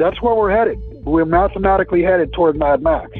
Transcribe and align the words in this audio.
that's 0.00 0.20
where 0.22 0.34
we're 0.34 0.50
headed. 0.50 0.80
We're 1.04 1.26
mathematically 1.26 2.02
headed 2.02 2.32
toward 2.32 2.56
Mad 2.56 2.82
Max. 2.82 3.12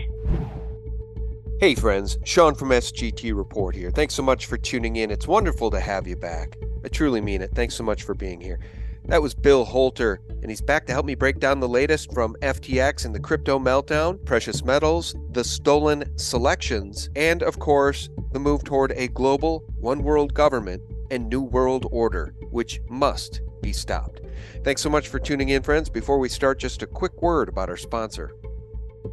Hey, 1.60 1.74
friends, 1.74 2.18
Sean 2.24 2.54
from 2.54 2.70
SGT 2.70 3.36
Report 3.36 3.74
here. 3.74 3.90
Thanks 3.90 4.14
so 4.14 4.22
much 4.22 4.46
for 4.46 4.56
tuning 4.56 4.96
in. 4.96 5.10
It's 5.10 5.28
wonderful 5.28 5.70
to 5.72 5.78
have 5.78 6.06
you 6.06 6.16
back. 6.16 6.56
I 6.82 6.88
truly 6.88 7.20
mean 7.20 7.42
it. 7.42 7.50
Thanks 7.54 7.74
so 7.74 7.84
much 7.84 8.04
for 8.04 8.14
being 8.14 8.40
here. 8.40 8.58
That 9.04 9.20
was 9.20 9.34
Bill 9.34 9.64
Holter, 9.64 10.20
and 10.28 10.50
he's 10.50 10.62
back 10.62 10.86
to 10.86 10.92
help 10.92 11.04
me 11.04 11.14
break 11.14 11.38
down 11.38 11.60
the 11.60 11.68
latest 11.68 12.14
from 12.14 12.34
FTX 12.40 13.04
and 13.04 13.14
the 13.14 13.20
crypto 13.20 13.58
meltdown, 13.58 14.24
precious 14.24 14.64
metals, 14.64 15.14
the 15.32 15.44
stolen 15.44 16.04
selections, 16.16 17.10
and 17.14 17.42
of 17.42 17.58
course, 17.58 18.08
the 18.32 18.38
move 18.38 18.64
toward 18.64 18.92
a 18.92 19.08
global, 19.08 19.64
one 19.80 20.02
world 20.02 20.32
government 20.32 20.82
and 21.10 21.28
new 21.28 21.42
world 21.42 21.86
order, 21.90 22.34
which 22.50 22.80
must 22.88 23.42
be 23.60 23.72
stopped. 23.72 24.22
Thanks 24.64 24.82
so 24.82 24.90
much 24.90 25.08
for 25.08 25.18
tuning 25.18 25.50
in, 25.50 25.62
friends. 25.62 25.88
Before 25.88 26.18
we 26.18 26.28
start, 26.28 26.58
just 26.58 26.82
a 26.82 26.86
quick 26.86 27.22
word 27.22 27.48
about 27.48 27.68
our 27.68 27.76
sponsor. 27.76 28.32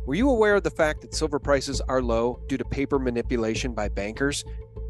Were 0.05 0.15
you 0.15 0.29
aware 0.29 0.55
of 0.55 0.63
the 0.63 0.69
fact 0.69 1.01
that 1.01 1.13
silver 1.13 1.39
prices 1.39 1.81
are 1.81 2.01
low 2.01 2.41
due 2.47 2.57
to 2.57 2.65
paper 2.65 2.99
manipulation 2.99 3.73
by 3.73 3.89
bankers? 3.89 4.43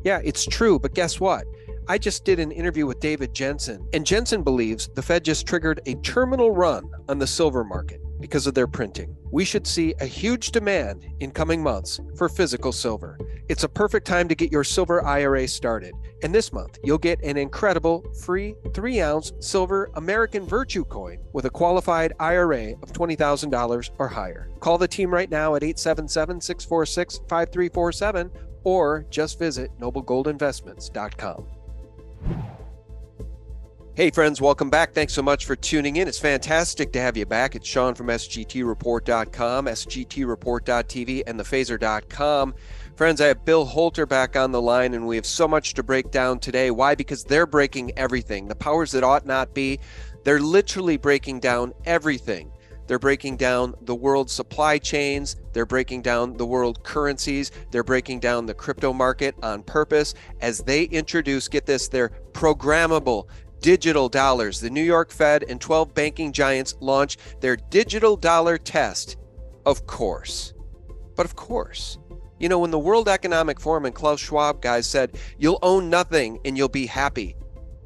Yeah, 0.04 0.20
it's 0.24 0.46
true, 0.46 0.80
but 0.80 0.94
guess 0.94 1.20
what? 1.20 1.46
I 1.88 1.98
just 1.98 2.26
did 2.26 2.40
an 2.40 2.52
interview 2.52 2.86
with 2.86 3.00
David 3.00 3.34
Jensen, 3.34 3.88
and 3.94 4.06
Jensen 4.06 4.44
believes 4.44 4.90
the 4.94 5.02
Fed 5.02 5.24
just 5.24 5.48
triggered 5.48 5.82
a 5.86 5.96
terminal 5.96 6.52
run 6.52 6.90
on 7.08 7.20
the 7.20 7.28
silver 7.28 7.64
market 7.64 8.02
because 8.20 8.48
of 8.48 8.54
their 8.54 8.68
printing. 8.68 9.16
We 9.32 9.46
should 9.46 9.68
see 9.68 9.94
a 10.00 10.06
huge 10.06 10.52
demand 10.52 11.06
in 11.20 11.32
coming 11.32 11.62
months 11.62 12.00
for 12.16 12.30
physical 12.30 12.72
silver. 12.72 13.18
It's 13.50 13.64
a 13.64 13.70
perfect 13.70 14.06
time 14.06 14.28
to 14.28 14.36
get 14.36 14.52
your 14.52 14.64
silver 14.64 15.04
IRA 15.04 15.48
started. 15.48 15.94
And 16.24 16.34
this 16.34 16.52
month, 16.52 16.80
you'll 16.84 16.98
get 16.98 17.24
an 17.24 17.38
incredible 17.38 18.06
free 18.22 18.56
3 18.74 19.02
ounce 19.02 19.34
silver 19.40 19.90
American 19.96 20.46
Virtue 20.46 20.84
coin 20.84 21.20
with 21.34 21.46
a 21.46 21.50
qualified 21.50 22.14
IRA 22.20 22.72
of 22.82 22.92
$20,000 22.92 23.90
or 24.00 24.08
higher. 24.08 24.50
Call 24.60 24.78
the 24.78 24.88
team 24.88 25.14
right 25.14 25.30
now 25.30 25.56
at 25.56 25.64
877 25.64 26.42
646 26.42 27.20
5347 27.30 28.32
or 28.64 29.06
just 29.10 29.40
visit 29.40 29.72
noblegoldinvestments.com. 29.80 32.57
Hey, 33.98 34.12
friends, 34.12 34.40
welcome 34.40 34.70
back. 34.70 34.94
Thanks 34.94 35.14
so 35.14 35.24
much 35.24 35.48
for 35.48 35.56
tuning 35.56 35.96
in. 35.96 36.08
It's 36.08 36.20
fantastic 36.20 36.92
to 36.94 37.02
have 37.02 37.18
you 37.18 37.26
back. 37.26 37.56
It's 37.56 37.68
Sean 37.68 37.96
from 37.96 38.10
SGTReport.com, 38.10 39.66
SGTReport.tv, 39.66 41.24
and 41.26 41.40
thephaser.com. 41.40 42.54
Friends, 42.96 43.22
I 43.22 43.26
have 43.26 43.44
Bill 43.44 43.66
Holter 43.66 44.06
back 44.06 44.36
on 44.36 44.52
the 44.52 44.62
line, 44.62 44.94
and 44.94 45.08
we 45.08 45.16
have 45.16 45.26
so 45.26 45.48
much 45.48 45.74
to 45.74 45.82
break 45.82 46.12
down 46.12 46.38
today. 46.38 46.70
Why? 46.70 46.94
Because 46.94 47.24
they're 47.24 47.48
breaking 47.48 47.92
everything. 47.98 48.48
The 48.48 48.54
powers 48.54 48.92
that 48.92 49.04
ought 49.04 49.26
not 49.26 49.56
be, 49.56 49.80
they're 50.24 50.42
literally 50.42 50.98
breaking 50.98 51.40
down 51.40 51.74
everything. 51.86 52.52
They're 52.86 53.00
breaking 53.00 53.38
down 53.38 53.74
the 53.82 53.96
world 53.96 54.30
supply 54.30 54.78
chains. 54.78 55.38
They're 55.54 55.66
breaking 55.66 56.04
down 56.04 56.38
the 56.38 56.46
world 56.46 56.84
currencies. 56.84 57.52
They're 57.72 57.84
breaking 57.84 58.20
down 58.20 58.46
the 58.46 58.54
crypto 58.54 58.94
market 58.94 59.34
on 59.42 59.64
purpose 59.64 60.14
as 60.40 60.60
they 60.60 60.84
introduce, 60.84 61.48
get 61.48 61.66
this, 61.66 61.88
their 61.88 62.12
programmable 62.32 63.28
digital 63.62 64.10
dollars. 64.10 64.60
The 64.60 64.70
New 64.70 64.84
York 64.84 65.12
Fed 65.12 65.44
and 65.48 65.60
12 65.60 65.94
banking 65.94 66.32
giants 66.32 66.76
launch 66.80 67.18
their 67.40 67.56
digital 67.56 68.16
dollar 68.16 68.58
test. 68.58 69.18
Of 69.66 69.86
course. 69.88 70.54
But 71.16 71.26
of 71.26 71.36
course. 71.36 71.98
You 72.40 72.50
know, 72.50 72.60
when 72.60 72.72
the 72.72 72.80
World 72.80 73.10
Economic 73.10 73.60
Forum 73.60 73.86
and 73.86 73.96
Klaus 73.96 74.20
Schwab 74.20 74.62
guys 74.62 74.86
said, 74.86 75.18
you'll 75.38 75.60
own 75.64 75.90
nothing 75.90 76.40
and 76.46 76.56
you'll 76.56 76.70
be 76.70 76.86
happy, 76.86 77.36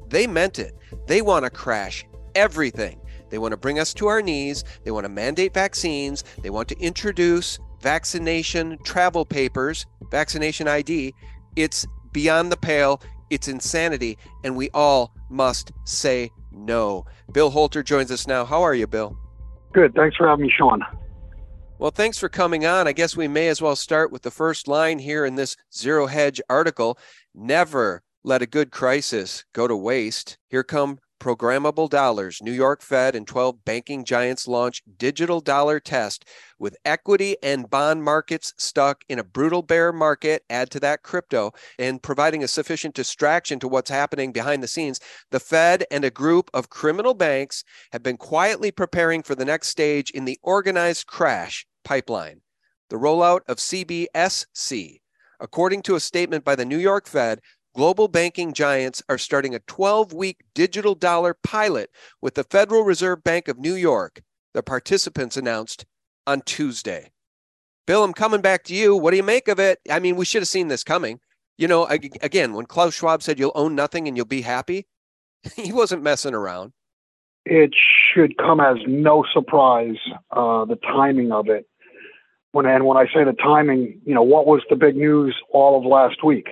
they 0.08 0.26
meant 0.26 0.58
it. 0.58 0.76
They 1.06 1.22
want 1.22 1.44
to 1.44 1.50
crash 1.50 2.04
everything. 2.34 3.00
They 3.30 3.38
want 3.38 3.52
to 3.52 3.56
bring 3.56 3.78
us 3.78 3.94
to 3.94 4.08
our 4.08 4.20
knees. 4.20 4.62
They 4.84 4.90
want 4.90 5.04
to 5.04 5.08
mandate 5.08 5.54
vaccines. 5.54 6.22
They 6.42 6.50
want 6.50 6.68
to 6.68 6.78
introduce 6.78 7.58
vaccination 7.80 8.78
travel 8.84 9.24
papers, 9.24 9.86
vaccination 10.10 10.68
ID. 10.68 11.14
It's 11.56 11.86
beyond 12.12 12.52
the 12.52 12.58
pale. 12.58 13.00
It's 13.30 13.48
insanity. 13.48 14.18
And 14.44 14.54
we 14.54 14.68
all 14.74 15.14
must 15.32 15.72
say 15.84 16.30
no. 16.52 17.04
Bill 17.32 17.50
Holter 17.50 17.82
joins 17.82 18.10
us 18.10 18.26
now. 18.26 18.44
How 18.44 18.62
are 18.62 18.74
you, 18.74 18.86
Bill? 18.86 19.16
Good. 19.72 19.94
Thanks 19.94 20.16
for 20.16 20.28
having 20.28 20.46
me, 20.46 20.52
Sean. 20.56 20.82
Well, 21.78 21.90
thanks 21.90 22.18
for 22.18 22.28
coming 22.28 22.64
on. 22.64 22.86
I 22.86 22.92
guess 22.92 23.16
we 23.16 23.26
may 23.26 23.48
as 23.48 23.60
well 23.60 23.74
start 23.74 24.12
with 24.12 24.22
the 24.22 24.30
first 24.30 24.68
line 24.68 24.98
here 24.98 25.24
in 25.24 25.34
this 25.34 25.56
Zero 25.74 26.06
Hedge 26.06 26.40
article. 26.48 26.98
Never 27.34 28.02
let 28.22 28.42
a 28.42 28.46
good 28.46 28.70
crisis 28.70 29.44
go 29.52 29.66
to 29.66 29.74
waste. 29.74 30.38
Here 30.48 30.62
come 30.62 31.00
programmable 31.22 31.88
dollars, 31.88 32.42
New 32.42 32.50
York 32.50 32.82
Fed 32.82 33.14
and 33.14 33.28
12 33.28 33.64
banking 33.64 34.04
giants 34.04 34.48
launch 34.48 34.82
digital 34.98 35.40
dollar 35.40 35.78
test 35.78 36.24
with 36.58 36.76
equity 36.84 37.36
and 37.44 37.70
bond 37.70 38.02
markets 38.02 38.52
stuck 38.58 39.04
in 39.08 39.20
a 39.20 39.24
brutal 39.24 39.62
bear 39.62 39.92
market. 39.92 40.42
Add 40.50 40.70
to 40.70 40.80
that 40.80 41.04
crypto 41.04 41.52
and 41.78 42.02
providing 42.02 42.42
a 42.42 42.48
sufficient 42.48 42.96
distraction 42.96 43.60
to 43.60 43.68
what's 43.68 43.88
happening 43.88 44.32
behind 44.32 44.64
the 44.64 44.68
scenes. 44.68 44.98
The 45.30 45.38
Fed 45.38 45.84
and 45.92 46.04
a 46.04 46.10
group 46.10 46.50
of 46.52 46.70
criminal 46.70 47.14
banks 47.14 47.62
have 47.92 48.02
been 48.02 48.16
quietly 48.16 48.72
preparing 48.72 49.22
for 49.22 49.36
the 49.36 49.44
next 49.44 49.68
stage 49.68 50.10
in 50.10 50.24
the 50.24 50.40
organized 50.42 51.06
crash 51.06 51.68
pipeline, 51.84 52.40
the 52.90 52.96
rollout 52.96 53.42
of 53.46 53.58
CBDC. 53.58 54.98
According 55.38 55.82
to 55.82 55.94
a 55.94 56.00
statement 56.00 56.44
by 56.44 56.56
the 56.56 56.64
New 56.64 56.78
York 56.78 57.06
Fed, 57.06 57.40
global 57.74 58.08
banking 58.08 58.52
giants 58.52 59.02
are 59.08 59.18
starting 59.18 59.54
a 59.54 59.60
12 59.60 60.12
week 60.12 60.42
digital 60.54 60.94
dollar 60.94 61.34
pilot 61.42 61.90
with 62.20 62.34
the 62.34 62.44
Federal 62.44 62.82
Reserve 62.82 63.24
Bank 63.24 63.48
of 63.48 63.58
New 63.58 63.74
York, 63.74 64.22
the 64.54 64.62
participants 64.62 65.36
announced 65.36 65.84
on 66.26 66.42
Tuesday. 66.42 67.10
Bill, 67.86 68.04
I'm 68.04 68.12
coming 68.12 68.40
back 68.40 68.64
to 68.64 68.74
you. 68.74 68.96
What 68.96 69.10
do 69.10 69.16
you 69.16 69.22
make 69.22 69.48
of 69.48 69.58
it? 69.58 69.80
I 69.90 69.98
mean, 69.98 70.16
we 70.16 70.24
should 70.24 70.42
have 70.42 70.48
seen 70.48 70.68
this 70.68 70.84
coming. 70.84 71.20
You 71.58 71.68
know, 71.68 71.86
again, 71.86 72.54
when 72.54 72.66
Klaus 72.66 72.94
Schwab 72.94 73.22
said 73.22 73.38
you'll 73.38 73.52
own 73.54 73.74
nothing 73.74 74.08
and 74.08 74.16
you'll 74.16 74.26
be 74.26 74.42
happy, 74.42 74.86
he 75.56 75.72
wasn't 75.72 76.02
messing 76.02 76.34
around. 76.34 76.72
It 77.44 77.74
should 78.14 78.38
come 78.38 78.60
as 78.60 78.76
no 78.86 79.24
surprise, 79.32 79.96
uh, 80.30 80.64
the 80.64 80.76
timing 80.76 81.32
of 81.32 81.48
it. 81.48 81.66
When 82.52 82.66
and 82.66 82.84
when 82.84 82.96
I 82.96 83.06
say 83.06 83.24
the 83.24 83.32
timing, 83.32 84.00
you 84.04 84.14
know, 84.14 84.22
what 84.22 84.46
was 84.46 84.62
the 84.70 84.76
big 84.76 84.94
news 84.94 85.34
all 85.50 85.78
of 85.78 85.84
last 85.84 86.22
week? 86.22 86.48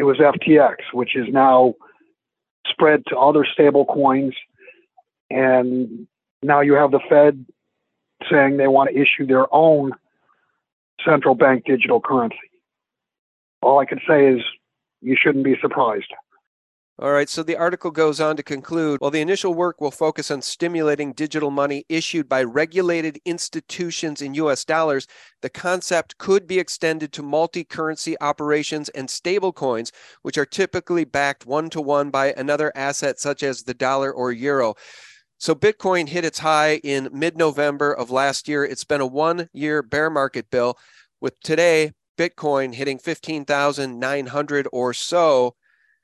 It 0.00 0.04
was 0.04 0.16
FTX, 0.16 0.76
which 0.94 1.14
is 1.14 1.26
now 1.30 1.74
spread 2.66 3.02
to 3.08 3.18
other 3.18 3.44
stable 3.44 3.84
coins. 3.84 4.34
And 5.28 6.06
now 6.42 6.62
you 6.62 6.72
have 6.72 6.90
the 6.90 7.00
Fed 7.06 7.44
saying 8.30 8.56
they 8.56 8.66
want 8.66 8.88
to 8.88 8.98
issue 8.98 9.26
their 9.26 9.44
own 9.54 9.92
central 11.04 11.34
bank 11.34 11.66
digital 11.66 12.00
currency. 12.00 12.38
All 13.60 13.78
I 13.78 13.84
can 13.84 14.00
say 14.08 14.28
is 14.28 14.40
you 15.02 15.18
shouldn't 15.22 15.44
be 15.44 15.56
surprised. 15.60 16.14
All 17.02 17.12
right, 17.12 17.30
so 17.30 17.42
the 17.42 17.56
article 17.56 17.90
goes 17.90 18.20
on 18.20 18.36
to 18.36 18.42
conclude 18.42 19.00
while 19.00 19.10
the 19.10 19.22
initial 19.22 19.54
work 19.54 19.80
will 19.80 19.90
focus 19.90 20.30
on 20.30 20.42
stimulating 20.42 21.14
digital 21.14 21.50
money 21.50 21.86
issued 21.88 22.28
by 22.28 22.42
regulated 22.42 23.18
institutions 23.24 24.20
in 24.20 24.34
US 24.34 24.66
dollars, 24.66 25.06
the 25.40 25.48
concept 25.48 26.18
could 26.18 26.46
be 26.46 26.58
extended 26.58 27.10
to 27.14 27.22
multi 27.22 27.64
currency 27.64 28.20
operations 28.20 28.90
and 28.90 29.08
stablecoins, 29.08 29.92
which 30.20 30.36
are 30.36 30.44
typically 30.44 31.04
backed 31.04 31.46
one 31.46 31.70
to 31.70 31.80
one 31.80 32.10
by 32.10 32.34
another 32.36 32.70
asset 32.74 33.18
such 33.18 33.42
as 33.42 33.62
the 33.62 33.72
dollar 33.72 34.12
or 34.12 34.30
euro. 34.30 34.74
So 35.38 35.54
Bitcoin 35.54 36.06
hit 36.06 36.26
its 36.26 36.40
high 36.40 36.80
in 36.84 37.08
mid 37.14 37.34
November 37.34 37.94
of 37.94 38.10
last 38.10 38.46
year. 38.46 38.62
It's 38.62 38.84
been 38.84 39.00
a 39.00 39.06
one 39.06 39.48
year 39.54 39.82
bear 39.82 40.10
market 40.10 40.50
bill, 40.50 40.76
with 41.18 41.40
today 41.40 41.92
Bitcoin 42.18 42.74
hitting 42.74 42.98
15,900 42.98 44.68
or 44.70 44.92
so 44.92 45.54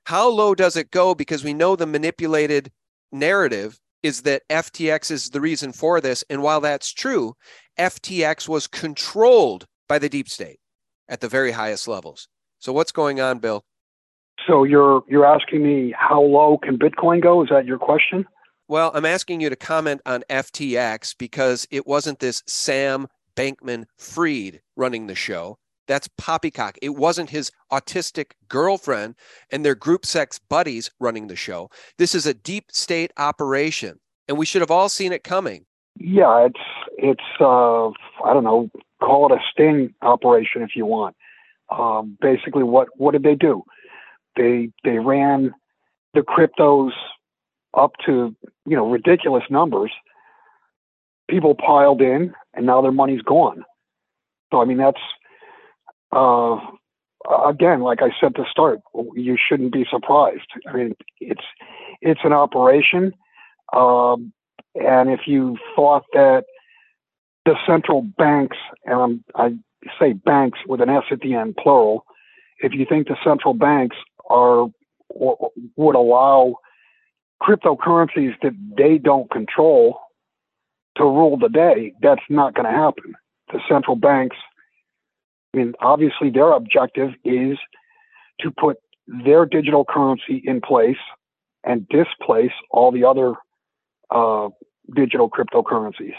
how 0.07 0.29
low 0.29 0.55
does 0.55 0.77
it 0.77 0.93
go? 0.93 1.17
Because 1.17 1.43
we 1.43 1.53
know 1.53 1.75
the 1.75 1.85
manipulated 1.85 2.71
narrative 3.11 3.81
is 4.05 4.23
that 4.23 4.43
FTX 4.49 5.11
is 5.11 5.31
the 5.31 5.41
reason 5.41 5.73
for 5.73 6.01
this. 6.01 6.23
And 6.31 6.45
while 6.45 6.61
that's 6.61 6.93
true, 6.93 7.35
FTX 7.77 8.49
was 8.49 8.69
controlled 8.69 9.67
by 9.89 9.99
the 9.99 10.09
deep 10.09 10.29
state 10.29 10.61
at 11.09 11.21
the 11.21 11.29
very 11.29 11.51
highest 11.51 11.89
levels. 11.89 12.29
So 12.61 12.73
what's 12.73 12.93
going 12.93 13.21
on, 13.21 13.41
Bill? 13.41 13.65
So 14.47 14.63
you're 14.63 15.03
you're 15.09 15.27
asking 15.27 15.65
me 15.65 15.93
how 15.99 16.23
low 16.23 16.59
can 16.59 16.79
Bitcoin 16.79 17.21
go? 17.21 17.43
Is 17.43 17.49
that 17.49 17.67
your 17.67 17.79
question? 17.79 18.27
Well, 18.69 18.93
I'm 18.95 19.07
asking 19.07 19.41
you 19.41 19.51
to 19.51 19.57
comment 19.57 20.03
on 20.07 20.23
FTX 20.31 21.17
because 21.19 21.67
it 21.73 21.85
wasn't 21.85 22.21
this 22.21 22.45
Sam 22.47 23.09
Bankman 23.37 23.87
Fried 23.99 24.61
running 24.77 25.09
the 25.09 25.17
show. 25.17 25.59
That's 25.87 26.09
poppycock. 26.19 26.77
It 26.83 26.97
wasn't 26.97 27.31
his 27.31 27.51
autistic 27.73 28.33
girlfriend 28.49 29.15
and 29.51 29.65
their 29.65 29.75
group 29.75 30.05
sex 30.05 30.39
buddies 30.39 30.91
running 30.99 31.29
the 31.29 31.37
show. 31.37 31.71
This 31.99 32.15
is 32.15 32.27
a 32.27 32.35
deep 32.35 32.73
state 32.73 33.13
operation, 33.17 34.01
and 34.29 34.37
we 34.37 34.47
should 34.47 34.63
have 34.63 34.71
all 34.71 34.89
seen 34.89 35.13
it 35.13 35.25
coming. 35.25 35.67
Yeah, 35.99 36.47
it's 36.47 36.61
it's 36.99 37.25
uh, 37.41 37.89
I 37.89 38.33
don't 38.33 38.45
know, 38.45 38.71
call 39.01 39.33
it 39.33 39.37
a 39.37 39.41
sting 39.51 39.95
operation 40.03 40.63
if 40.63 40.71
you 40.75 40.87
want. 40.87 41.17
Um, 41.71 42.17
basically, 42.21 42.63
what 42.63 42.89
what 42.97 43.13
did 43.13 43.23
they 43.23 43.35
do? 43.35 43.63
They 44.37 44.71
they 44.85 44.99
ran 44.99 45.55
the 46.15 46.21
cryptos 46.21 46.93
up 47.75 47.93
to 48.07 48.35
you 48.67 48.77
know 48.77 48.89
ridiculous 48.91 49.45
numbers, 49.51 49.93
people 51.29 51.55
piled 51.55 52.01
in, 52.01 52.35
and 52.55 52.67
now 52.67 52.83
their 52.83 52.93
money's 52.93 53.23
gone. 53.23 53.65
So 54.51 54.61
I 54.61 54.65
mean, 54.65 54.79
that's 54.79 55.01
uh, 56.17 56.59
again, 57.49 57.83
like 57.83 58.01
I 58.03 58.11
said 58.21 58.35
to 58.37 58.45
start, 58.51 58.81
you 59.15 59.37
shouldn't 59.37 59.73
be 59.73 59.85
surprised. 59.91 60.49
I 60.69 60.73
mean, 60.73 60.97
it's 61.21 61.45
it's 62.01 62.21
an 62.25 62.33
operation, 62.33 63.13
um, 63.73 64.33
and 64.75 65.11
if 65.11 65.21
you 65.27 65.57
thought 65.75 66.05
that 66.13 66.45
the 67.45 67.57
central 67.67 68.03
banks, 68.03 68.57
and 68.85 69.23
i 69.35 69.47
I 69.47 69.53
say 70.01 70.13
banks 70.15 70.59
with 70.67 70.81
an 70.81 70.89
S 70.89 71.05
at 71.13 71.21
the 71.21 71.35
end, 71.35 71.57
plural, 71.63 72.05
if 72.59 72.73
you 72.73 72.87
think 72.89 73.07
the 73.07 73.17
central 73.23 73.55
banks 73.55 73.97
are 74.29 74.67
would 75.11 75.95
allow 75.95 76.57
cryptocurrencies 77.43 78.35
that 78.43 78.55
they 78.77 78.99
don't 78.99 79.31
control 79.31 80.01
to 80.97 81.05
rule 81.05 81.37
the 81.37 81.49
day, 81.49 81.93
that's 82.01 82.23
not 82.29 82.55
going 82.55 82.67
to 82.67 82.73
happen. 82.73 83.15
The 83.53 83.61
central 83.69 83.97
banks, 83.97 84.37
I 85.55 85.59
mean, 85.59 85.75
obviously 85.81 86.31
their 86.31 86.53
objective 86.53 87.11
is 87.25 87.59
to 88.41 88.51
put 88.51 88.77
their 89.07 89.47
digital 89.47 89.85
currency 89.85 90.43
in 90.45 90.61
place 90.61 90.97
and 91.65 91.89
displace 91.89 92.53
all 92.71 92.93
the 92.93 93.05
other 93.05 93.35
uh, 94.11 94.49
digital 94.95 95.31
cryptocurrencies. 95.31 96.15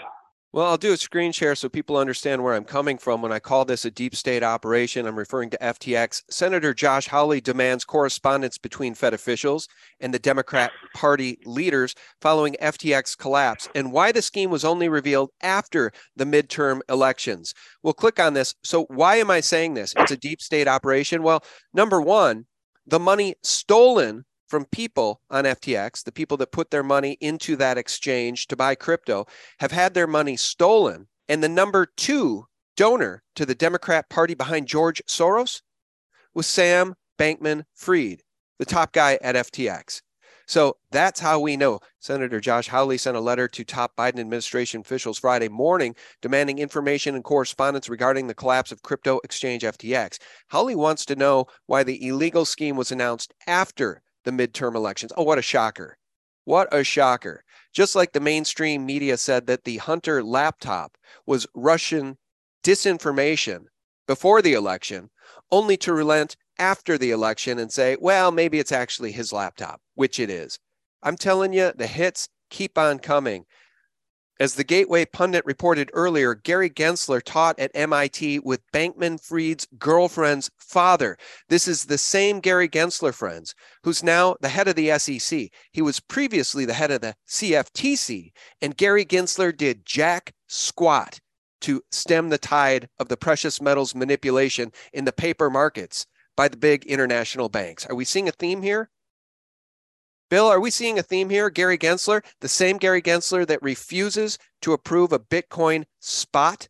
Well, 0.53 0.65
I'll 0.65 0.77
do 0.77 0.94
a 0.94 0.97
screen 0.97 1.33
share 1.33 1.55
so 1.55 1.67
people 1.67 1.97
understand 1.97 2.41
where 2.41 2.53
I'm 2.53 2.63
coming 2.63 2.97
from. 2.97 3.21
When 3.21 3.33
I 3.33 3.39
call 3.39 3.65
this 3.65 3.83
a 3.83 3.91
deep 3.91 4.15
state 4.15 4.44
operation, 4.44 5.05
I'm 5.05 5.19
referring 5.19 5.49
to 5.49 5.57
FTX. 5.57 6.23
Senator 6.29 6.73
Josh 6.73 7.07
Hawley 7.07 7.41
demands 7.41 7.83
correspondence 7.83 8.57
between 8.57 8.95
Fed 8.95 9.13
officials 9.13 9.67
and 9.99 10.13
the 10.13 10.19
Democrat 10.19 10.71
Party 10.95 11.38
leaders 11.45 11.95
following 12.21 12.55
FTX 12.61 13.17
collapse 13.17 13.67
and 13.75 13.91
why 13.91 14.13
the 14.13 14.21
scheme 14.21 14.49
was 14.49 14.63
only 14.63 14.88
revealed 14.88 15.31
after 15.41 15.91
the 16.15 16.25
midterm 16.25 16.79
elections. 16.88 17.53
We'll 17.83 17.94
click 17.94 18.17
on 18.17 18.33
this. 18.33 18.55
So, 18.63 18.85
why 18.85 19.17
am 19.17 19.29
I 19.29 19.41
saying 19.41 19.73
this? 19.73 19.94
It's 19.97 20.11
a 20.11 20.17
deep 20.17 20.41
state 20.41 20.67
operation. 20.69 21.23
Well, 21.23 21.44
number 21.73 21.99
one, 21.99 22.45
the 22.85 22.99
money 22.99 23.35
stolen 23.44 24.23
from 24.47 24.65
people 24.65 25.21
on 25.29 25.44
FTX, 25.44 26.03
the 26.03 26.11
people 26.11 26.38
that 26.38 26.51
put 26.51 26.71
their 26.71 26.83
money 26.83 27.17
into 27.19 27.55
that 27.57 27.77
exchange 27.77 28.47
to 28.47 28.55
buy 28.55 28.75
crypto, 28.75 29.25
have 29.59 29.71
had 29.71 29.94
their 29.94 30.07
money 30.07 30.38
stolen. 30.38 31.07
And 31.27 31.44
the 31.44 31.49
number 31.49 31.85
two 31.85 32.45
donor 32.75 33.23
to 33.35 33.45
the 33.45 33.55
Democrat 33.55 34.09
Party 34.09 34.33
behind 34.33 34.67
George 34.67 35.01
Soros 35.07 35.61
was 36.33 36.47
Sam 36.47 36.95
Bankman 37.19 37.63
Fried, 37.73 38.21
the 38.59 38.65
top 38.65 38.94
guy 38.94 39.17
at 39.21 39.35
FTX. 39.35 40.01
So 40.47 40.77
that's 40.91 41.19
how 41.19 41.41
we 41.41 41.57
know. 41.57 41.81
Senator 41.99 42.39
Josh 42.39 42.69
Hawley 42.69 42.97
sent 42.97 43.17
a 43.17 43.21
letter 43.21 43.49
to 43.49 43.65
top 43.65 43.97
Biden 43.97 44.19
administration 44.19 44.79
officials 44.79 45.19
Friday 45.19 45.49
morning 45.49 45.94
demanding 46.21 46.59
information 46.59 47.15
and 47.15 47.23
correspondence 47.23 47.89
regarding 47.89 48.27
the 48.27 48.33
collapse 48.33 48.71
of 48.71 48.81
crypto 48.81 49.19
exchange 49.25 49.63
FTX. 49.63 50.19
Hawley 50.49 50.75
wants 50.75 51.03
to 51.05 51.17
know 51.17 51.47
why 51.65 51.83
the 51.83 52.07
illegal 52.07 52.45
scheme 52.45 52.77
was 52.77 52.94
announced 52.94 53.33
after 53.45 54.01
the 54.27 54.31
midterm 54.31 54.75
elections. 54.75 55.13
Oh, 55.15 55.24
what 55.24 55.39
a 55.39 55.41
shocker. 55.41 55.97
What 56.44 56.68
a 56.74 56.83
shocker. 56.83 57.44
Just 57.74 57.95
like 57.95 58.12
the 58.12 58.19
mainstream 58.19 58.85
media 58.85 59.15
said 59.18 59.47
that 59.47 59.63
the 59.63 59.77
Hunter 59.77 60.21
laptop 60.21 60.97
was 61.25 61.47
Russian 61.56 62.18
disinformation 62.62 63.65
before 64.06 64.41
the 64.41 64.53
election, 64.53 65.09
only 65.50 65.77
to 65.77 65.94
relent 65.94 66.35
after 66.59 66.97
the 66.97 67.12
election 67.12 67.57
and 67.57 67.71
say, 67.71 67.95
well, 68.01 68.31
maybe 68.31 68.59
it's 68.59 68.71
actually 68.71 69.13
his 69.13 69.31
laptop, 69.31 69.79
which 69.95 70.19
it 70.19 70.30
is. 70.30 70.59
I'm 71.01 71.15
telling 71.15 71.53
you, 71.53 71.71
the 71.75 71.88
hits 71.88 72.27
keep 72.50 72.77
on 72.77 73.00
coming. 73.00 73.45
As 74.39 74.53
the 74.53 74.63
Gateway 74.63 75.05
pundit 75.05 75.43
reported 75.45 75.89
earlier, 75.93 76.35
Gary 76.35 76.69
Gensler 76.69 77.23
taught 77.23 77.57
at 77.57 77.71
MIT 77.73 78.39
with 78.39 78.61
Bankman 78.71 79.19
Fried's 79.19 79.67
girlfriend's 79.79 80.51
father. 80.59 81.17
This 81.49 81.67
is 81.67 81.85
the 81.85 81.97
same 81.97 82.39
Gary 82.39 82.69
Gensler, 82.69 83.15
friends, 83.15 83.55
who's 83.83 84.03
now 84.03 84.35
the 84.39 84.49
head 84.49 84.67
of 84.67 84.75
the 84.75 84.95
SEC. 84.99 85.49
He 85.71 85.81
was 85.81 85.99
previously 85.99 86.65
the 86.65 86.75
head 86.75 86.91
of 86.91 87.01
the 87.01 87.15
CFTC, 87.27 88.31
and 88.61 88.77
Gary 88.77 89.05
Gensler 89.05 89.55
did 89.55 89.87
jack 89.87 90.33
squat 90.47 91.19
to 91.61 91.81
stem 91.91 92.29
the 92.29 92.37
tide 92.37 92.89
of 92.99 93.09
the 93.09 93.17
precious 93.17 93.59
metals 93.59 93.95
manipulation 93.95 94.71
in 94.93 95.05
the 95.05 95.11
paper 95.11 95.49
markets 95.49 96.05
by 96.35 96.47
the 96.47 96.57
big 96.57 96.85
international 96.85 97.49
banks. 97.49 97.87
Are 97.87 97.95
we 97.95 98.05
seeing 98.05 98.27
a 98.27 98.31
theme 98.31 98.61
here? 98.61 98.91
Bill, 100.29 100.47
are 100.47 100.59
we 100.59 100.71
seeing 100.71 101.00
a 101.00 101.03
theme 101.03 101.29
here? 101.29 101.50
Gary 101.50 101.77
Gensler, 101.77 102.24
the 102.41 102.47
same 102.50 102.77
Gary 102.77 103.01
Gensler 103.01 103.47
that 103.47 103.62
refuses 103.62 104.38
to 104.62 104.74
approve 104.74 105.13
a 105.13 105.19
Bitcoin 105.19 105.85
spot 106.01 106.68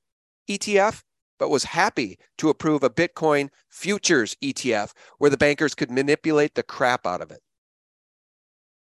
ETF, 0.47 1.01
but 1.39 1.49
was 1.49 1.63
happy 1.63 2.19
to 2.37 2.49
approve 2.49 2.83
a 2.83 2.89
Bitcoin 2.89 3.49
futures 3.69 4.35
ETF 4.43 4.93
where 5.17 5.31
the 5.31 5.37
bankers 5.37 5.73
could 5.73 5.89
manipulate 5.89 6.53
the 6.53 6.63
crap 6.63 7.07
out 7.07 7.21
of 7.21 7.31
it. 7.31 7.41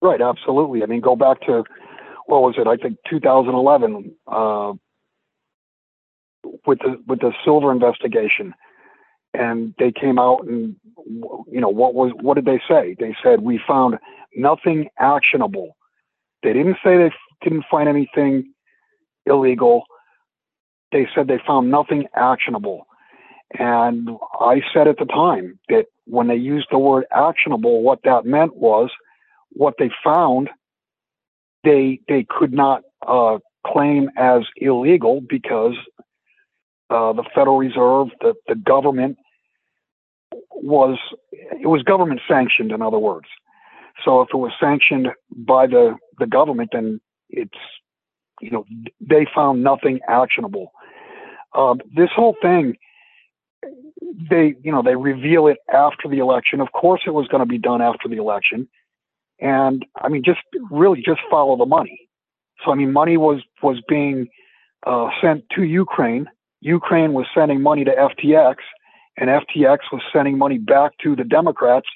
Right, 0.02 0.22
absolutely. 0.22 0.84
I 0.84 0.88
mean, 0.88 1.02
go 1.02 1.16
back 1.16 1.42
to 1.42 1.64
what 2.26 2.42
was 2.42 2.56
it? 2.58 2.68
I 2.68 2.76
think 2.76 2.98
2011 3.10 4.14
uh, 4.28 4.74
with 6.66 6.80
the 6.80 7.02
with 7.08 7.20
the 7.20 7.34
silver 7.44 7.72
investigation 7.72 8.54
and 9.34 9.74
they 9.78 9.92
came 9.92 10.18
out 10.18 10.46
and 10.48 10.76
you 11.06 11.62
know 11.62 11.70
what 11.70 11.94
was 11.94 12.12
what 12.22 12.36
did 12.36 12.46
they 12.46 12.60
say 12.68 12.96
they 13.00 13.16
said 13.24 13.42
we 13.42 13.60
found 13.68 13.98
nothing 14.40 14.88
actionable. 15.00 15.76
They 16.44 16.54
didn't 16.54 16.78
say 16.84 16.98
they 16.98 17.12
didn't 17.42 17.66
find 17.70 17.90
anything 17.90 18.54
illegal. 19.26 19.84
They 20.92 21.08
said 21.14 21.28
they 21.28 21.40
found 21.46 21.70
nothing 21.70 22.06
actionable. 22.16 22.86
And 23.58 24.10
i 24.40 24.62
said 24.74 24.88
at 24.88 24.98
the 24.98 25.06
time 25.06 25.60
that 25.70 25.86
when 26.06 26.28
they 26.28 26.36
used 26.36 26.68
the 26.70 26.78
word 26.78 27.06
actionable 27.12 27.82
what 27.82 28.00
that 28.04 28.24
meant 28.24 28.56
was 28.56 28.92
what 29.54 29.74
they 29.80 29.90
found 30.04 30.50
they 31.64 32.00
they 32.08 32.26
could 32.30 32.54
not 32.54 32.84
uh, 33.08 33.40
claim 33.66 34.10
as 34.18 34.44
illegal 34.58 35.22
because 35.22 35.76
uh, 36.90 37.14
the 37.14 37.24
Federal 37.36 37.58
Reserve, 37.58 38.08
the, 38.22 38.34
the 38.48 38.56
government 38.56 39.18
was 40.52 40.98
it 41.32 41.68
was 41.68 41.84
government 41.84 42.22
sanctioned. 42.28 42.72
In 42.72 42.82
other 42.82 43.00
words, 43.00 43.28
so 44.04 44.22
if 44.22 44.30
it 44.34 44.38
was 44.38 44.52
sanctioned 44.60 45.10
by 45.32 45.68
the 45.68 45.96
the 46.18 46.28
government, 46.28 46.70
then 46.74 47.00
it's 47.30 47.58
you 48.42 48.52
know 48.52 48.66
they 49.02 49.26
found 49.34 49.64
nothing 49.64 50.00
actionable. 50.08 50.72
Um, 51.56 51.82
this 51.96 52.10
whole 52.16 52.36
thing, 52.42 52.78
they 54.30 54.56
you 54.64 54.72
know 54.72 54.82
they 54.82 54.96
reveal 54.96 55.48
it 55.48 55.58
after 55.74 56.08
the 56.08 56.20
election. 56.20 56.62
Of 56.62 56.72
course, 56.72 57.02
it 57.06 57.12
was 57.12 57.28
going 57.28 57.42
to 57.42 57.48
be 57.48 57.58
done 57.58 57.82
after 57.82 58.08
the 58.08 58.18
election, 58.18 58.68
and 59.40 59.86
I 59.96 60.10
mean 60.10 60.24
just 60.24 60.42
really 60.70 61.02
just 61.02 61.22
follow 61.30 61.58
the 61.58 61.66
money. 61.66 62.10
So 62.64 62.72
I 62.72 62.76
mean, 62.76 62.92
money 62.92 63.18
was 63.18 63.42
was 63.62 63.82
being 63.88 64.28
uh, 64.86 65.10
sent 65.22 65.44
to 65.56 65.64
Ukraine 65.64 66.28
Ukraine 66.62 67.14
was 67.14 67.26
sending 67.34 67.62
money 67.62 67.86
to 67.86 67.92
FTX, 67.92 68.56
and 69.18 69.30
FTX 69.30 69.80
was 69.92 70.02
sending 70.12 70.38
money 70.38 70.58
back 70.58 70.92
to 71.04 71.16
the 71.16 71.24
Democrats 71.24 71.88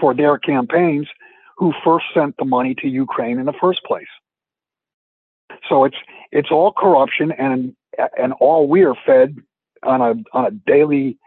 for 0.00 0.14
their 0.14 0.38
campaigns, 0.38 1.08
who 1.56 1.72
first 1.84 2.06
sent 2.14 2.36
the 2.38 2.44
money 2.44 2.74
to 2.76 2.88
Ukraine 2.88 3.38
in 3.38 3.46
the 3.46 3.52
first 3.60 3.82
place. 3.84 4.06
So 5.68 5.84
it's 5.84 5.96
it's 6.30 6.50
all 6.50 6.72
corruption, 6.72 7.32
and 7.32 7.74
and 8.18 8.32
all 8.34 8.68
we 8.68 8.82
are 8.82 8.94
fed 9.06 9.36
on 9.82 10.00
a 10.00 10.14
on 10.36 10.46
a 10.46 10.50
daily 10.50 11.18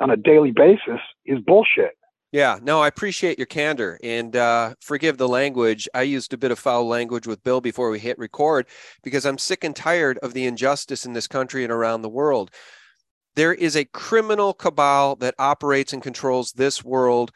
on 0.00 0.10
a 0.10 0.16
daily 0.16 0.50
basis 0.50 1.00
is 1.24 1.38
bullshit. 1.40 1.96
Yeah, 2.32 2.60
no, 2.62 2.80
I 2.80 2.86
appreciate 2.86 3.38
your 3.38 3.46
candor 3.46 3.98
and 4.04 4.36
uh, 4.36 4.74
forgive 4.80 5.18
the 5.18 5.28
language. 5.28 5.88
I 5.94 6.02
used 6.02 6.32
a 6.32 6.38
bit 6.38 6.52
of 6.52 6.60
foul 6.60 6.86
language 6.86 7.26
with 7.26 7.42
Bill 7.42 7.60
before 7.60 7.90
we 7.90 7.98
hit 7.98 8.18
record 8.18 8.66
because 9.02 9.26
I'm 9.26 9.36
sick 9.36 9.64
and 9.64 9.74
tired 9.74 10.16
of 10.18 10.32
the 10.32 10.46
injustice 10.46 11.04
in 11.04 11.12
this 11.12 11.26
country 11.26 11.64
and 11.64 11.72
around 11.72 12.02
the 12.02 12.08
world. 12.08 12.52
There 13.34 13.52
is 13.52 13.74
a 13.76 13.84
criminal 13.84 14.54
cabal 14.54 15.16
that 15.16 15.34
operates 15.40 15.92
and 15.92 16.02
controls 16.02 16.52
this 16.52 16.84
world. 16.84 17.32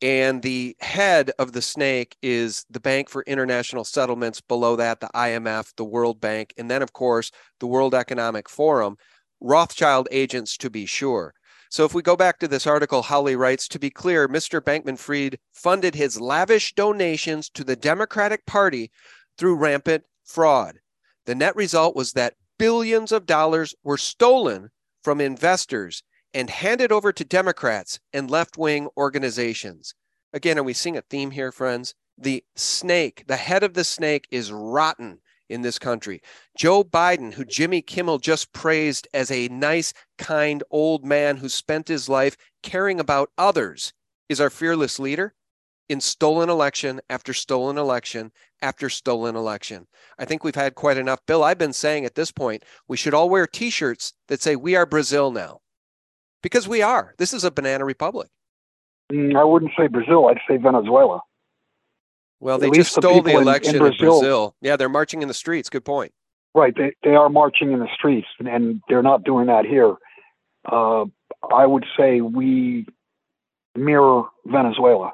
And 0.00 0.42
the 0.42 0.76
head 0.80 1.32
of 1.38 1.52
the 1.52 1.62
snake 1.62 2.16
is 2.22 2.64
the 2.70 2.78
Bank 2.78 3.08
for 3.08 3.22
International 3.22 3.84
Settlements. 3.84 4.40
Below 4.40 4.76
that, 4.76 5.00
the 5.00 5.10
IMF, 5.14 5.74
the 5.76 5.84
World 5.84 6.20
Bank, 6.20 6.54
and 6.56 6.70
then, 6.70 6.82
of 6.82 6.92
course, 6.92 7.32
the 7.58 7.66
World 7.66 7.94
Economic 7.94 8.48
Forum. 8.48 8.96
Rothschild 9.40 10.08
agents, 10.10 10.56
to 10.58 10.70
be 10.70 10.86
sure. 10.86 11.34
So 11.70 11.84
if 11.84 11.94
we 11.94 12.02
go 12.02 12.16
back 12.16 12.38
to 12.38 12.48
this 12.48 12.66
article, 12.66 13.02
Hawley 13.02 13.36
writes 13.36 13.68
To 13.68 13.78
be 13.78 13.90
clear, 13.90 14.28
Mr. 14.28 14.60
Bankman 14.60 14.98
Fried 14.98 15.38
funded 15.52 15.94
his 15.94 16.20
lavish 16.20 16.74
donations 16.74 17.50
to 17.50 17.64
the 17.64 17.76
Democratic 17.76 18.46
Party 18.46 18.90
through 19.36 19.56
rampant 19.56 20.04
fraud. 20.24 20.78
The 21.26 21.34
net 21.34 21.56
result 21.56 21.94
was 21.94 22.12
that 22.12 22.34
billions 22.58 23.12
of 23.12 23.26
dollars 23.26 23.74
were 23.82 23.98
stolen 23.98 24.70
from 25.02 25.20
investors 25.20 26.02
and 26.34 26.50
handed 26.50 26.92
over 26.92 27.12
to 27.12 27.24
Democrats 27.24 28.00
and 28.12 28.30
left 28.30 28.58
wing 28.58 28.88
organizations. 28.96 29.94
Again, 30.32 30.58
are 30.58 30.62
we 30.62 30.74
seeing 30.74 30.96
a 30.96 31.02
theme 31.02 31.30
here, 31.30 31.52
friends? 31.52 31.94
The 32.16 32.44
snake, 32.56 33.24
the 33.26 33.36
head 33.36 33.62
of 33.62 33.74
the 33.74 33.84
snake 33.84 34.26
is 34.30 34.52
rotten 34.52 35.20
in 35.48 35.62
this 35.62 35.78
country. 35.78 36.20
Joe 36.56 36.84
Biden, 36.84 37.34
who 37.34 37.44
Jimmy 37.44 37.80
Kimmel 37.80 38.18
just 38.18 38.52
praised 38.52 39.08
as 39.14 39.30
a 39.30 39.48
nice, 39.48 39.94
kind 40.18 40.62
old 40.70 41.04
man 41.04 41.38
who 41.38 41.48
spent 41.48 41.88
his 41.88 42.08
life 42.08 42.36
caring 42.62 43.00
about 43.00 43.30
others, 43.38 43.92
is 44.28 44.40
our 44.40 44.50
fearless 44.50 44.98
leader 44.98 45.34
in 45.88 46.00
stolen 46.00 46.50
election 46.50 47.00
after 47.08 47.32
stolen 47.32 47.78
election 47.78 48.30
after 48.60 48.90
stolen 48.90 49.36
election. 49.36 49.86
I 50.18 50.26
think 50.26 50.44
we've 50.44 50.54
had 50.54 50.74
quite 50.74 50.98
enough. 50.98 51.24
Bill, 51.26 51.42
I've 51.42 51.58
been 51.58 51.72
saying 51.72 52.04
at 52.04 52.14
this 52.14 52.30
point, 52.30 52.64
we 52.86 52.96
should 52.96 53.14
all 53.14 53.30
wear 53.30 53.46
t 53.46 53.70
shirts 53.70 54.12
that 54.28 54.42
say, 54.42 54.54
We 54.54 54.76
are 54.76 54.84
Brazil 54.84 55.30
now. 55.30 55.60
Because 56.42 56.68
we 56.68 56.82
are. 56.82 57.14
This 57.18 57.32
is 57.32 57.44
a 57.44 57.50
banana 57.50 57.84
republic. 57.84 58.28
Mm, 59.12 59.36
I 59.36 59.44
wouldn't 59.44 59.72
say 59.76 59.86
Brazil, 59.86 60.28
I'd 60.28 60.38
say 60.48 60.56
Venezuela. 60.56 61.20
Well, 62.40 62.58
they 62.58 62.70
just 62.70 62.92
stole 62.92 63.22
the, 63.22 63.32
the 63.32 63.38
election 63.38 63.76
in, 63.76 63.82
in, 63.82 63.88
Brazil. 63.88 64.14
in, 64.14 64.20
Brazil. 64.20 64.56
Yeah, 64.60 64.76
they're 64.76 64.88
marching 64.88 65.22
in 65.22 65.28
the 65.28 65.34
streets. 65.34 65.68
Good 65.68 65.84
point. 65.84 66.12
Right. 66.54 66.74
They, 66.76 66.92
they 67.02 67.14
are 67.16 67.28
marching 67.28 67.72
in 67.72 67.80
the 67.80 67.88
streets, 67.94 68.28
and, 68.38 68.48
and 68.48 68.80
they're 68.88 69.02
not 69.02 69.24
doing 69.24 69.46
that 69.46 69.64
here. 69.64 69.94
Uh, 70.70 71.06
I 71.52 71.66
would 71.66 71.84
say 71.96 72.20
we 72.20 72.86
mirror 73.74 74.24
Venezuela. 74.46 75.12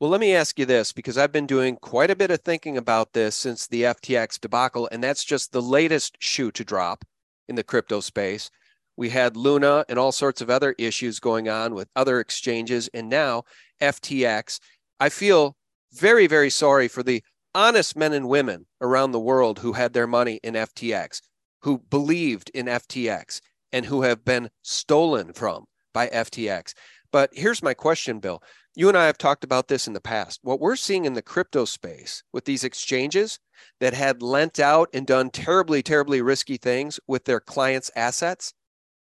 Well, 0.00 0.10
let 0.10 0.20
me 0.20 0.34
ask 0.34 0.58
you 0.58 0.66
this 0.66 0.92
because 0.92 1.16
I've 1.16 1.30
been 1.30 1.46
doing 1.46 1.76
quite 1.76 2.10
a 2.10 2.16
bit 2.16 2.30
of 2.32 2.40
thinking 2.40 2.76
about 2.76 3.12
this 3.12 3.36
since 3.36 3.66
the 3.66 3.82
FTX 3.82 4.40
debacle, 4.40 4.88
and 4.90 5.02
that's 5.02 5.24
just 5.24 5.52
the 5.52 5.62
latest 5.62 6.16
shoe 6.18 6.50
to 6.52 6.64
drop 6.64 7.04
in 7.48 7.54
the 7.54 7.62
crypto 7.62 8.00
space. 8.00 8.50
We 8.96 9.10
had 9.10 9.36
Luna 9.36 9.84
and 9.88 9.98
all 9.98 10.12
sorts 10.12 10.40
of 10.40 10.50
other 10.50 10.74
issues 10.78 11.20
going 11.20 11.48
on 11.48 11.74
with 11.74 11.88
other 11.96 12.20
exchanges, 12.20 12.88
and 12.92 13.08
now 13.08 13.44
FTX. 13.80 14.60
I 15.00 15.08
feel 15.08 15.56
very, 15.92 16.26
very 16.26 16.50
sorry 16.50 16.88
for 16.88 17.02
the 17.02 17.22
honest 17.54 17.96
men 17.96 18.12
and 18.12 18.28
women 18.28 18.66
around 18.80 19.12
the 19.12 19.20
world 19.20 19.58
who 19.58 19.72
had 19.72 19.92
their 19.92 20.06
money 20.06 20.40
in 20.42 20.54
FTX, 20.54 21.20
who 21.62 21.78
believed 21.90 22.50
in 22.54 22.66
FTX, 22.66 23.40
and 23.72 23.86
who 23.86 24.02
have 24.02 24.24
been 24.24 24.50
stolen 24.62 25.32
from 25.32 25.64
by 25.92 26.08
FTX. 26.08 26.74
But 27.10 27.30
here's 27.32 27.62
my 27.62 27.74
question, 27.74 28.20
Bill 28.20 28.42
you 28.74 28.88
and 28.88 28.96
I 28.96 29.06
have 29.06 29.18
talked 29.18 29.44
about 29.44 29.68
this 29.68 29.86
in 29.86 29.92
the 29.92 30.00
past. 30.00 30.40
What 30.42 30.58
we're 30.58 30.76
seeing 30.76 31.04
in 31.04 31.12
the 31.12 31.20
crypto 31.20 31.66
space 31.66 32.22
with 32.32 32.46
these 32.46 32.64
exchanges 32.64 33.38
that 33.80 33.92
had 33.92 34.22
lent 34.22 34.58
out 34.58 34.88
and 34.94 35.06
done 35.06 35.28
terribly, 35.30 35.82
terribly 35.82 36.22
risky 36.22 36.56
things 36.56 36.98
with 37.06 37.24
their 37.24 37.40
clients' 37.40 37.90
assets, 37.94 38.54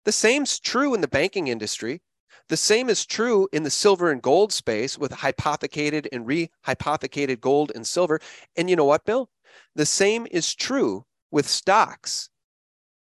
the 0.06 0.12
same's 0.12 0.60
true 0.60 0.94
in 0.94 1.02
the 1.02 1.08
banking 1.08 1.48
industry. 1.48 2.02
The 2.48 2.58
same 2.58 2.90
is 2.90 3.06
true 3.06 3.48
in 3.52 3.64
the 3.64 3.72
silver 3.72 4.12
and 4.12 4.22
gold 4.22 4.54
space 4.54 4.98
with 4.98 5.12
hypothecated 5.12 6.08
and 6.12 6.28
rehypothecated 6.28 7.42
gold 7.42 7.72
and 7.74 7.86
silver. 7.86 8.20
And 8.56 8.70
you 8.70 8.76
know 8.76 8.86
what, 8.86 9.06
Bill? 9.06 9.30
The 9.74 9.86
same 9.86 10.28
is 10.30 10.54
true 10.54 11.06
with 11.32 11.48
stocks. 11.48 12.30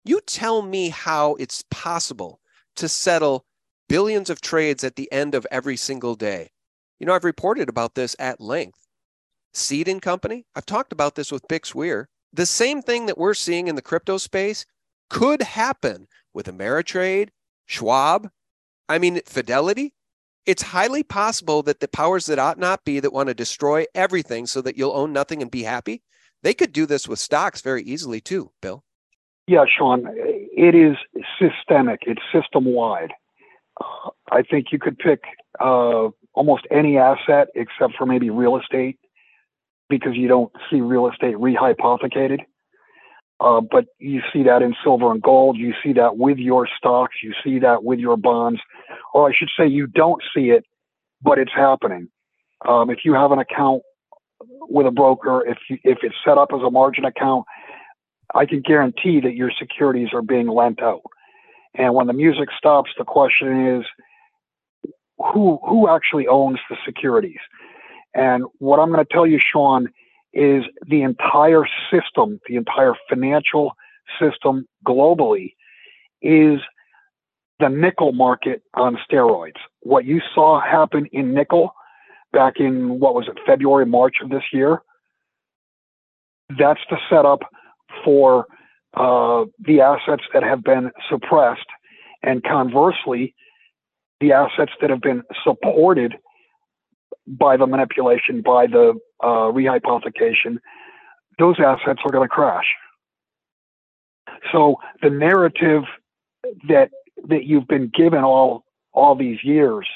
You 0.04 0.20
tell 0.20 0.62
me 0.62 0.88
how 0.88 1.34
it's 1.36 1.64
possible 1.70 2.40
to 2.76 2.88
settle 2.88 3.44
billions 3.88 4.28
of 4.28 4.40
trades 4.40 4.82
at 4.82 4.96
the 4.96 5.10
end 5.12 5.34
of 5.34 5.46
every 5.50 5.76
single 5.76 6.14
day. 6.14 6.50
You 6.98 7.06
know, 7.06 7.14
I've 7.14 7.24
reported 7.24 7.68
about 7.68 7.94
this 7.94 8.16
at 8.18 8.40
length. 8.40 8.88
Cede 9.54 9.88
and 9.88 10.02
Company, 10.02 10.46
I've 10.54 10.66
talked 10.66 10.92
about 10.92 11.14
this 11.14 11.30
with 11.30 11.46
Bix 11.48 11.74
Weir. 11.74 12.08
The 12.32 12.46
same 12.46 12.82
thing 12.82 13.06
that 13.06 13.18
we're 13.18 13.34
seeing 13.34 13.68
in 13.68 13.76
the 13.76 13.82
crypto 13.82 14.18
space 14.18 14.66
could 15.08 15.42
happen 15.42 16.06
with 16.38 16.46
Ameritrade, 16.46 17.30
Schwab, 17.66 18.30
I 18.88 19.00
mean, 19.00 19.20
Fidelity. 19.26 19.92
It's 20.46 20.62
highly 20.62 21.02
possible 21.02 21.64
that 21.64 21.80
the 21.80 21.88
powers 21.88 22.26
that 22.26 22.38
ought 22.38 22.60
not 22.60 22.84
be 22.84 23.00
that 23.00 23.12
want 23.12 23.28
to 23.28 23.34
destroy 23.34 23.86
everything 23.92 24.46
so 24.46 24.62
that 24.62 24.78
you'll 24.78 24.92
own 24.92 25.12
nothing 25.12 25.42
and 25.42 25.50
be 25.50 25.64
happy, 25.64 26.00
they 26.44 26.54
could 26.54 26.72
do 26.72 26.86
this 26.86 27.08
with 27.08 27.18
stocks 27.18 27.60
very 27.60 27.82
easily 27.82 28.20
too, 28.20 28.52
Bill. 28.62 28.84
Yeah, 29.48 29.64
Sean, 29.66 30.06
it 30.06 30.76
is 30.76 30.96
systemic, 31.40 32.02
it's 32.06 32.22
system 32.32 32.66
wide. 32.66 33.14
I 34.30 34.42
think 34.42 34.66
you 34.70 34.78
could 34.78 34.96
pick 34.96 35.24
uh, 35.58 36.10
almost 36.34 36.68
any 36.70 36.98
asset 36.98 37.48
except 37.56 37.96
for 37.98 38.06
maybe 38.06 38.30
real 38.30 38.56
estate 38.56 39.00
because 39.88 40.14
you 40.14 40.28
don't 40.28 40.52
see 40.70 40.80
real 40.82 41.08
estate 41.08 41.34
rehypothecated. 41.34 42.42
Uh, 43.40 43.60
but 43.60 43.86
you 43.98 44.20
see 44.32 44.42
that 44.42 44.62
in 44.62 44.74
silver 44.82 45.12
and 45.12 45.22
gold. 45.22 45.56
You 45.56 45.72
see 45.82 45.92
that 45.92 46.16
with 46.16 46.38
your 46.38 46.68
stocks. 46.76 47.16
You 47.22 47.32
see 47.44 47.60
that 47.60 47.84
with 47.84 48.00
your 48.00 48.16
bonds. 48.16 48.60
Or 49.14 49.28
I 49.28 49.32
should 49.36 49.50
say, 49.56 49.66
you 49.66 49.86
don't 49.86 50.20
see 50.34 50.50
it, 50.50 50.64
but 51.22 51.38
it's 51.38 51.52
happening. 51.54 52.08
Um, 52.66 52.90
if 52.90 52.98
you 53.04 53.14
have 53.14 53.30
an 53.30 53.38
account 53.38 53.82
with 54.68 54.86
a 54.86 54.90
broker, 54.90 55.46
if 55.46 55.58
you, 55.70 55.78
if 55.84 55.98
it's 56.02 56.16
set 56.24 56.36
up 56.36 56.48
as 56.52 56.60
a 56.66 56.70
margin 56.70 57.04
account, 57.04 57.44
I 58.34 58.44
can 58.44 58.60
guarantee 58.60 59.20
that 59.20 59.34
your 59.34 59.50
securities 59.58 60.08
are 60.12 60.22
being 60.22 60.48
lent 60.48 60.82
out. 60.82 61.02
And 61.74 61.94
when 61.94 62.08
the 62.08 62.12
music 62.12 62.48
stops, 62.56 62.90
the 62.98 63.04
question 63.04 63.78
is 63.78 63.84
who 65.18 65.58
who 65.66 65.88
actually 65.88 66.26
owns 66.26 66.58
the 66.68 66.76
securities? 66.84 67.38
And 68.14 68.44
what 68.58 68.78
I'm 68.78 68.90
going 68.90 69.04
to 69.04 69.12
tell 69.12 69.26
you, 69.26 69.38
Sean, 69.52 69.88
is 70.32 70.64
the 70.86 71.02
entire 71.02 71.64
system, 71.90 72.40
the 72.48 72.56
entire 72.56 72.94
financial 73.08 73.72
system 74.20 74.66
globally, 74.86 75.54
is 76.22 76.60
the 77.60 77.68
nickel 77.68 78.12
market 78.12 78.62
on 78.74 78.98
steroids. 79.10 79.58
What 79.80 80.04
you 80.04 80.20
saw 80.34 80.60
happen 80.60 81.06
in 81.12 81.34
nickel 81.34 81.72
back 82.32 82.54
in 82.58 83.00
what 83.00 83.14
was 83.14 83.26
it, 83.28 83.38
February, 83.46 83.86
March 83.86 84.16
of 84.22 84.30
this 84.30 84.44
year? 84.52 84.82
That's 86.58 86.80
the 86.90 86.98
setup 87.10 87.40
for 88.04 88.46
uh, 88.94 89.44
the 89.58 89.80
assets 89.80 90.22
that 90.32 90.42
have 90.42 90.62
been 90.62 90.90
suppressed, 91.10 91.66
and 92.22 92.42
conversely, 92.42 93.34
the 94.20 94.32
assets 94.32 94.72
that 94.80 94.90
have 94.90 95.00
been 95.00 95.22
supported 95.44 96.14
by 97.28 97.56
the 97.56 97.66
manipulation, 97.66 98.42
by 98.42 98.66
the 98.66 98.94
uh, 99.22 99.50
rehypothecation, 99.52 100.58
those 101.38 101.56
assets 101.58 102.00
are 102.04 102.10
going 102.10 102.26
to 102.26 102.28
crash. 102.28 102.66
So 104.52 104.76
the 105.02 105.10
narrative 105.10 105.82
that 106.68 106.90
that 107.28 107.44
you've 107.44 107.66
been 107.66 107.90
given 107.94 108.24
all 108.24 108.64
all 108.92 109.14
these 109.14 109.42
years 109.42 109.86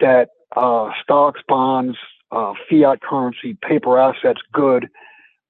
that 0.00 0.30
uh, 0.56 0.90
stocks, 1.02 1.40
bonds, 1.48 1.96
uh, 2.32 2.54
fiat 2.68 3.00
currency, 3.02 3.56
paper 3.62 3.98
assets 3.98 4.40
good, 4.52 4.88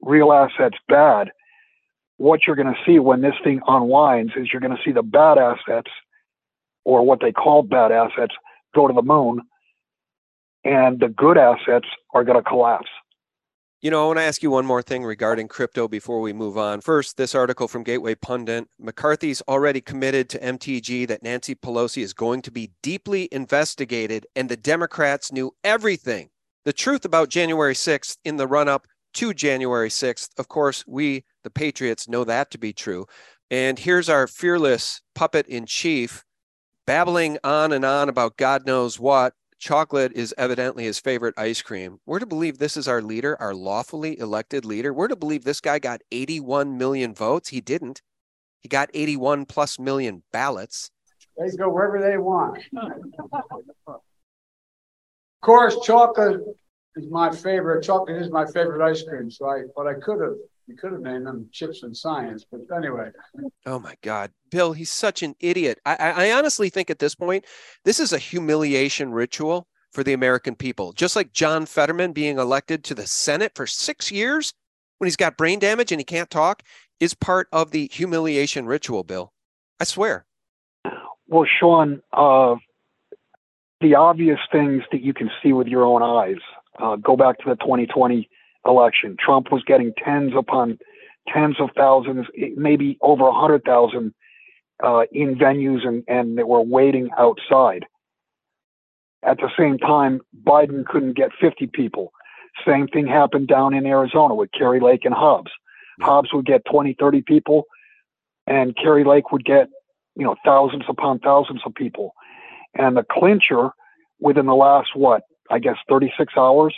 real 0.01 0.33
assets 0.33 0.77
bad 0.89 1.31
what 2.17 2.47
you're 2.47 2.57
going 2.57 2.73
to 2.73 2.81
see 2.87 2.99
when 2.99 3.21
this 3.21 3.35
thing 3.43 3.61
unwinds 3.67 4.33
is 4.37 4.49
you're 4.53 4.61
going 4.61 4.77
to 4.77 4.83
see 4.85 4.93
the 4.93 5.03
bad 5.03 5.39
assets, 5.39 5.91
or 6.85 7.05
what 7.05 7.21
they 7.21 7.33
call 7.33 7.63
bad 7.63 7.91
assets, 7.91 8.35
go 8.75 8.87
to 8.87 8.95
the 8.95 9.03
moon, 9.03 9.41
and 10.65 11.01
the 11.01 11.09
good 11.09 11.39
assets 11.39 11.87
are 12.13 12.25
going 12.25 12.43
to 12.43 12.49
collapse. 12.49 12.89
You 13.83 13.91
know, 13.91 14.03
I 14.03 14.07
want 14.07 14.19
to 14.19 14.25
ask 14.25 14.43
you 14.43 14.51
one 14.51 14.65
more 14.65 14.81
thing 14.81 15.05
regarding 15.05 15.47
crypto 15.47 15.89
before 15.89 16.23
we 16.23 16.33
move 16.33 16.57
on. 16.57 16.81
First, 16.81 17.19
this 17.19 17.35
article 17.35 17.69
from 17.69 17.83
Gateway 17.83 18.15
Pundit 18.15 18.67
McCarthy's 18.81 19.43
already 19.47 19.83
committed 19.83 20.31
to 20.31 20.39
MTG 20.39 21.07
that 21.09 21.23
Nancy 21.23 21.55
Pelosi 21.55 22.03
is 22.03 22.15
going 22.15 22.41
to 22.43 22.51
be 22.51 22.73
deeply 22.83 23.29
investigated, 23.31 24.27
and 24.35 24.49
the 24.49 24.57
Democrats 24.57 25.33
knew 25.33 25.55
everything. 25.63 26.31
The 26.65 26.73
truth 26.73 27.05
about 27.05 27.29
January 27.29 27.75
6th 27.75 28.17
in 28.25 28.39
the 28.39 28.47
run 28.47 28.69
up 28.69 28.87
to 29.15 29.35
January 29.35 29.91
6th. 29.91 30.31
Of 30.39 30.49
course, 30.49 30.83
we 30.87 31.25
the 31.43 31.51
Patriots 31.51 32.09
know 32.09 32.25
that 32.25 32.51
to 32.53 32.59
be 32.59 32.73
true. 32.73 33.05
And 33.51 33.79
here's 33.79 34.09
our 34.09 34.27
fearless 34.27 35.03
puppet 35.15 35.47
in 35.47 35.67
chief 35.67 36.25
babbling 36.87 37.39
on 37.45 37.73
and 37.73 37.85
on 37.85 38.09
about 38.09 38.39
God 38.39 38.67
knows 38.67 38.99
what. 38.99 39.35
Chocolate 39.59 40.13
is 40.15 40.35
evidently 40.37 40.85
his 40.85 40.99
favorite 40.99 41.35
ice 41.39 41.63
cream. 41.63 41.99
We're 42.07 42.19
to 42.19 42.27
believe 42.27 42.59
this 42.59 42.77
is 42.77 42.89
our 42.89 43.01
leader, 43.01 43.41
our 43.41 43.55
lawfully 43.55 44.19
elected 44.19 44.65
leader. 44.65 44.93
We're 44.93 45.09
to 45.09 45.17
believe 45.17 45.45
this 45.45 45.61
guy 45.61 45.79
got 45.79 46.03
81 46.13 46.77
million 46.77 47.15
votes. 47.15 47.49
He 47.49 47.61
didn't. 47.61 48.03
He 48.61 48.69
got 48.69 48.91
81 48.95 49.47
plus 49.47 49.79
million 49.79 50.23
ballots. 50.33 50.91
They 51.39 51.57
go 51.57 51.69
wherever 51.69 52.01
they 52.01 52.19
want. 52.19 52.59
of 53.87 54.01
course, 55.41 55.77
chocolate 55.83 56.41
is 56.97 57.11
my 57.11 57.31
favorite. 57.31 57.83
Chocolate 57.83 58.23
is 58.23 58.31
my 58.31 58.47
favorite 58.47 58.85
ice 58.85 59.03
cream. 59.03 59.31
So 59.31 59.49
I, 59.49 59.63
but 59.77 59.87
I 59.87 59.95
could 59.95 60.21
have 60.21 60.35
you 60.67 60.77
could 60.77 60.93
have 60.93 61.01
named 61.01 61.27
them 61.27 61.49
chips 61.53 61.83
and 61.83 61.97
science, 61.97 62.45
but 62.51 62.61
anyway. 62.77 63.11
Oh 63.67 63.79
my 63.79 63.95
God, 64.03 64.33
Bill, 64.51 64.73
he's 64.73 64.91
such 64.91 65.23
an 65.23 65.35
idiot. 65.41 65.79
I, 65.85 65.97
I 65.97 66.33
honestly 66.33 66.71
think 66.71 66.91
at 66.91 66.99
this 66.99 67.15
point, 67.15 67.45
this 67.85 68.01
is 68.01 68.13
a 68.13 68.19
humiliation 68.19 69.13
ritual 69.13 69.67
for 69.93 70.03
the 70.03 70.13
American 70.13 70.55
people. 70.55 70.93
Just 70.93 71.17
like 71.17 71.33
John 71.33 71.67
Fetterman 71.67 72.13
being 72.13 72.39
elected 72.39 72.83
to 72.85 72.95
the 72.95 73.07
Senate 73.07 73.53
for 73.55 73.67
six 73.67 74.11
years 74.11 74.53
when 74.99 75.07
he's 75.07 75.17
got 75.17 75.37
brain 75.37 75.59
damage 75.59 75.93
and 75.93 76.01
he 76.01 76.05
can't 76.05 76.31
talk 76.31 76.63
is 77.01 77.15
part 77.15 77.49
of 77.53 77.71
the 77.71 77.89
humiliation 77.93 78.67
ritual, 78.67 79.05
Bill. 79.05 79.33
I 79.81 79.85
swear. 79.85 80.25
Well, 81.29 81.47
Sean, 81.61 82.01
uh, 82.13 82.57
the 83.81 83.95
obvious 83.95 84.39
things 84.51 84.83
that 84.93 85.03
you 85.03 85.13
can 85.13 85.31
see 85.43 85.53
with 85.53 85.67
your 85.67 85.85
own 85.85 86.03
eyes. 86.03 86.41
Uh, 86.79 86.97
go 86.97 87.17
back 87.17 87.39
to 87.39 87.45
the 87.49 87.57
2020 87.57 88.29
election. 88.67 89.17
Trump 89.19 89.53
was 89.53 89.63
getting 89.65 89.93
tens 90.03 90.33
upon 90.37 90.79
tens 91.33 91.57
of 91.61 91.71
thousands, 91.77 92.27
maybe 92.57 92.99
over 93.01 93.27
a 93.27 93.33
hundred 93.33 93.65
thousand 93.65 94.15
uh, 94.83 95.03
in 95.13 95.37
venues 95.37 95.87
and, 95.87 96.03
and 96.09 96.39
that 96.39 96.49
were 96.49 96.61
waiting 96.63 97.11
outside. 97.19 97.85
At 99.23 99.39
the 99.39 99.51
same 99.59 99.79
time, 99.79 100.21
Biden 100.47 100.85
couldn't 100.85 101.17
get 101.17 101.31
50 101.41 101.69
people. 101.69 102.13
Same 102.67 102.87
thing 102.89 103.07
happened 103.07 103.49
down 103.49 103.75
in 103.75 103.87
Arizona 103.87 104.35
with 104.35 104.51
Kari 104.57 104.81
Lake 104.81 105.05
and 105.05 105.15
Hobbs. 105.15 105.51
Hobbs 106.01 106.31
would 106.33 106.47
get 106.47 106.63
20, 106.71 106.97
30 106.99 107.23
people, 107.23 107.65
and 108.47 108.77
Kari 108.77 109.05
Lake 109.05 109.33
would 109.33 109.45
get, 109.45 109.69
you 110.17 110.25
know, 110.25 110.37
thousands 110.45 110.85
upon 110.89 111.21
thousands 111.21 111.63
of 111.65 111.75
people. 111.75 112.13
And 112.75 112.97
the 112.97 113.05
clincher 113.11 113.71
within 114.21 114.47
the 114.47 114.55
last, 114.55 114.91
what, 114.95 115.23
I 115.51 115.59
guess 115.59 115.77
36 115.89 116.35
hours? 116.37 116.75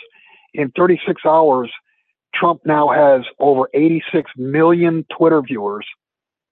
In 0.53 0.71
36 0.75 1.21
hours, 1.25 1.71
Trump 2.33 2.61
now 2.65 2.89
has 2.89 3.25
over 3.39 3.69
86 3.73 4.31
million 4.37 5.05
Twitter 5.15 5.41
viewers 5.41 5.85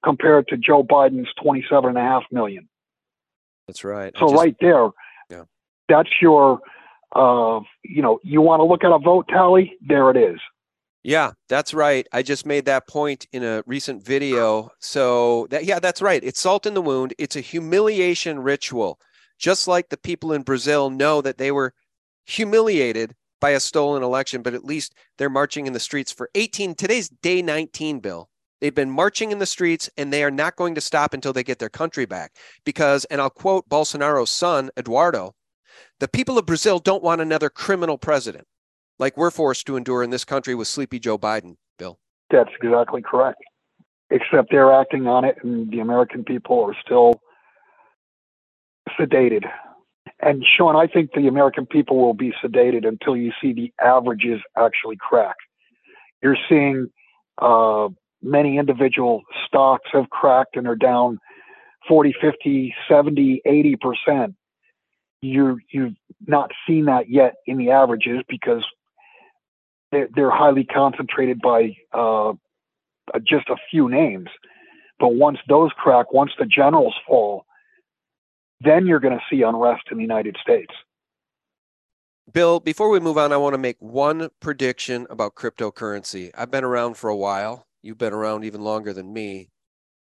compared 0.03 0.47
to 0.49 0.57
Joe 0.57 0.83
Biden's 0.83 1.29
27 1.41 1.89
and 1.89 1.97
a 1.97 2.01
half 2.01 2.23
million. 2.31 2.67
That's 3.67 3.83
right. 3.83 4.13
So 4.17 4.27
just, 4.27 4.35
right 4.35 4.55
there, 4.61 4.89
yeah. 5.29 5.43
that's 5.89 6.09
your, 6.21 6.59
uh, 7.15 7.61
you 7.83 8.01
know, 8.01 8.19
you 8.23 8.41
want 8.41 8.59
to 8.59 8.65
look 8.65 8.83
at 8.83 8.91
a 8.91 8.99
vote 8.99 9.27
tally? 9.27 9.73
There 9.87 10.11
it 10.11 10.17
is. 10.17 10.39
Yeah, 11.03 11.33
that's 11.49 11.71
right. 11.71 12.07
I 12.11 12.23
just 12.23 12.47
made 12.47 12.65
that 12.65 12.87
point 12.87 13.27
in 13.31 13.43
a 13.43 13.63
recent 13.67 14.03
video. 14.03 14.71
So 14.79 15.45
that 15.51 15.65
yeah, 15.65 15.77
that's 15.79 16.01
right. 16.01 16.23
It's 16.23 16.39
salt 16.39 16.65
in 16.65 16.73
the 16.73 16.81
wound. 16.81 17.13
It's 17.19 17.35
a 17.35 17.41
humiliation 17.41 18.39
ritual. 18.39 18.99
Just 19.37 19.67
like 19.67 19.89
the 19.89 19.97
people 19.97 20.33
in 20.33 20.41
Brazil 20.41 20.89
know 20.89 21.21
that 21.21 21.37
they 21.37 21.51
were 21.51 21.73
humiliated 22.25 23.13
by 23.39 23.51
a 23.51 23.59
stolen 23.59 24.03
election, 24.03 24.41
but 24.41 24.53
at 24.53 24.65
least 24.65 24.93
they're 25.17 25.29
marching 25.29 25.67
in 25.67 25.73
the 25.73 25.79
streets 25.79 26.11
for 26.11 26.29
18 26.35 26.75
today's 26.75 27.09
day 27.09 27.41
19 27.41 27.99
bill. 27.99 28.29
They've 28.61 28.73
been 28.73 28.89
marching 28.89 29.31
in 29.31 29.39
the 29.39 29.45
streets 29.45 29.89
and 29.97 30.11
they 30.11 30.23
are 30.23 30.31
not 30.31 30.55
going 30.55 30.75
to 30.75 30.81
stop 30.81 31.13
until 31.13 31.33
they 31.33 31.43
get 31.43 31.59
their 31.59 31.69
country 31.69 32.05
back. 32.05 32.33
Because, 32.63 33.05
and 33.05 33.21
I'll 33.21 33.29
quote 33.29 33.69
Bolsonaro's 33.69 34.29
son, 34.29 34.69
Eduardo, 34.77 35.35
the 35.99 36.07
people 36.07 36.37
of 36.37 36.45
Brazil 36.45 36.79
don't 36.79 37.03
want 37.03 37.21
another 37.21 37.49
criminal 37.49 37.97
president 37.97 38.47
like 38.97 39.17
we're 39.17 39.31
forced 39.31 39.67
to 39.67 39.75
endure 39.75 40.03
in 40.03 40.09
this 40.09 40.25
country 40.25 40.55
with 40.55 40.67
sleepy 40.67 40.99
Joe 40.99 41.17
Biden, 41.17 41.57
Bill. 41.77 41.99
That's 42.29 42.49
exactly 42.61 43.01
correct. 43.01 43.41
Except 44.09 44.49
they're 44.51 44.73
acting 44.73 45.07
on 45.07 45.25
it 45.25 45.37
and 45.43 45.71
the 45.71 45.79
American 45.79 46.23
people 46.23 46.63
are 46.63 46.75
still 46.83 47.19
sedated. 48.99 49.43
And 50.21 50.45
Sean, 50.45 50.75
I 50.75 50.87
think 50.87 51.11
the 51.13 51.27
American 51.27 51.65
people 51.65 51.97
will 51.97 52.13
be 52.13 52.33
sedated 52.43 52.87
until 52.87 53.17
you 53.17 53.31
see 53.41 53.53
the 53.53 53.73
averages 53.83 54.41
actually 54.57 54.97
crack. 54.97 55.35
You're 56.23 56.37
seeing 56.47 56.89
uh, 57.37 57.89
many 58.21 58.57
individual 58.57 59.23
stocks 59.45 59.89
have 59.91 60.09
cracked 60.09 60.55
and 60.55 60.67
are 60.67 60.75
down 60.75 61.19
40, 61.87 62.15
50, 62.19 62.73
70, 62.89 63.41
80 63.45 63.75
percent. 63.75 64.35
You 65.21 65.59
you've 65.71 65.95
not 66.25 66.51
seen 66.67 66.85
that 66.85 67.09
yet 67.09 67.35
in 67.45 67.57
the 67.57 67.71
averages 67.71 68.21
because 68.29 68.63
they're, 69.91 70.07
they're 70.15 70.31
highly 70.31 70.63
concentrated 70.63 71.41
by 71.41 71.75
uh, 71.93 72.33
just 73.27 73.49
a 73.49 73.55
few 73.69 73.89
names. 73.89 74.29
But 74.99 75.15
once 75.15 75.39
those 75.47 75.71
crack, 75.77 76.13
once 76.13 76.31
the 76.39 76.45
generals 76.45 76.95
fall, 77.07 77.45
then 78.65 78.85
you're 78.85 78.99
going 78.99 79.17
to 79.17 79.23
see 79.29 79.41
unrest 79.41 79.83
in 79.91 79.97
the 79.97 80.03
United 80.03 80.37
States. 80.41 80.73
Bill, 82.31 82.59
before 82.59 82.89
we 82.89 82.99
move 82.99 83.17
on, 83.17 83.31
I 83.31 83.37
want 83.37 83.53
to 83.53 83.59
make 83.59 83.77
one 83.79 84.29
prediction 84.39 85.05
about 85.09 85.35
cryptocurrency. 85.35 86.31
I've 86.35 86.51
been 86.51 86.63
around 86.63 86.97
for 86.97 87.09
a 87.09 87.15
while. 87.15 87.67
You've 87.83 87.99
been 87.99 88.13
around 88.13 88.43
even 88.45 88.61
longer 88.61 88.93
than 88.93 89.13
me. 89.13 89.49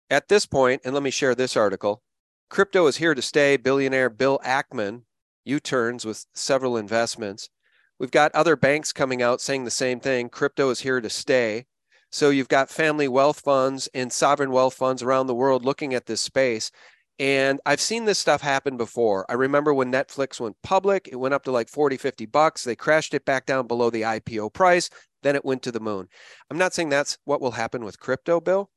At 0.09 0.29
this 0.29 0.46
point, 0.46 0.83
and 0.85 0.94
let 0.94 1.03
me 1.03 1.11
share 1.11 1.35
this 1.35 1.57
article 1.57 2.03
crypto 2.48 2.87
is 2.87 2.98
here 2.98 3.14
to 3.14 3.22
stay. 3.22 3.57
Billionaire 3.57 4.09
Bill 4.09 4.38
Ackman 4.44 5.03
U 5.44 5.61
turns 5.61 6.05
with 6.05 6.27
several 6.35 6.77
investments. 6.77 7.50
We've 7.98 8.11
got 8.11 8.35
other 8.35 8.57
banks 8.57 8.92
coming 8.92 9.22
out 9.22 9.40
saying 9.40 9.64
the 9.64 9.70
same 9.70 10.00
thing 10.00 10.29
crypto 10.29 10.70
is 10.70 10.81
here 10.81 11.00
to 11.00 11.11
stay. 11.11 11.66
So 12.11 12.31
you've 12.31 12.48
got 12.48 12.70
family 12.70 13.09
wealth 13.09 13.40
funds 13.40 13.88
and 13.92 14.12
sovereign 14.12 14.53
wealth 14.53 14.74
funds 14.74 15.03
around 15.03 15.27
the 15.27 15.35
world 15.35 15.64
looking 15.64 15.94
at 15.94 16.07
this 16.07 16.20
space. 16.20 16.70
And 17.18 17.61
I've 17.64 17.81
seen 17.81 18.07
this 18.07 18.18
stuff 18.18 18.40
happen 18.40 18.77
before. 18.77 19.24
I 19.29 19.35
remember 19.35 19.72
when 19.72 19.92
Netflix 19.92 20.40
went 20.40 20.57
public, 20.62 21.09
it 21.11 21.16
went 21.16 21.35
up 21.35 21.44
to 21.44 21.53
like 21.53 21.68
40, 21.68 21.96
50 21.96 22.27
bucks. 22.27 22.64
They 22.64 22.74
crashed 22.74 23.14
it 23.14 23.24
back 23.24 23.46
down 23.46 23.68
below 23.68 23.88
the 23.88 24.03
IPO 24.03 24.53
price. 24.53 24.90
Then 25.22 25.37
it 25.37 25.44
went 25.44 25.62
to 25.62 25.72
the 25.72 25.81
moon. 25.81 26.09
I'm 26.50 26.59
not 26.59 26.74
saying 26.74 26.88
that's 26.88 27.18
what 27.24 27.40
will 27.40 27.53
happen 27.53 27.85
with 27.85 28.00
crypto, 28.00 28.40
Bill, 28.40 28.68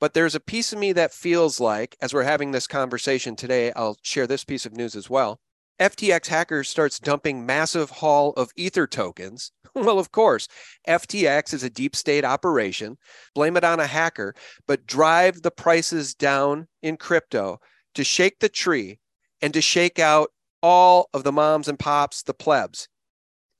but 0.00 0.14
there's 0.14 0.34
a 0.34 0.40
piece 0.40 0.72
of 0.72 0.78
me 0.78 0.92
that 0.92 1.12
feels 1.12 1.60
like, 1.60 1.96
as 2.02 2.12
we're 2.12 2.24
having 2.24 2.50
this 2.50 2.66
conversation 2.66 3.36
today, 3.36 3.72
I'll 3.76 3.96
share 4.02 4.26
this 4.26 4.44
piece 4.44 4.66
of 4.66 4.76
news 4.76 4.96
as 4.96 5.08
well. 5.08 5.40
FTX 5.80 6.26
hackers 6.26 6.68
starts 6.68 6.98
dumping 6.98 7.46
massive 7.46 7.88
haul 7.88 8.32
of 8.32 8.50
ether 8.56 8.86
tokens. 8.86 9.52
Well, 9.72 10.00
of 10.00 10.10
course, 10.10 10.48
FTX 10.88 11.54
is 11.54 11.62
a 11.62 11.70
deep 11.70 11.94
state 11.94 12.24
operation. 12.24 12.98
Blame 13.36 13.56
it 13.56 13.62
on 13.62 13.78
a 13.78 13.86
hacker, 13.86 14.34
but 14.66 14.84
drive 14.84 15.42
the 15.42 15.52
prices 15.52 16.12
down 16.12 16.66
in 16.82 16.96
crypto 16.96 17.60
to 17.94 18.02
shake 18.02 18.40
the 18.40 18.48
tree 18.48 18.98
and 19.40 19.54
to 19.54 19.60
shake 19.60 20.00
out 20.00 20.30
all 20.60 21.08
of 21.14 21.22
the 21.22 21.30
moms 21.30 21.68
and 21.68 21.78
pops, 21.78 22.24
the 22.24 22.34
plebs. 22.34 22.88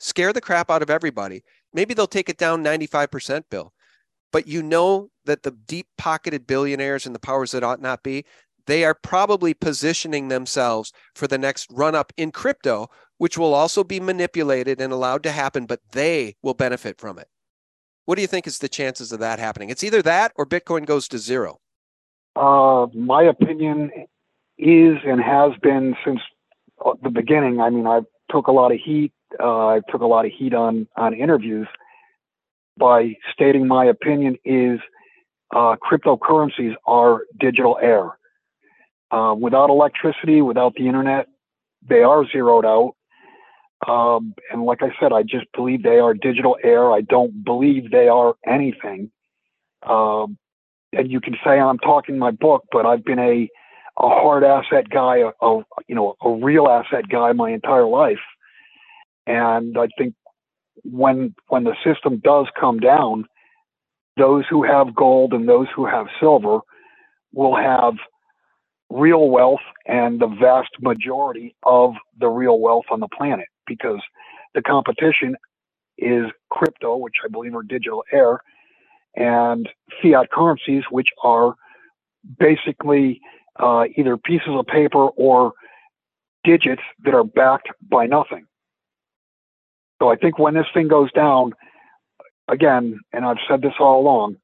Scare 0.00 0.33
the 0.33 0.40
crap 0.40 0.68
out 0.68 0.83
of 0.83 0.90
everybody. 0.90 1.44
Maybe 1.72 1.94
they'll 1.94 2.09
take 2.09 2.28
it 2.28 2.38
down 2.38 2.64
95%, 2.64 3.44
Bill. 3.48 3.72
But 4.33 4.48
you 4.48 4.64
know 4.64 5.11
that 5.26 5.44
the 5.44 5.52
deep 5.52 5.87
pocketed 5.96 6.44
billionaires 6.44 7.06
and 7.06 7.14
the 7.14 7.20
powers 7.20 7.52
that 7.52 7.62
ought 7.62 7.80
not 7.80 8.02
be, 8.02 8.24
they 8.66 8.85
are 8.85 8.94
probably 8.94 9.55
positioning 9.55 10.29
themselves 10.29 10.92
for 11.14 11.27
the 11.27 11.38
next 11.38 11.68
run 11.70 11.94
up 11.94 12.12
in 12.16 12.31
crypto, 12.31 12.88
which 13.18 13.37
will 13.37 13.55
also 13.55 13.85
be 13.85 14.01
manipulated 14.01 14.81
and 14.81 14.92
allowed 14.92 15.23
to 15.23 15.31
happen, 15.31 15.66
but 15.66 15.81
they 15.92 16.37
will 16.42 16.55
benefit 16.55 16.99
from 16.99 17.18
it. 17.18 17.29
What 18.05 18.16
do 18.16 18.23
you 18.23 18.29
think 18.29 18.46
is 18.46 18.59
the 18.59 18.68
chances 18.68 19.12
of 19.12 19.20
that 19.20 19.38
happening? 19.38 19.70
It's 19.70 19.85
either 19.85 20.03
that 20.03 20.33
or 20.37 20.46
Bitcoin 20.46 20.87
goes 20.87 21.07
to 21.09 21.18
zero. 21.18 21.61
Uh, 22.35 22.87
my 22.94 23.23
opinion 23.23 23.90
is 24.59 24.96
and 25.05 25.20
has 25.20 25.53
been 25.62 25.94
since 26.05 26.20
uh, 26.85 26.92
the 27.03 27.11
beginning. 27.11 27.61
I 27.61 27.70
mean, 27.70 27.87
I 27.87 28.01
took 28.31 28.46
a 28.46 28.53
lot 28.53 28.73
of 28.73 28.79
heat. 28.79 29.12
Uh, 29.38 29.66
I 29.66 29.81
took 29.90 30.01
a 30.01 30.07
lot 30.07 30.25
of 30.25 30.33
heat 30.33 30.55
on 30.55 30.88
on 30.96 31.14
interviews 31.14 31.68
by 32.77 33.14
stating 33.33 33.68
my 33.68 33.85
opinion 33.85 34.37
is 34.44 34.81
uh, 35.55 35.77
cryptocurrencies 35.77 36.75
are 36.87 37.23
digital 37.38 37.79
air. 37.81 38.18
Uh, 39.11 39.35
without 39.38 39.70
electricity, 39.70 40.40
without 40.40 40.75
the 40.77 40.87
internet, 40.87 41.27
they 41.88 42.03
are 42.03 42.25
zeroed 42.31 42.64
out. 42.64 42.94
Um, 43.87 44.35
and 44.53 44.64
like 44.64 44.83
I 44.83 44.90
said, 45.01 45.12
I 45.12 45.23
just 45.23 45.46
believe 45.55 45.83
they 45.83 45.99
are 45.99 46.14
digital 46.14 46.57
air. 46.62 46.92
I 46.92 47.01
don't 47.01 47.44
believe 47.44 47.90
they 47.90 48.09
are 48.09 48.35
anything. 48.46 49.11
Um, 49.83 50.37
and 50.92 51.11
you 51.11 51.20
can 51.20 51.37
say 51.44 51.59
I'm 51.59 51.79
talking 51.79 52.18
my 52.18 52.31
book, 52.31 52.64
but 52.73 52.87
I've 52.87 53.05
been 53.05 53.18
a 53.18 53.49
a 53.99 54.09
hard 54.09 54.44
asset 54.44 54.88
guy, 54.88 55.18
a, 55.18 55.46
a 55.46 55.62
you 55.88 55.94
know 55.94 56.14
a 56.23 56.31
real 56.31 56.68
asset 56.68 57.09
guy 57.09 57.33
my 57.33 57.51
entire 57.51 57.87
life. 57.87 58.20
And 59.27 59.77
I 59.79 59.88
think 59.99 60.14
when 60.85 61.35
when 61.49 61.64
the 61.64 61.75
system 61.85 62.20
does 62.23 62.46
come 62.59 62.81
down, 62.81 63.25
those 64.16 64.44
who 64.49 64.62
have 64.62 64.94
gold 64.94 65.33
and 65.33 65.49
those 65.49 65.68
who 65.75 65.87
have 65.87 66.07
silver 66.18 66.61
will 67.33 67.57
have 67.57 67.94
real 68.90 69.31
wealth 69.31 69.61
and 69.87 70.20
the 70.20 70.26
vast 70.26 70.70
majority 70.81 71.55
of 71.62 71.94
the 72.18 72.29
real 72.29 72.59
wealth 72.59 72.87
on 72.90 73.00
the 73.00 73.09
planet 73.09 73.46
because 73.66 74.00
the 74.55 74.62
competition 74.62 75.37
is 75.96 76.26
crypto, 76.50 76.96
which 76.96 77.14
I 77.24 77.29
believe 77.29 77.55
are 77.55 77.62
digital 77.62 78.05
air, 78.12 78.40
and 79.14 79.68
fiat 80.03 80.31
currencies, 80.31 80.83
which 80.90 81.09
are 81.22 81.55
basically 82.38 83.20
uh, 83.59 83.85
either 83.96 84.16
pieces 84.16 84.48
of 84.48 84.66
paper 84.66 85.09
or 85.09 85.53
digits 86.44 86.83
that 87.05 87.14
are 87.14 87.24
backed 87.24 87.68
by 87.88 88.07
nothing. 88.07 88.46
So 90.00 90.11
I 90.11 90.16
think 90.16 90.38
when 90.38 90.55
this 90.55 90.66
thing 90.72 90.88
goes 90.88 91.12
down, 91.12 91.53
again, 92.48 92.98
and 93.12 93.24
I've 93.24 93.37
said 93.48 93.62
this 93.62 93.74
all 93.79 94.00
along, 94.00 94.37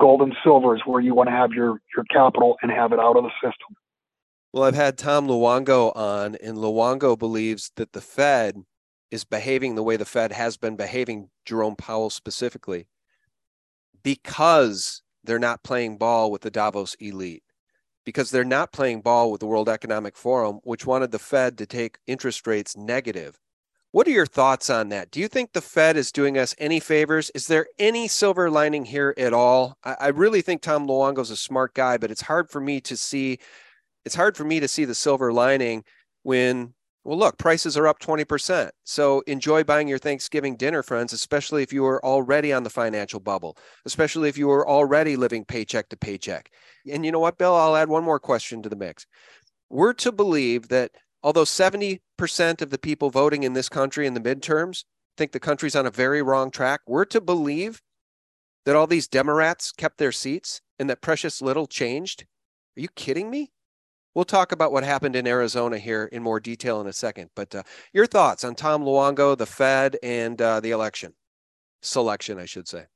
gold 0.00 0.22
and 0.22 0.34
silver 0.42 0.74
is 0.74 0.82
where 0.84 1.00
you 1.00 1.14
want 1.14 1.28
to 1.28 1.32
have 1.34 1.52
your, 1.52 1.78
your 1.94 2.04
capital 2.10 2.56
and 2.62 2.70
have 2.70 2.92
it 2.92 2.98
out 2.98 3.16
of 3.16 3.22
the 3.22 3.30
system. 3.42 3.76
Well, 4.54 4.62
I've 4.62 4.76
had 4.76 4.96
Tom 4.96 5.26
Luongo 5.26 5.90
on, 5.96 6.36
and 6.36 6.56
Luongo 6.56 7.18
believes 7.18 7.72
that 7.74 7.92
the 7.92 8.00
Fed 8.00 8.62
is 9.10 9.24
behaving 9.24 9.74
the 9.74 9.82
way 9.82 9.96
the 9.96 10.04
Fed 10.04 10.30
has 10.30 10.56
been 10.56 10.76
behaving, 10.76 11.30
Jerome 11.44 11.74
Powell 11.74 12.08
specifically, 12.08 12.86
because 14.04 15.02
they're 15.24 15.40
not 15.40 15.64
playing 15.64 15.98
ball 15.98 16.30
with 16.30 16.42
the 16.42 16.52
Davos 16.52 16.94
elite, 17.00 17.42
because 18.04 18.30
they're 18.30 18.44
not 18.44 18.72
playing 18.72 19.00
ball 19.00 19.32
with 19.32 19.40
the 19.40 19.46
World 19.48 19.68
Economic 19.68 20.16
Forum, 20.16 20.60
which 20.62 20.86
wanted 20.86 21.10
the 21.10 21.18
Fed 21.18 21.58
to 21.58 21.66
take 21.66 21.98
interest 22.06 22.46
rates 22.46 22.76
negative. 22.76 23.40
What 23.90 24.06
are 24.06 24.12
your 24.12 24.24
thoughts 24.24 24.70
on 24.70 24.88
that? 24.90 25.10
Do 25.10 25.18
you 25.18 25.26
think 25.26 25.52
the 25.52 25.60
Fed 25.60 25.96
is 25.96 26.12
doing 26.12 26.38
us 26.38 26.54
any 26.58 26.78
favors? 26.78 27.28
Is 27.34 27.48
there 27.48 27.66
any 27.80 28.06
silver 28.06 28.48
lining 28.48 28.84
here 28.84 29.14
at 29.18 29.32
all? 29.32 29.78
I, 29.82 29.96
I 29.98 30.08
really 30.10 30.42
think 30.42 30.62
Tom 30.62 30.86
Luongo's 30.86 31.30
a 31.32 31.36
smart 31.36 31.74
guy, 31.74 31.96
but 31.96 32.12
it's 32.12 32.22
hard 32.22 32.50
for 32.50 32.60
me 32.60 32.80
to 32.82 32.96
see. 32.96 33.40
It's 34.04 34.14
hard 34.14 34.36
for 34.36 34.44
me 34.44 34.60
to 34.60 34.68
see 34.68 34.84
the 34.84 34.94
silver 34.94 35.32
lining 35.32 35.84
when 36.22 36.74
well, 37.04 37.18
look, 37.18 37.36
prices 37.36 37.76
are 37.76 37.86
up 37.86 38.00
20%. 38.00 38.70
So 38.84 39.20
enjoy 39.26 39.62
buying 39.62 39.88
your 39.88 39.98
Thanksgiving 39.98 40.56
dinner, 40.56 40.82
friends, 40.82 41.12
especially 41.12 41.62
if 41.62 41.70
you 41.70 41.84
are 41.84 42.02
already 42.02 42.50
on 42.50 42.62
the 42.62 42.70
financial 42.70 43.20
bubble, 43.20 43.58
especially 43.84 44.30
if 44.30 44.38
you 44.38 44.50
are 44.50 44.66
already 44.66 45.14
living 45.14 45.44
paycheck 45.44 45.90
to 45.90 45.98
paycheck. 45.98 46.50
And 46.90 47.04
you 47.04 47.12
know 47.12 47.18
what, 47.18 47.36
Bill? 47.36 47.54
I'll 47.54 47.76
add 47.76 47.90
one 47.90 48.04
more 48.04 48.18
question 48.18 48.62
to 48.62 48.70
the 48.70 48.76
mix. 48.76 49.06
We're 49.68 49.92
to 49.94 50.12
believe 50.12 50.68
that 50.68 50.92
although 51.22 51.44
70% 51.44 52.00
of 52.62 52.70
the 52.70 52.78
people 52.78 53.10
voting 53.10 53.42
in 53.42 53.52
this 53.52 53.68
country 53.68 54.06
in 54.06 54.14
the 54.14 54.20
midterms 54.20 54.84
think 55.18 55.32
the 55.32 55.40
country's 55.40 55.76
on 55.76 55.86
a 55.86 55.90
very 55.90 56.22
wrong 56.22 56.50
track, 56.50 56.80
we're 56.86 57.04
to 57.06 57.20
believe 57.20 57.82
that 58.64 58.76
all 58.76 58.86
these 58.86 59.08
Democrats 59.08 59.72
kept 59.72 59.98
their 59.98 60.12
seats 60.12 60.62
and 60.78 60.88
that 60.88 61.02
precious 61.02 61.42
little 61.42 61.66
changed. 61.66 62.24
Are 62.78 62.80
you 62.80 62.88
kidding 62.96 63.30
me? 63.30 63.52
We'll 64.14 64.24
talk 64.24 64.52
about 64.52 64.70
what 64.70 64.84
happened 64.84 65.16
in 65.16 65.26
Arizona 65.26 65.78
here 65.78 66.04
in 66.12 66.22
more 66.22 66.38
detail 66.38 66.80
in 66.80 66.86
a 66.86 66.92
second. 66.92 67.30
But 67.34 67.54
uh, 67.54 67.62
your 67.92 68.06
thoughts 68.06 68.44
on 68.44 68.54
Tom 68.54 68.84
Luongo, 68.84 69.36
the 69.36 69.46
Fed, 69.46 69.96
and 70.02 70.40
uh, 70.40 70.60
the 70.60 70.70
election 70.70 71.14
selection, 71.82 72.38
I 72.38 72.44
should 72.44 72.68
say. 72.68 72.86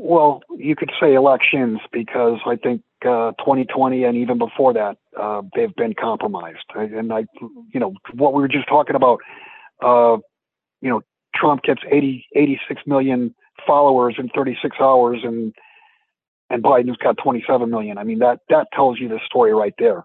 Well, 0.00 0.42
you 0.56 0.74
could 0.74 0.90
say 1.00 1.14
elections 1.14 1.80
because 1.92 2.40
I 2.46 2.56
think 2.56 2.82
uh, 3.02 3.32
2020 3.38 4.04
and 4.04 4.16
even 4.16 4.38
before 4.38 4.72
that, 4.72 4.96
uh, 5.18 5.42
they've 5.54 5.74
been 5.76 5.94
compromised. 5.94 6.64
And 6.74 7.12
I, 7.12 7.26
you 7.72 7.78
know, 7.78 7.94
what 8.12 8.34
we 8.34 8.42
were 8.42 8.48
just 8.48 8.68
talking 8.68 8.96
about, 8.96 9.20
uh, 9.84 10.16
you 10.80 10.90
know, 10.90 11.02
Trump 11.34 11.62
gets 11.62 11.82
80, 11.88 12.26
86 12.34 12.82
million 12.86 13.34
followers 13.66 14.16
in 14.18 14.28
36 14.30 14.76
hours, 14.80 15.20
and 15.22 15.54
and 16.50 16.62
Biden's 16.62 16.96
got 16.96 17.16
27 17.22 17.70
million. 17.70 17.98
I 17.98 18.04
mean, 18.04 18.18
that 18.18 18.40
that 18.48 18.68
tells 18.72 18.98
you 18.98 19.08
the 19.08 19.20
story 19.26 19.52
right 19.52 19.74
there. 19.78 20.04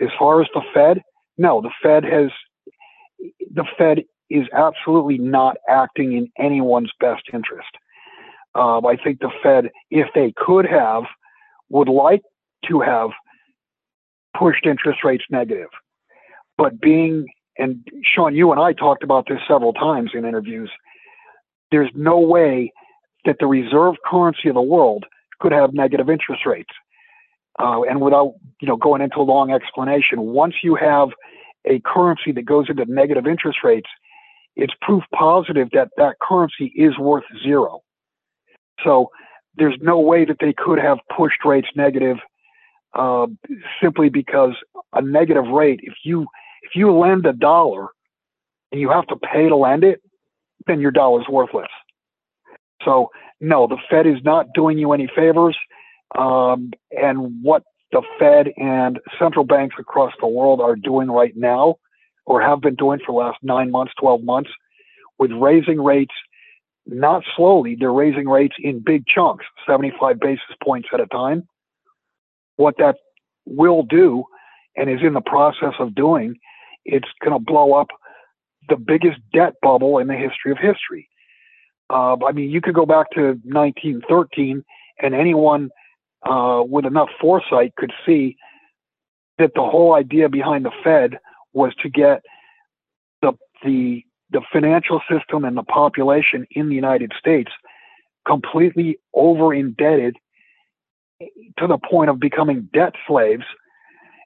As 0.00 0.08
far 0.18 0.40
as 0.40 0.48
the 0.54 0.62
Fed, 0.72 1.02
no, 1.38 1.60
the 1.60 1.70
Fed 1.82 2.04
has 2.04 2.30
the 3.52 3.64
Fed 3.78 4.04
is 4.30 4.46
absolutely 4.52 5.18
not 5.18 5.56
acting 5.68 6.12
in 6.12 6.28
anyone's 6.38 6.90
best 6.98 7.22
interest. 7.32 7.68
Um, 8.54 8.86
I 8.86 8.96
think 8.96 9.20
the 9.20 9.30
Fed, 9.42 9.70
if 9.90 10.08
they 10.14 10.32
could 10.36 10.66
have, 10.66 11.04
would 11.70 11.88
like 11.88 12.22
to 12.68 12.80
have 12.80 13.10
pushed 14.36 14.66
interest 14.66 15.04
rates 15.04 15.24
negative. 15.30 15.68
But 16.56 16.80
being, 16.80 17.26
and 17.58 17.86
Sean, 18.02 18.34
you 18.34 18.52
and 18.52 18.60
I 18.60 18.72
talked 18.72 19.02
about 19.02 19.26
this 19.28 19.40
several 19.46 19.72
times 19.72 20.12
in 20.14 20.24
interviews, 20.24 20.70
there's 21.70 21.90
no 21.94 22.18
way 22.18 22.72
that 23.24 23.36
the 23.40 23.46
reserve 23.46 23.96
currency 24.08 24.48
of 24.48 24.54
the 24.54 24.62
world 24.62 25.04
could 25.44 25.52
have 25.52 25.74
negative 25.74 26.08
interest 26.08 26.46
rates. 26.46 26.72
Uh, 27.58 27.82
and 27.82 28.00
without 28.00 28.32
you 28.60 28.66
know 28.66 28.76
going 28.76 29.02
into 29.02 29.18
a 29.18 29.28
long 29.34 29.52
explanation, 29.52 30.22
once 30.22 30.54
you 30.62 30.74
have 30.74 31.10
a 31.66 31.80
currency 31.80 32.32
that 32.32 32.46
goes 32.46 32.66
into 32.70 32.84
negative 32.86 33.26
interest 33.26 33.58
rates, 33.62 33.88
it's 34.56 34.72
proof 34.80 35.04
positive 35.14 35.68
that 35.72 35.88
that 35.98 36.16
currency 36.20 36.72
is 36.74 36.98
worth 36.98 37.24
zero. 37.42 37.82
So 38.82 39.10
there's 39.56 39.76
no 39.82 40.00
way 40.00 40.24
that 40.24 40.38
they 40.40 40.54
could 40.54 40.78
have 40.78 40.98
pushed 41.14 41.44
rates 41.44 41.68
negative 41.76 42.16
uh, 42.94 43.26
simply 43.82 44.08
because 44.08 44.54
a 44.94 45.02
negative 45.02 45.46
rate, 45.46 45.80
if 45.82 45.94
you 46.04 46.22
if 46.62 46.70
you 46.74 46.90
lend 46.90 47.26
a 47.26 47.34
dollar 47.34 47.88
and 48.72 48.80
you 48.80 48.88
have 48.90 49.06
to 49.08 49.16
pay 49.16 49.48
to 49.48 49.56
lend 49.56 49.84
it, 49.84 50.00
then 50.66 50.80
your 50.80 50.90
dollar 50.90 51.20
is 51.20 51.28
worthless. 51.28 51.68
So 52.84 53.10
no, 53.40 53.66
the 53.66 53.78
Fed 53.90 54.06
is 54.06 54.22
not 54.24 54.46
doing 54.54 54.78
you 54.78 54.92
any 54.92 55.08
favors. 55.14 55.56
Um, 56.16 56.72
and 56.90 57.42
what 57.42 57.62
the 57.92 58.02
Fed 58.18 58.48
and 58.56 58.98
central 59.18 59.44
banks 59.44 59.76
across 59.78 60.12
the 60.20 60.26
world 60.26 60.60
are 60.60 60.76
doing 60.76 61.10
right 61.10 61.32
now, 61.36 61.76
or 62.26 62.40
have 62.40 62.60
been 62.60 62.74
doing 62.74 63.00
for 63.04 63.12
the 63.12 63.18
last 63.26 63.38
nine 63.42 63.70
months, 63.70 63.92
12 64.00 64.22
months, 64.22 64.50
with 65.18 65.30
raising 65.32 65.80
rates, 65.80 66.14
not 66.86 67.22
slowly, 67.36 67.76
they're 67.78 67.92
raising 67.92 68.28
rates 68.28 68.56
in 68.58 68.82
big 68.84 69.04
chunks, 69.06 69.44
75 69.66 70.20
basis 70.20 70.44
points 70.62 70.88
at 70.92 71.00
a 71.00 71.06
time. 71.06 71.46
What 72.56 72.76
that 72.78 72.96
will 73.46 73.82
do, 73.82 74.24
and 74.76 74.90
is 74.90 75.00
in 75.02 75.14
the 75.14 75.20
process 75.20 75.74
of 75.78 75.94
doing, 75.94 76.36
it's 76.84 77.08
going 77.22 77.32
to 77.32 77.44
blow 77.44 77.74
up 77.74 77.88
the 78.68 78.76
biggest 78.76 79.18
debt 79.32 79.54
bubble 79.62 79.98
in 79.98 80.06
the 80.06 80.14
history 80.14 80.52
of 80.52 80.58
history. 80.58 81.08
Uh, 81.94 82.16
I 82.26 82.32
mean, 82.32 82.50
you 82.50 82.60
could 82.60 82.74
go 82.74 82.86
back 82.86 83.10
to 83.12 83.38
1913, 83.44 84.64
and 85.00 85.14
anyone 85.14 85.70
uh, 86.28 86.62
with 86.66 86.86
enough 86.86 87.08
foresight 87.20 87.76
could 87.76 87.92
see 88.04 88.36
that 89.38 89.52
the 89.54 89.62
whole 89.62 89.94
idea 89.94 90.28
behind 90.28 90.64
the 90.64 90.72
Fed 90.82 91.18
was 91.52 91.72
to 91.82 91.88
get 91.88 92.22
the 93.22 93.32
the 93.62 94.02
the 94.30 94.40
financial 94.52 95.00
system 95.08 95.44
and 95.44 95.56
the 95.56 95.62
population 95.62 96.46
in 96.50 96.68
the 96.68 96.74
United 96.74 97.12
States 97.16 97.52
completely 98.26 98.98
over 99.14 99.54
indebted 99.54 100.16
to 101.20 101.66
the 101.68 101.78
point 101.78 102.10
of 102.10 102.18
becoming 102.18 102.68
debt 102.72 102.94
slaves. 103.06 103.44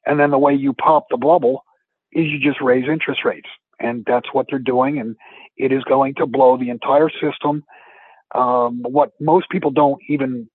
And 0.06 0.18
then 0.18 0.30
the 0.30 0.38
way 0.38 0.54
you 0.54 0.72
pop 0.72 1.06
the 1.10 1.18
bubble 1.18 1.64
is 2.12 2.26
you 2.26 2.38
just 2.38 2.62
raise 2.62 2.88
interest 2.88 3.26
rates. 3.26 3.48
And 3.80 4.04
that's 4.06 4.32
what 4.32 4.46
they're 4.50 4.58
doing. 4.58 4.98
And 4.98 5.16
it 5.56 5.72
is 5.72 5.84
going 5.84 6.14
to 6.16 6.26
blow 6.26 6.56
the 6.56 6.70
entire 6.70 7.10
system. 7.10 7.64
Um, 8.34 8.82
what 8.82 9.12
most 9.20 9.48
people 9.50 9.70
don't 9.70 10.00
even 10.08 10.48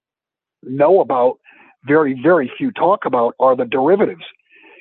know 0.62 1.01
about, 1.01 1.39
very, 1.86 2.19
very 2.21 2.51
few 2.57 2.71
talk 2.71 3.05
about, 3.05 3.36
are 3.39 3.55
the 3.55 3.65
derivatives. 3.65 4.23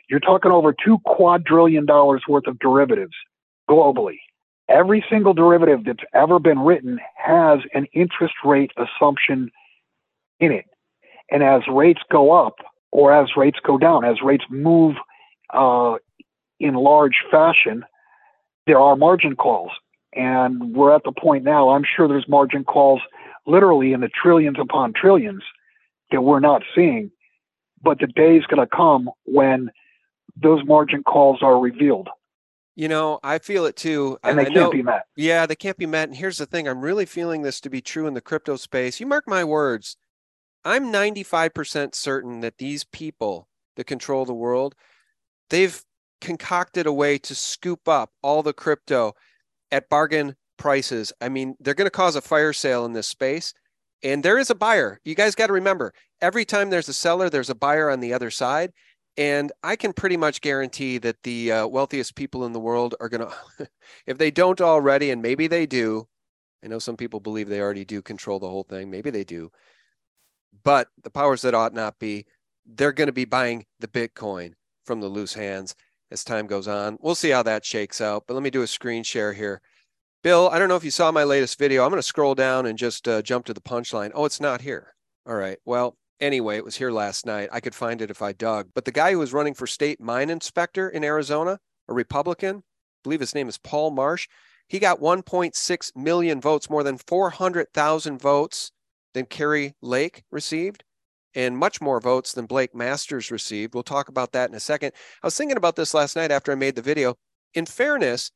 You're 0.09 0.21
talking 0.21 0.53
over 0.53 0.75
two 0.75 0.99
quadrillion 1.05 1.87
dollars 1.87 2.23
worth 2.29 2.47
of 2.47 2.59
derivatives 2.59 3.15
globally. 3.71 4.19
Every 4.69 5.05
single 5.11 5.35
derivative 5.35 5.85
that's 5.85 6.05
ever 6.15 6.39
been 6.39 6.59
written 6.61 6.99
has 7.17 7.61
an 7.75 7.87
interest 7.93 8.35
rate 8.45 8.71
assumption 8.77 9.51
in 10.41 10.53
it. 10.53 10.67
And 11.31 11.43
as 11.43 11.63
rates 11.69 12.01
go 12.11 12.33
up 12.33 12.57
or 12.91 13.13
as 13.13 13.29
rates 13.37 13.59
go 13.67 13.79
down, 13.79 14.05
as 14.05 14.17
rates 14.23 14.45
move 14.51 14.97
uh, 15.53 15.97
in 16.61 16.75
large 16.75 17.17
fashion, 17.31 17.85
there 18.67 18.79
are 18.79 18.97
margin 18.97 19.37
calls. 19.37 19.71
And 20.15 20.75
we're 20.75 20.95
at 20.95 21.05
the 21.05 21.13
point 21.13 21.45
now, 21.45 21.71
I'm 21.71 21.85
sure 21.85 22.07
there's 22.07 22.29
margin 22.29 22.65
calls 22.65 23.01
literally 23.47 23.93
in 23.93 24.01
the 24.01 24.09
trillions 24.09 24.59
upon 24.61 24.93
trillions 24.93 25.43
that 26.11 26.23
we're 26.23 26.41
not 26.41 26.63
seeing. 26.75 27.11
But 27.83 27.99
the 27.99 28.07
day 28.07 28.37
is 28.37 28.47
going 28.47 28.61
to 28.61 28.67
come 28.67 29.11
when 29.25 29.71
those 30.41 30.65
margin 30.65 31.03
calls 31.03 31.43
are 31.43 31.59
revealed. 31.59 32.09
You 32.75 32.89
know, 32.89 33.21
I 33.23 33.39
feel 33.39 33.67
it 33.67 33.77
too. 33.77 34.19
And 34.23 34.39
they 34.39 34.43
I 34.43 34.45
can't 34.47 34.57
know, 34.57 34.71
be 34.71 34.83
met. 34.83 35.05
Yeah, 35.17 35.47
they 35.47 35.57
can't 35.57 35.77
be 35.77 35.87
met. 35.87 36.09
And 36.09 36.17
here's 36.17 36.39
the 36.39 36.47
thing 36.47 36.69
I'm 36.69 36.81
really 36.81 37.05
feeling 37.05 37.43
this 37.43 37.61
to 37.63 37.71
be 37.71 37.81
true 37.81 38.07
in 38.07 38.15
the 38.15 38.21
crypto 38.21 38.57
space. 38.57 39.01
You 39.01 39.07
mark 39.07 39.25
my 39.27 39.45
words. 39.45 39.97
I'm 40.65 40.93
95% 40.93 41.95
certain 41.95 42.41
that 42.41 42.59
these 42.59 42.85
people 42.85 43.49
that 43.77 43.85
control 43.85 44.25
the 44.25 44.33
world, 44.33 44.75
they've 45.51 45.83
concocted 46.23 46.87
a 46.87 46.93
way 46.93 47.19
to 47.19 47.35
scoop 47.35 47.87
up 47.89 48.11
all 48.23 48.43
the 48.43 48.55
crypto 48.55 49.13
at 49.71 49.89
bargain 49.91 50.37
prices. 50.57 51.13
I 51.21 51.29
mean, 51.29 51.57
they're 51.61 51.75
going 51.75 51.87
to 51.87 51.91
cause 51.91 52.17
a 52.17 52.23
fire 52.23 52.53
sale 52.53 52.87
in 52.87 52.93
this 52.93 53.09
space. 53.09 53.53
And 54.03 54.23
there 54.23 54.39
is 54.39 54.49
a 54.49 54.55
buyer. 54.55 55.01
You 55.05 55.15
guys 55.15 55.35
got 55.35 55.49
to 55.49 55.53
remember 55.53 55.93
every 56.21 56.45
time 56.45 56.71
there's 56.71 56.89
a 56.89 56.95
seller, 56.95 57.29
there's 57.29 57.51
a 57.51 57.55
buyer 57.55 57.91
on 57.91 58.01
the 58.01 58.15
other 58.15 58.31
side. 58.31 58.73
And 59.17 59.53
I 59.63 59.77
can 59.77 59.93
pretty 59.93 60.17
much 60.17 60.41
guarantee 60.41 60.97
that 60.99 61.23
the 61.25 61.53
uh, 61.53 61.67
wealthiest 61.67 62.15
people 62.15 62.47
in 62.47 62.53
the 62.53 62.61
world 62.61 62.95
are 63.01 63.09
going 63.09 63.29
to, 63.59 63.69
if 64.07 64.17
they 64.17 64.31
don't 64.31 64.61
already, 64.61 65.11
and 65.11 65.21
maybe 65.21 65.49
they 65.49 65.67
do, 65.67 66.09
I 66.65 66.69
know 66.69 66.79
some 66.79 66.97
people 66.97 67.21
believe 67.21 67.49
they 67.49 67.61
already 67.61 67.85
do 67.85 68.01
control 68.01 68.39
the 68.39 68.49
whole 68.49 68.63
thing. 68.63 68.91
Maybe 68.91 69.11
they 69.11 69.25
do. 69.25 69.51
But 70.65 70.89
the 71.03 71.11
powers 71.11 71.43
that 71.43 71.55
ought 71.55 71.75
not 71.75 71.99
be, 71.99 72.27
they're 72.65 72.93
going 72.93 73.09
to 73.09 73.13
be 73.13 73.25
buying 73.25 73.67
the 73.81 73.89
Bitcoin 73.89 74.53
from 74.87 75.01
the 75.01 75.09
loose 75.09 75.35
hands 75.35 75.75
as 76.13 76.25
time 76.25 76.47
goes 76.47 76.69
on. 76.69 76.99
We'll 77.01 77.15
see 77.15 77.31
how 77.31 77.43
that 77.43 77.65
shakes 77.65 78.01
out. 78.01 78.25
But 78.27 78.35
let 78.35 78.43
me 78.43 78.51
do 78.51 78.63
a 78.63 78.67
screen 78.67 79.03
share 79.03 79.33
here. 79.33 79.61
Bill, 80.23 80.49
I 80.51 80.59
don't 80.59 80.69
know 80.69 80.77
if 80.77 80.85
you 80.85 80.91
saw 80.91 81.11
my 81.11 81.25
latest 81.25 81.59
video. 81.59 81.83
I'm 81.83 81.91
going 81.91 81.99
to 81.99 82.07
scroll 82.07 82.35
down 82.35 82.67
and 82.67 82.79
just 82.79 83.09
uh, 83.09 83.23
jump 83.23 83.45
to 83.47 83.55
the 83.55 83.61
punchline. 83.61 84.13
Oh, 84.15 84.25
it's 84.25 84.41
not 84.41 84.61
here. 84.61 84.95
All 85.27 85.35
right. 85.35 85.59
Well, 85.65 85.97
anyway, 86.21 86.57
it 86.57 86.65
was 86.65 86.77
here 86.77 86.93
last 86.93 87.27
night. 87.27 87.49
I 87.51 87.61
could 87.61 87.75
find 87.75 88.01
it 88.01 88.11
if 88.11 88.23
I 88.23 88.33
dug. 88.33 88.69
But 88.75 88.85
the 88.85 88.93
guy 88.93 89.13
who 89.13 89.19
was 89.19 89.33
running 89.33 89.55
for 89.55 89.67
state 89.67 90.01
mine 90.01 90.31
inspector 90.31 90.89
in 90.89 91.03
Arizona, 91.03 91.59
a 91.89 91.93
Republican, 91.93 92.59
I 92.59 92.63
believe 93.03 93.21
his 93.21 93.35
name 93.35 93.49
is 93.49 93.59
Paul 93.59 93.91
Marsh, 93.91 94.29
he 94.69 94.79
got 94.79 95.01
1.6 95.01 95.97
million 95.97 96.41
votes, 96.41 96.71
more 96.71 96.85
than 96.85 96.99
400,000 96.99 98.21
votes 98.21 98.71
than 99.13 99.27
Kari 99.27 99.75
Lake 99.83 100.23
received 100.31 100.85
and 101.35 101.57
much 101.57 101.81
more 101.81 102.01
votes 102.01 102.33
than 102.33 102.47
Blake 102.47 102.75
Masters 102.75 103.31
received. 103.31 103.75
We'll 103.75 103.83
talk 103.83 104.09
about 104.09 104.33
that 104.33 104.51
in 104.51 104.57
a 104.57 104.61
second. 104.61 104.93
I 105.23 105.27
was 105.27 105.37
thinking 105.37 105.57
about 105.57 105.77
this 105.77 105.95
last 105.95 106.17
night 106.17 106.31
after 106.31 106.53
I 106.53 106.57
made 106.57 106.77
the 106.77 106.83
video. 106.83 107.17
In 107.55 107.67
fairness, 107.67 108.31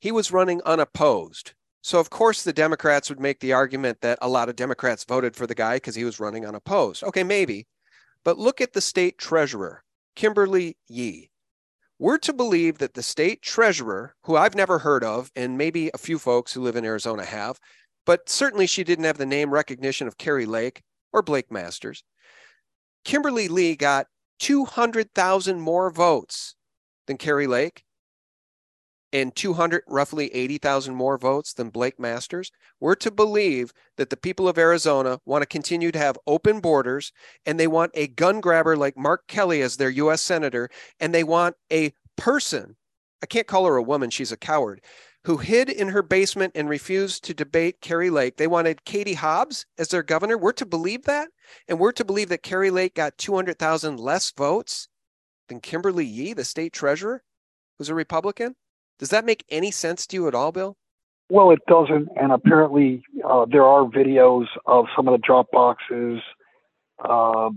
he 0.00 0.12
was 0.12 0.32
running 0.32 0.60
unopposed. 0.64 1.54
So, 1.82 1.98
of 1.98 2.10
course, 2.10 2.44
the 2.44 2.52
Democrats 2.52 3.08
would 3.08 3.20
make 3.20 3.40
the 3.40 3.52
argument 3.52 4.00
that 4.02 4.18
a 4.22 4.28
lot 4.28 4.48
of 4.48 4.56
Democrats 4.56 5.04
voted 5.04 5.34
for 5.34 5.46
the 5.46 5.54
guy 5.54 5.76
because 5.76 5.96
he 5.96 6.04
was 6.04 6.20
running 6.20 6.46
unopposed. 6.46 7.02
Okay, 7.02 7.24
maybe. 7.24 7.66
But 8.24 8.38
look 8.38 8.60
at 8.60 8.72
the 8.72 8.80
state 8.80 9.18
treasurer, 9.18 9.82
Kimberly 10.14 10.76
Yee. 10.88 11.30
We're 11.98 12.18
to 12.18 12.32
believe 12.32 12.78
that 12.78 12.94
the 12.94 13.02
state 13.02 13.42
treasurer, 13.42 14.14
who 14.24 14.36
I've 14.36 14.54
never 14.54 14.78
heard 14.78 15.04
of, 15.04 15.30
and 15.34 15.58
maybe 15.58 15.90
a 15.92 15.98
few 15.98 16.18
folks 16.18 16.52
who 16.52 16.60
live 16.60 16.76
in 16.76 16.84
Arizona 16.84 17.24
have, 17.24 17.58
but 18.06 18.28
certainly 18.28 18.66
she 18.66 18.84
didn't 18.84 19.04
have 19.04 19.18
the 19.18 19.26
name 19.26 19.52
recognition 19.52 20.06
of 20.06 20.18
Kari 20.18 20.46
Lake 20.46 20.82
or 21.12 21.22
Blake 21.22 21.50
Masters. 21.50 22.02
Kimberly 23.04 23.48
Lee 23.48 23.76
got 23.76 24.06
200,000 24.38 25.60
more 25.60 25.90
votes 25.90 26.54
than 27.06 27.16
Kari 27.16 27.46
Lake 27.46 27.84
and 29.12 29.34
200, 29.36 29.82
roughly 29.86 30.34
80,000 30.34 30.94
more 30.94 31.18
votes 31.18 31.52
than 31.52 31.68
Blake 31.68 32.00
Masters. 32.00 32.50
We're 32.80 32.94
to 32.96 33.10
believe 33.10 33.72
that 33.96 34.10
the 34.10 34.16
people 34.16 34.48
of 34.48 34.56
Arizona 34.56 35.18
want 35.26 35.42
to 35.42 35.46
continue 35.46 35.92
to 35.92 35.98
have 35.98 36.18
open 36.26 36.60
borders 36.60 37.12
and 37.44 37.60
they 37.60 37.66
want 37.66 37.92
a 37.94 38.08
gun 38.08 38.40
grabber 38.40 38.76
like 38.76 38.96
Mark 38.96 39.26
Kelly 39.28 39.60
as 39.60 39.76
their 39.76 39.90
US 39.90 40.22
Senator, 40.22 40.70
and 40.98 41.14
they 41.14 41.24
want 41.24 41.56
a 41.70 41.92
person, 42.16 42.76
I 43.22 43.26
can't 43.26 43.46
call 43.46 43.66
her 43.66 43.76
a 43.76 43.82
woman, 43.82 44.10
she's 44.10 44.32
a 44.32 44.36
coward, 44.36 44.80
who 45.24 45.36
hid 45.36 45.68
in 45.68 45.88
her 45.88 46.02
basement 46.02 46.52
and 46.54 46.68
refused 46.68 47.24
to 47.24 47.34
debate 47.34 47.80
Kari 47.80 48.10
Lake. 48.10 48.36
They 48.36 48.48
wanted 48.48 48.84
Katie 48.84 49.14
Hobbs 49.14 49.66
as 49.78 49.88
their 49.88 50.02
governor. 50.02 50.36
We're 50.36 50.52
to 50.52 50.66
believe 50.66 51.04
that. 51.04 51.28
And 51.68 51.78
we're 51.78 51.92
to 51.92 52.04
believe 52.04 52.28
that 52.30 52.42
Kari 52.42 52.70
Lake 52.70 52.94
got 52.94 53.18
200,000 53.18 54.00
less 54.00 54.32
votes 54.32 54.88
than 55.48 55.60
Kimberly 55.60 56.04
Yee, 56.04 56.32
the 56.32 56.44
state 56.44 56.72
treasurer, 56.72 57.22
who's 57.78 57.88
a 57.88 57.94
Republican. 57.94 58.56
Does 58.98 59.10
that 59.10 59.24
make 59.24 59.44
any 59.48 59.70
sense 59.70 60.06
to 60.08 60.16
you 60.16 60.28
at 60.28 60.34
all, 60.34 60.50
Bill? 60.50 60.76
Well, 61.28 61.50
it 61.50 61.60
doesn't. 61.66 62.08
And 62.20 62.32
apparently, 62.32 63.02
uh, 63.24 63.46
there 63.50 63.64
are 63.64 63.84
videos 63.84 64.46
of 64.66 64.86
some 64.94 65.08
of 65.08 65.12
the 65.12 65.24
drop 65.24 65.50
boxes. 65.52 66.20
Uh, 67.02 67.50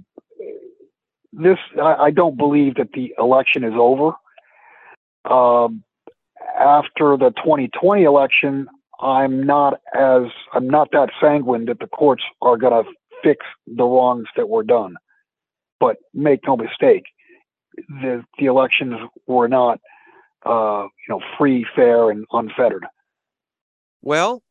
this, 1.34 1.58
I, 1.82 1.96
I, 1.96 2.12
don't 2.12 2.38
believe 2.38 2.76
that 2.76 2.94
the 2.94 3.14
election 3.20 3.64
is 3.64 3.74
over. 3.76 4.14
Um, 5.26 5.84
after 6.60 7.18
the 7.18 7.32
2020 7.38 8.04
election, 8.04 8.68
I'm 9.00 9.46
not 9.46 9.82
as 9.94 10.24
I'm 10.54 10.68
not 10.68 10.90
that 10.92 11.10
sanguine 11.22 11.66
that 11.66 11.80
the 11.80 11.88
courts 11.88 12.24
are 12.42 12.58
going 12.58 12.84
to 12.84 12.90
fix 13.24 13.46
the 13.68 13.84
wrongs 13.84 14.28
that 14.36 14.50
were 14.50 14.64
done. 14.64 14.96
But 15.80 15.98
make 16.14 16.42
no 16.48 16.56
mistake, 16.56 17.04
the 17.90 18.24
the 18.40 18.46
elections 18.46 18.96
were 19.28 19.48
not 19.48 19.80
uh, 20.46 20.84
you 20.84 21.10
know 21.10 21.22
free, 21.38 21.66
fair, 21.76 22.10
and 22.10 22.26
unfettered. 22.32 22.86
Well, 24.02 24.44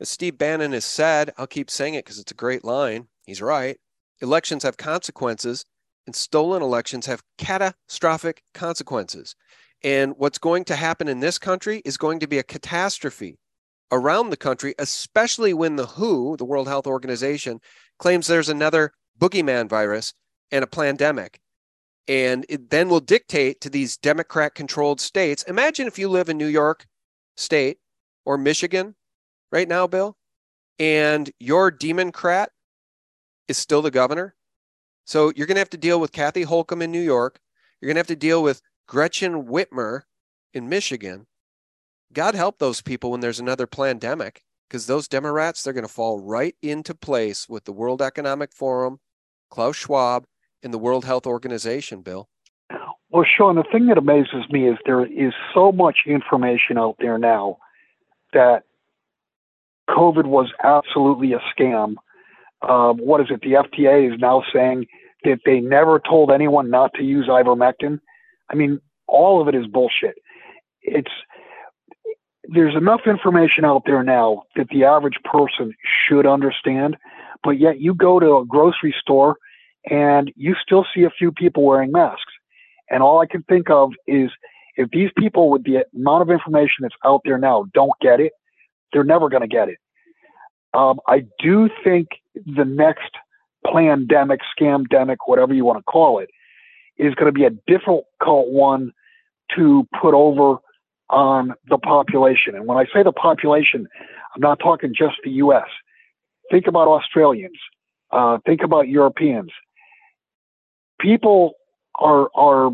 as 0.00 0.08
Steve 0.08 0.38
Bannon 0.38 0.72
has 0.72 0.84
said, 0.84 1.32
I'll 1.36 1.46
keep 1.46 1.70
saying 1.70 1.94
it 1.94 2.04
because 2.04 2.18
it's 2.18 2.32
a 2.32 2.36
great 2.36 2.64
line. 2.64 3.08
He's 3.26 3.42
right. 3.42 3.78
Elections 4.20 4.62
have 4.62 4.76
consequences, 4.76 5.64
and 6.06 6.16
stolen 6.16 6.62
elections 6.62 7.06
have 7.06 7.22
catastrophic 7.38 8.42
consequences. 8.54 9.36
And 9.86 10.14
what's 10.18 10.38
going 10.38 10.64
to 10.64 10.74
happen 10.74 11.06
in 11.06 11.20
this 11.20 11.38
country 11.38 11.80
is 11.84 11.96
going 11.96 12.18
to 12.18 12.26
be 12.26 12.38
a 12.38 12.42
catastrophe 12.42 13.38
around 13.92 14.30
the 14.30 14.36
country, 14.36 14.74
especially 14.80 15.54
when 15.54 15.76
the 15.76 15.86
WHO, 15.86 16.36
the 16.38 16.44
World 16.44 16.66
Health 16.66 16.88
Organization, 16.88 17.60
claims 18.00 18.26
there's 18.26 18.48
another 18.48 18.90
boogeyman 19.20 19.68
virus 19.68 20.12
and 20.50 20.64
a 20.64 20.66
pandemic. 20.66 21.38
And 22.08 22.44
it 22.48 22.70
then 22.70 22.88
will 22.88 22.98
dictate 22.98 23.60
to 23.60 23.70
these 23.70 23.96
Democrat 23.96 24.56
controlled 24.56 25.00
states. 25.00 25.44
Imagine 25.44 25.86
if 25.86 26.00
you 26.00 26.08
live 26.08 26.28
in 26.28 26.36
New 26.36 26.48
York 26.48 26.84
State 27.36 27.78
or 28.24 28.36
Michigan 28.36 28.96
right 29.52 29.68
now, 29.68 29.86
Bill, 29.86 30.16
and 30.80 31.30
your 31.38 31.70
Democrat 31.70 32.50
is 33.46 33.56
still 33.56 33.82
the 33.82 33.92
governor. 33.92 34.34
So 35.04 35.32
you're 35.36 35.46
going 35.46 35.54
to 35.54 35.60
have 35.60 35.70
to 35.70 35.76
deal 35.76 36.00
with 36.00 36.10
Kathy 36.10 36.42
Holcomb 36.42 36.82
in 36.82 36.90
New 36.90 37.00
York. 37.00 37.38
You're 37.80 37.86
going 37.86 37.94
to 37.94 38.00
have 38.00 38.08
to 38.08 38.16
deal 38.16 38.42
with 38.42 38.60
Gretchen 38.86 39.46
Whitmer 39.46 40.02
in 40.54 40.68
Michigan. 40.68 41.26
God 42.12 42.34
help 42.34 42.58
those 42.58 42.80
people 42.80 43.10
when 43.10 43.20
there's 43.20 43.40
another 43.40 43.66
pandemic, 43.66 44.42
because 44.68 44.86
those 44.86 45.08
Democrats, 45.08 45.62
they're 45.62 45.72
going 45.72 45.86
to 45.86 45.92
fall 45.92 46.20
right 46.20 46.54
into 46.62 46.94
place 46.94 47.48
with 47.48 47.64
the 47.64 47.72
World 47.72 48.00
Economic 48.00 48.52
Forum, 48.52 49.00
Klaus 49.50 49.76
Schwab, 49.76 50.24
and 50.62 50.72
the 50.72 50.78
World 50.78 51.04
Health 51.04 51.26
Organization, 51.26 52.02
Bill. 52.02 52.28
Well, 53.10 53.24
Sean, 53.24 53.56
the 53.56 53.64
thing 53.70 53.86
that 53.86 53.98
amazes 53.98 54.48
me 54.50 54.68
is 54.68 54.76
there 54.84 55.04
is 55.04 55.32
so 55.54 55.72
much 55.72 56.00
information 56.06 56.78
out 56.78 56.96
there 56.98 57.18
now 57.18 57.58
that 58.32 58.64
COVID 59.88 60.26
was 60.26 60.52
absolutely 60.62 61.32
a 61.32 61.40
scam. 61.56 61.94
Uh, 62.62 62.92
what 62.92 63.20
is 63.20 63.28
it? 63.30 63.40
The 63.42 63.52
FDA 63.52 64.12
is 64.12 64.18
now 64.20 64.42
saying 64.52 64.86
that 65.24 65.40
they 65.44 65.60
never 65.60 66.00
told 66.00 66.30
anyone 66.30 66.70
not 66.70 66.94
to 66.94 67.02
use 67.02 67.26
ivermectin. 67.28 68.00
I 68.50 68.54
mean, 68.54 68.80
all 69.06 69.40
of 69.40 69.48
it 69.48 69.54
is 69.54 69.66
bullshit. 69.66 70.16
It's 70.82 71.10
there's 72.48 72.76
enough 72.76 73.00
information 73.06 73.64
out 73.64 73.82
there 73.86 74.02
now 74.02 74.42
that 74.54 74.68
the 74.70 74.84
average 74.84 75.18
person 75.24 75.72
should 76.08 76.26
understand, 76.26 76.96
but 77.42 77.58
yet 77.58 77.80
you 77.80 77.94
go 77.94 78.20
to 78.20 78.36
a 78.36 78.46
grocery 78.46 78.94
store 79.00 79.36
and 79.90 80.32
you 80.36 80.54
still 80.62 80.86
see 80.94 81.02
a 81.02 81.10
few 81.10 81.32
people 81.32 81.64
wearing 81.64 81.90
masks. 81.90 82.32
And 82.88 83.02
all 83.02 83.20
I 83.20 83.26
can 83.26 83.42
think 83.44 83.68
of 83.68 83.92
is 84.06 84.30
if 84.76 84.90
these 84.90 85.10
people 85.18 85.50
with 85.50 85.64
the 85.64 85.84
amount 85.94 86.22
of 86.22 86.30
information 86.30 86.82
that's 86.82 86.94
out 87.04 87.22
there 87.24 87.38
now 87.38 87.66
don't 87.74 87.92
get 88.00 88.20
it, 88.20 88.32
they're 88.92 89.04
never 89.04 89.28
going 89.28 89.42
to 89.42 89.48
get 89.48 89.68
it. 89.68 89.78
Um, 90.74 91.00
I 91.08 91.24
do 91.42 91.68
think 91.82 92.08
the 92.34 92.64
next 92.64 93.10
pandemic, 93.64 94.40
scamdemic, 94.58 95.16
whatever 95.26 95.54
you 95.54 95.64
want 95.64 95.78
to 95.78 95.82
call 95.84 96.18
it, 96.18 96.28
is 96.98 97.14
going 97.14 97.26
to 97.26 97.32
be 97.32 97.44
a 97.44 97.50
difficult 97.66 98.48
one 98.48 98.92
to 99.54 99.86
put 100.00 100.14
over 100.14 100.58
on 101.08 101.54
the 101.68 101.78
population. 101.78 102.54
And 102.54 102.66
when 102.66 102.78
I 102.78 102.84
say 102.92 103.02
the 103.02 103.12
population, 103.12 103.86
I'm 104.34 104.40
not 104.40 104.58
talking 104.58 104.94
just 104.96 105.14
the 105.22 105.30
U.S. 105.32 105.68
Think 106.50 106.66
about 106.66 106.88
Australians. 106.88 107.58
Uh, 108.10 108.38
think 108.46 108.62
about 108.62 108.88
Europeans. 108.88 109.50
People 111.00 111.54
are 111.98 112.28
are 112.34 112.70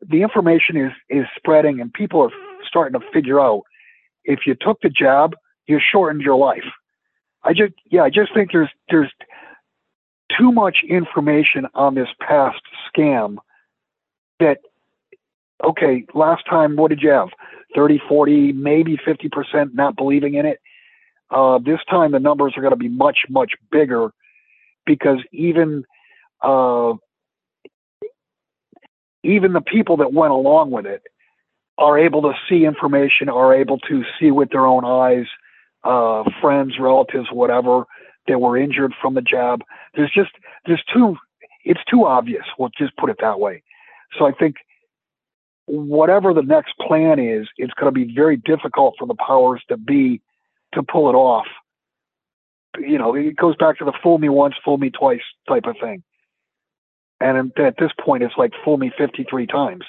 the 0.00 0.22
information 0.22 0.76
is 0.76 0.92
is 1.08 1.26
spreading, 1.36 1.80
and 1.80 1.92
people 1.92 2.20
are 2.22 2.30
starting 2.66 2.98
to 2.98 3.06
figure 3.12 3.40
out 3.40 3.62
if 4.24 4.40
you 4.46 4.54
took 4.54 4.80
the 4.80 4.90
jab, 4.90 5.34
you 5.66 5.80
shortened 5.80 6.22
your 6.22 6.36
life. 6.36 6.64
I 7.44 7.52
just 7.52 7.74
yeah, 7.90 8.02
I 8.02 8.10
just 8.10 8.32
think 8.34 8.52
there's 8.52 8.70
there's 8.90 9.12
too 10.36 10.52
much 10.52 10.78
information 10.88 11.66
on 11.74 11.94
this 11.94 12.08
past 12.20 12.60
scam 12.94 13.38
that 14.40 14.58
okay, 15.64 16.04
last 16.14 16.44
time 16.48 16.76
what 16.76 16.88
did 16.88 17.02
you 17.02 17.10
have? 17.10 17.28
30, 17.74 18.00
40, 18.08 18.52
maybe 18.52 18.96
50% 18.96 19.74
not 19.74 19.96
believing 19.96 20.34
in 20.34 20.46
it. 20.46 20.60
Uh, 21.30 21.58
this 21.58 21.80
time 21.90 22.12
the 22.12 22.18
numbers 22.18 22.54
are 22.56 22.62
going 22.62 22.72
to 22.72 22.76
be 22.76 22.88
much, 22.88 23.18
much 23.28 23.52
bigger 23.70 24.10
because 24.86 25.18
even 25.32 25.84
uh, 26.42 26.94
even 29.22 29.52
the 29.52 29.60
people 29.60 29.98
that 29.98 30.12
went 30.12 30.32
along 30.32 30.70
with 30.70 30.86
it 30.86 31.02
are 31.76 31.98
able 31.98 32.22
to 32.22 32.32
see 32.48 32.64
information, 32.64 33.28
are 33.28 33.54
able 33.54 33.78
to 33.78 34.02
see 34.18 34.30
with 34.30 34.50
their 34.50 34.66
own 34.66 34.84
eyes, 34.84 35.26
uh, 35.84 36.24
friends, 36.40 36.74
relatives, 36.80 37.28
whatever 37.30 37.84
that 38.26 38.40
were 38.40 38.56
injured 38.56 38.92
from 39.00 39.14
the 39.14 39.22
jab. 39.22 39.62
There's 39.94 40.10
just 40.12 40.30
there's 40.66 40.82
too 40.94 41.16
it's 41.64 41.80
too 41.90 42.06
obvious. 42.06 42.44
We'll 42.58 42.70
just 42.78 42.96
put 42.96 43.10
it 43.10 43.18
that 43.20 43.38
way. 43.38 43.62
So 44.16 44.26
I 44.26 44.32
think 44.32 44.56
whatever 45.66 46.32
the 46.32 46.42
next 46.42 46.74
plan 46.78 47.18
is, 47.18 47.46
it's 47.56 47.74
going 47.74 47.92
to 47.92 48.06
be 48.06 48.14
very 48.14 48.36
difficult 48.36 48.94
for 48.98 49.06
the 49.06 49.14
powers 49.14 49.62
to 49.68 49.76
be 49.76 50.22
to 50.74 50.82
pull 50.82 51.10
it 51.10 51.14
off. 51.14 51.46
You 52.78 52.98
know, 52.98 53.14
it 53.14 53.36
goes 53.36 53.56
back 53.56 53.78
to 53.78 53.84
the 53.84 53.92
fool 54.02 54.18
me 54.18 54.28
once, 54.28 54.54
fool 54.64 54.78
me 54.78 54.90
twice 54.90 55.20
type 55.48 55.64
of 55.66 55.76
thing. 55.80 56.02
And 57.20 57.52
at 57.58 57.74
this 57.78 57.90
point, 58.00 58.22
it's 58.22 58.36
like 58.38 58.52
fool 58.64 58.78
me 58.78 58.92
53 58.96 59.46
times. 59.46 59.84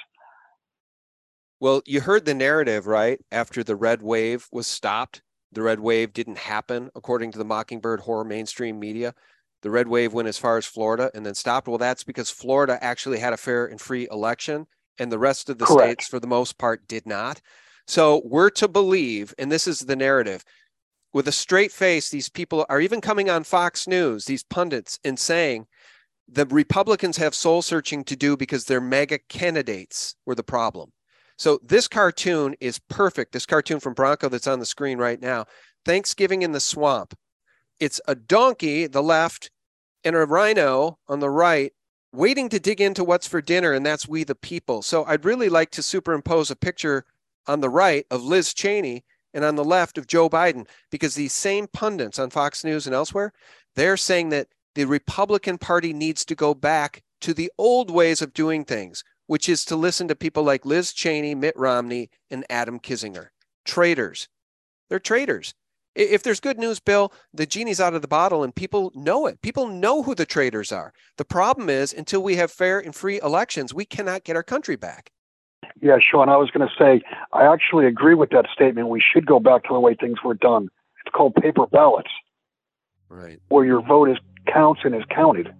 Well, 1.60 1.82
you 1.86 2.00
heard 2.00 2.24
the 2.24 2.34
narrative, 2.34 2.86
right? 2.86 3.20
After 3.30 3.62
the 3.62 3.76
red 3.76 4.02
wave 4.02 4.48
was 4.50 4.66
stopped, 4.66 5.22
the 5.52 5.62
red 5.62 5.80
wave 5.80 6.12
didn't 6.12 6.38
happen, 6.38 6.90
according 6.94 7.32
to 7.32 7.38
the 7.38 7.44
Mockingbird 7.44 8.00
horror 8.00 8.24
mainstream 8.24 8.80
media. 8.80 9.14
The 9.62 9.70
red 9.70 9.88
wave 9.88 10.12
went 10.12 10.28
as 10.28 10.38
far 10.38 10.56
as 10.56 10.66
Florida 10.66 11.10
and 11.14 11.24
then 11.24 11.34
stopped. 11.34 11.68
Well, 11.68 11.78
that's 11.78 12.04
because 12.04 12.30
Florida 12.30 12.78
actually 12.82 13.18
had 13.18 13.32
a 13.32 13.38
fair 13.38 13.66
and 13.66 13.80
free 13.80 14.08
election, 14.10 14.66
and 14.98 15.12
the 15.12 15.18
rest 15.18 15.50
of 15.50 15.58
the 15.58 15.66
Correct. 15.66 16.02
states, 16.02 16.08
for 16.08 16.20
the 16.20 16.26
most 16.26 16.58
part, 16.58 16.88
did 16.88 17.06
not. 17.06 17.40
So 17.86 18.22
we're 18.24 18.50
to 18.50 18.68
believe, 18.68 19.34
and 19.38 19.50
this 19.50 19.66
is 19.66 19.80
the 19.80 19.96
narrative, 19.96 20.44
with 21.12 21.26
a 21.26 21.32
straight 21.32 21.72
face, 21.72 22.08
these 22.08 22.28
people 22.28 22.64
are 22.68 22.80
even 22.80 23.00
coming 23.00 23.28
on 23.28 23.44
Fox 23.44 23.88
News, 23.88 24.26
these 24.26 24.44
pundits, 24.44 24.98
and 25.04 25.18
saying 25.18 25.66
the 26.28 26.46
Republicans 26.46 27.16
have 27.16 27.34
soul 27.34 27.62
searching 27.62 28.04
to 28.04 28.14
do 28.14 28.36
because 28.36 28.64
their 28.64 28.80
MAGA 28.80 29.18
candidates 29.28 30.14
were 30.24 30.36
the 30.36 30.44
problem. 30.44 30.92
So 31.36 31.58
this 31.64 31.88
cartoon 31.88 32.54
is 32.60 32.78
perfect. 32.78 33.32
This 33.32 33.46
cartoon 33.46 33.80
from 33.80 33.94
Branco 33.94 34.28
that's 34.28 34.46
on 34.46 34.60
the 34.60 34.66
screen 34.66 34.98
right 34.98 35.20
now. 35.20 35.46
Thanksgiving 35.84 36.42
in 36.42 36.52
the 36.52 36.60
swamp. 36.60 37.14
It's 37.80 38.00
a 38.06 38.14
donkey, 38.14 38.86
the 38.86 39.02
left, 39.02 39.50
and 40.04 40.14
a 40.14 40.24
rhino 40.26 40.98
on 41.08 41.20
the 41.20 41.30
right, 41.30 41.72
waiting 42.12 42.48
to 42.50 42.60
dig 42.60 42.80
into 42.80 43.02
what's 43.02 43.26
for 43.26 43.40
dinner, 43.40 43.72
and 43.72 43.84
that's 43.84 44.06
we 44.06 44.22
the 44.22 44.34
people. 44.34 44.82
So 44.82 45.04
I'd 45.04 45.24
really 45.24 45.48
like 45.48 45.70
to 45.72 45.82
superimpose 45.82 46.50
a 46.50 46.56
picture 46.56 47.04
on 47.46 47.60
the 47.60 47.70
right 47.70 48.06
of 48.10 48.22
Liz 48.22 48.52
Cheney 48.52 49.04
and 49.32 49.44
on 49.44 49.56
the 49.56 49.64
left 49.64 49.96
of 49.96 50.06
Joe 50.06 50.28
Biden, 50.28 50.66
because 50.90 51.14
these 51.14 51.32
same 51.32 51.68
pundits 51.68 52.18
on 52.18 52.30
Fox 52.30 52.64
News 52.64 52.86
and 52.86 52.94
elsewhere, 52.94 53.32
they're 53.76 53.96
saying 53.96 54.28
that 54.30 54.48
the 54.74 54.84
Republican 54.84 55.56
Party 55.56 55.92
needs 55.92 56.24
to 56.26 56.34
go 56.34 56.52
back 56.52 57.02
to 57.20 57.32
the 57.32 57.50
old 57.58 57.90
ways 57.90 58.20
of 58.20 58.34
doing 58.34 58.64
things, 58.64 59.04
which 59.26 59.48
is 59.48 59.64
to 59.64 59.76
listen 59.76 60.08
to 60.08 60.16
people 60.16 60.42
like 60.42 60.66
Liz 60.66 60.92
Cheney, 60.92 61.34
Mitt 61.34 61.56
Romney, 61.56 62.10
and 62.30 62.44
Adam 62.50 62.80
Kinzinger. 62.80 63.28
Traitors. 63.64 64.28
They're 64.88 64.98
traitors. 64.98 65.54
If 65.94 66.22
there's 66.22 66.40
good 66.40 66.58
news, 66.58 66.78
Bill, 66.78 67.12
the 67.34 67.46
genie's 67.46 67.80
out 67.80 67.94
of 67.94 68.02
the 68.02 68.08
bottle 68.08 68.44
and 68.44 68.54
people 68.54 68.92
know 68.94 69.26
it. 69.26 69.42
People 69.42 69.66
know 69.66 70.02
who 70.02 70.14
the 70.14 70.26
traitors 70.26 70.70
are. 70.70 70.92
The 71.16 71.24
problem 71.24 71.68
is, 71.68 71.92
until 71.92 72.22
we 72.22 72.36
have 72.36 72.52
fair 72.52 72.78
and 72.78 72.94
free 72.94 73.20
elections, 73.20 73.74
we 73.74 73.84
cannot 73.84 74.24
get 74.24 74.36
our 74.36 74.42
country 74.42 74.76
back. 74.76 75.10
Yeah, 75.82 75.98
Sean, 75.98 76.28
I 76.28 76.36
was 76.36 76.50
going 76.50 76.66
to 76.68 76.74
say, 76.78 77.02
I 77.32 77.52
actually 77.52 77.86
agree 77.86 78.14
with 78.14 78.30
that 78.30 78.46
statement. 78.52 78.88
We 78.88 79.00
should 79.00 79.26
go 79.26 79.40
back 79.40 79.64
to 79.64 79.72
the 79.72 79.80
way 79.80 79.94
things 79.94 80.18
were 80.24 80.34
done. 80.34 80.68
It's 81.04 81.14
called 81.14 81.34
paper 81.34 81.66
ballots. 81.66 82.10
Right. 83.08 83.40
Where 83.48 83.64
your 83.64 83.82
vote 83.82 84.10
is 84.10 84.18
counts 84.46 84.82
and 84.84 84.94
is 84.94 85.02
counted. 85.10 85.52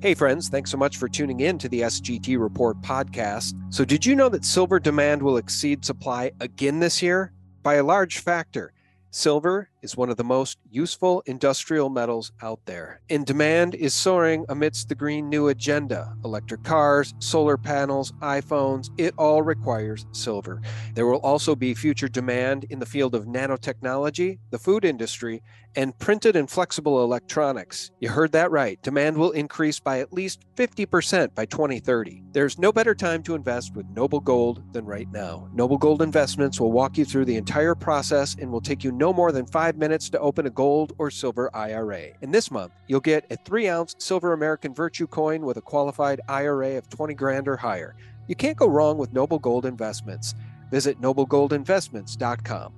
Hey, 0.00 0.14
friends, 0.14 0.48
thanks 0.48 0.70
so 0.70 0.78
much 0.78 0.96
for 0.96 1.08
tuning 1.08 1.40
in 1.40 1.58
to 1.58 1.68
the 1.68 1.82
SGT 1.82 2.40
Report 2.40 2.80
podcast. 2.80 3.52
So, 3.68 3.84
did 3.84 4.06
you 4.06 4.16
know 4.16 4.30
that 4.30 4.46
silver 4.46 4.80
demand 4.80 5.22
will 5.22 5.36
exceed 5.36 5.84
supply 5.84 6.32
again 6.40 6.80
this 6.80 7.02
year? 7.02 7.32
By 7.62 7.74
a 7.74 7.84
large 7.84 8.18
factor. 8.18 8.72
Silver 9.10 9.69
is 9.82 9.96
one 9.96 10.10
of 10.10 10.16
the 10.16 10.24
most 10.24 10.58
useful 10.70 11.22
industrial 11.26 11.88
metals 11.88 12.32
out 12.42 12.60
there, 12.66 13.00
and 13.08 13.26
demand 13.26 13.74
is 13.74 13.94
soaring 13.94 14.44
amidst 14.48 14.88
the 14.88 14.94
Green 14.94 15.28
New 15.28 15.48
Agenda. 15.48 16.14
Electric 16.24 16.62
cars, 16.62 17.14
solar 17.18 17.56
panels, 17.56 18.12
iPhones, 18.20 18.90
it 18.98 19.14
all 19.16 19.42
requires 19.42 20.06
silver. 20.12 20.60
There 20.94 21.06
will 21.06 21.18
also 21.18 21.54
be 21.54 21.74
future 21.74 22.08
demand 22.08 22.64
in 22.70 22.78
the 22.78 22.86
field 22.86 23.14
of 23.14 23.26
nanotechnology, 23.26 24.38
the 24.50 24.58
food 24.58 24.84
industry, 24.84 25.42
and 25.76 25.96
printed 25.98 26.36
and 26.36 26.50
flexible 26.50 27.02
electronics. 27.02 27.90
You 28.00 28.08
heard 28.08 28.32
that 28.32 28.50
right. 28.50 28.80
Demand 28.82 29.16
will 29.16 29.30
increase 29.30 29.78
by 29.78 30.00
at 30.00 30.12
least 30.12 30.44
50% 30.56 31.34
by 31.34 31.44
2030. 31.46 32.22
There's 32.32 32.58
no 32.58 32.72
better 32.72 32.94
time 32.94 33.22
to 33.24 33.34
invest 33.34 33.74
with 33.74 33.86
Noble 33.94 34.20
Gold 34.20 34.62
than 34.72 34.84
right 34.84 35.08
now. 35.12 35.48
Noble 35.54 35.78
Gold 35.78 36.02
Investments 36.02 36.60
will 36.60 36.72
walk 36.72 36.98
you 36.98 37.04
through 37.04 37.24
the 37.24 37.36
entire 37.36 37.74
process 37.74 38.36
and 38.40 38.50
will 38.50 38.60
take 38.60 38.82
you 38.82 38.92
no 38.92 39.12
more 39.12 39.32
than 39.32 39.46
five 39.46 39.69
minutes 39.76 40.10
to 40.10 40.20
open 40.20 40.46
a 40.46 40.50
gold 40.50 40.92
or 40.98 41.10
silver 41.10 41.54
IRA. 41.54 42.08
And 42.22 42.32
this 42.32 42.50
month, 42.50 42.72
you'll 42.86 43.00
get 43.00 43.26
a 43.30 43.36
three 43.36 43.68
ounce 43.68 43.96
silver 43.98 44.32
American 44.32 44.74
Virtue 44.74 45.06
coin 45.06 45.42
with 45.42 45.56
a 45.56 45.62
qualified 45.62 46.20
IRA 46.28 46.76
of 46.76 46.88
20 46.88 47.14
grand 47.14 47.48
or 47.48 47.56
higher. 47.56 47.94
You 48.28 48.36
can't 48.36 48.56
go 48.56 48.68
wrong 48.68 48.98
with 48.98 49.12
Noble 49.12 49.38
Gold 49.38 49.66
Investments. 49.66 50.34
Visit 50.70 51.00
noblegoldinvestments.com. 51.00 52.72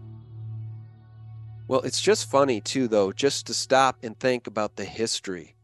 Well, 1.68 1.81
it's 1.81 2.00
just 2.00 2.31
funny 2.31 2.61
too, 2.61 2.88
though, 2.88 3.12
just 3.12 3.46
to 3.46 3.55
stop 3.55 3.98
and 4.02 4.18
think 4.18 4.46
about 4.46 4.76
the 4.76 4.85
history. 4.85 5.55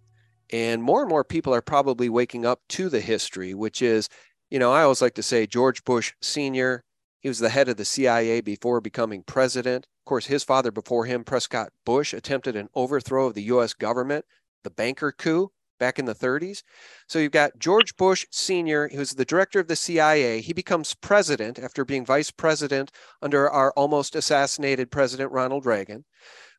And 0.50 0.82
more 0.82 1.00
and 1.00 1.08
more 1.08 1.24
people 1.24 1.54
are 1.54 1.60
probably 1.60 2.08
waking 2.08 2.46
up 2.46 2.60
to 2.68 2.88
the 2.88 3.00
history, 3.00 3.54
which 3.54 3.82
is, 3.82 4.08
you 4.50 4.58
know, 4.58 4.72
I 4.72 4.82
always 4.82 5.02
like 5.02 5.14
to 5.14 5.22
say 5.22 5.46
George 5.46 5.84
Bush 5.84 6.14
Sr., 6.22 6.84
he 7.20 7.28
was 7.28 7.40
the 7.40 7.48
head 7.48 7.68
of 7.68 7.76
the 7.76 7.84
CIA 7.84 8.40
before 8.40 8.80
becoming 8.80 9.22
president. 9.24 9.86
Course, 10.08 10.24
his 10.24 10.42
father 10.42 10.70
before 10.70 11.04
him, 11.04 11.22
Prescott 11.22 11.70
Bush, 11.84 12.14
attempted 12.14 12.56
an 12.56 12.70
overthrow 12.74 13.26
of 13.26 13.34
the 13.34 13.42
US 13.42 13.74
government, 13.74 14.24
the 14.64 14.70
banker 14.70 15.12
coup 15.12 15.52
back 15.78 15.98
in 15.98 16.06
the 16.06 16.14
30s. 16.14 16.62
So 17.06 17.18
you've 17.18 17.30
got 17.30 17.58
George 17.58 17.94
Bush 17.94 18.24
Sr., 18.30 18.88
who's 18.88 19.10
the 19.10 19.26
director 19.26 19.60
of 19.60 19.68
the 19.68 19.76
CIA. 19.76 20.40
He 20.40 20.54
becomes 20.54 20.94
president 20.94 21.58
after 21.58 21.84
being 21.84 22.06
vice 22.06 22.30
president 22.30 22.90
under 23.20 23.50
our 23.50 23.70
almost 23.72 24.16
assassinated 24.16 24.90
President 24.90 25.30
Ronald 25.30 25.66
Reagan. 25.66 26.06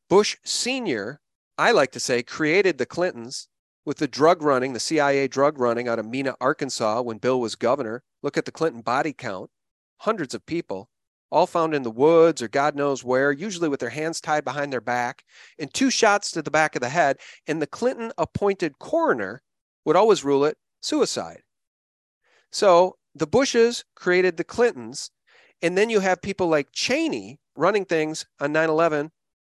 Bush 0.07 0.37
Sr., 0.43 1.19
I 1.57 1.71
like 1.71 1.91
to 1.93 1.99
say, 1.99 2.21
created 2.21 2.77
the 2.77 2.85
Clintons 2.85 3.47
with 3.83 3.97
the 3.97 4.07
drug 4.07 4.43
running, 4.43 4.73
the 4.73 4.79
CIA 4.79 5.27
drug 5.27 5.57
running 5.57 5.87
out 5.87 5.97
of 5.97 6.05
Mena, 6.05 6.35
Arkansas 6.39 7.01
when 7.01 7.17
Bill 7.17 7.41
was 7.41 7.55
governor. 7.55 8.03
Look 8.21 8.37
at 8.37 8.45
the 8.45 8.51
Clinton 8.51 8.81
body 8.81 9.11
count 9.11 9.49
hundreds 10.01 10.35
of 10.35 10.45
people 10.45 10.91
all 11.31 11.47
found 11.47 11.73
in 11.73 11.83
the 11.83 11.91
woods 11.91 12.41
or 12.41 12.47
God 12.47 12.75
knows 12.75 13.03
where, 13.03 13.31
usually 13.31 13.69
with 13.69 13.79
their 13.79 13.89
hands 13.89 14.19
tied 14.19 14.43
behind 14.43 14.73
their 14.73 14.81
back, 14.81 15.23
and 15.57 15.73
two 15.73 15.89
shots 15.89 16.31
to 16.31 16.41
the 16.41 16.51
back 16.51 16.75
of 16.75 16.81
the 16.81 16.89
head. 16.89 17.17
And 17.47 17.61
the 17.61 17.67
Clinton 17.67 18.11
appointed 18.17 18.79
coroner 18.79 19.41
would 19.85 19.95
always 19.95 20.23
rule 20.23 20.45
it 20.45 20.57
suicide. 20.81 21.41
So 22.51 22.97
the 23.15 23.27
Bushes 23.27 23.85
created 23.95 24.37
the 24.37 24.43
Clintons. 24.43 25.11
And 25.61 25.77
then 25.77 25.89
you 25.89 25.99
have 25.99 26.21
people 26.21 26.47
like 26.47 26.71
Cheney 26.71 27.39
running 27.55 27.85
things 27.85 28.25
on 28.39 28.51
9 28.51 28.69
11 28.69 29.11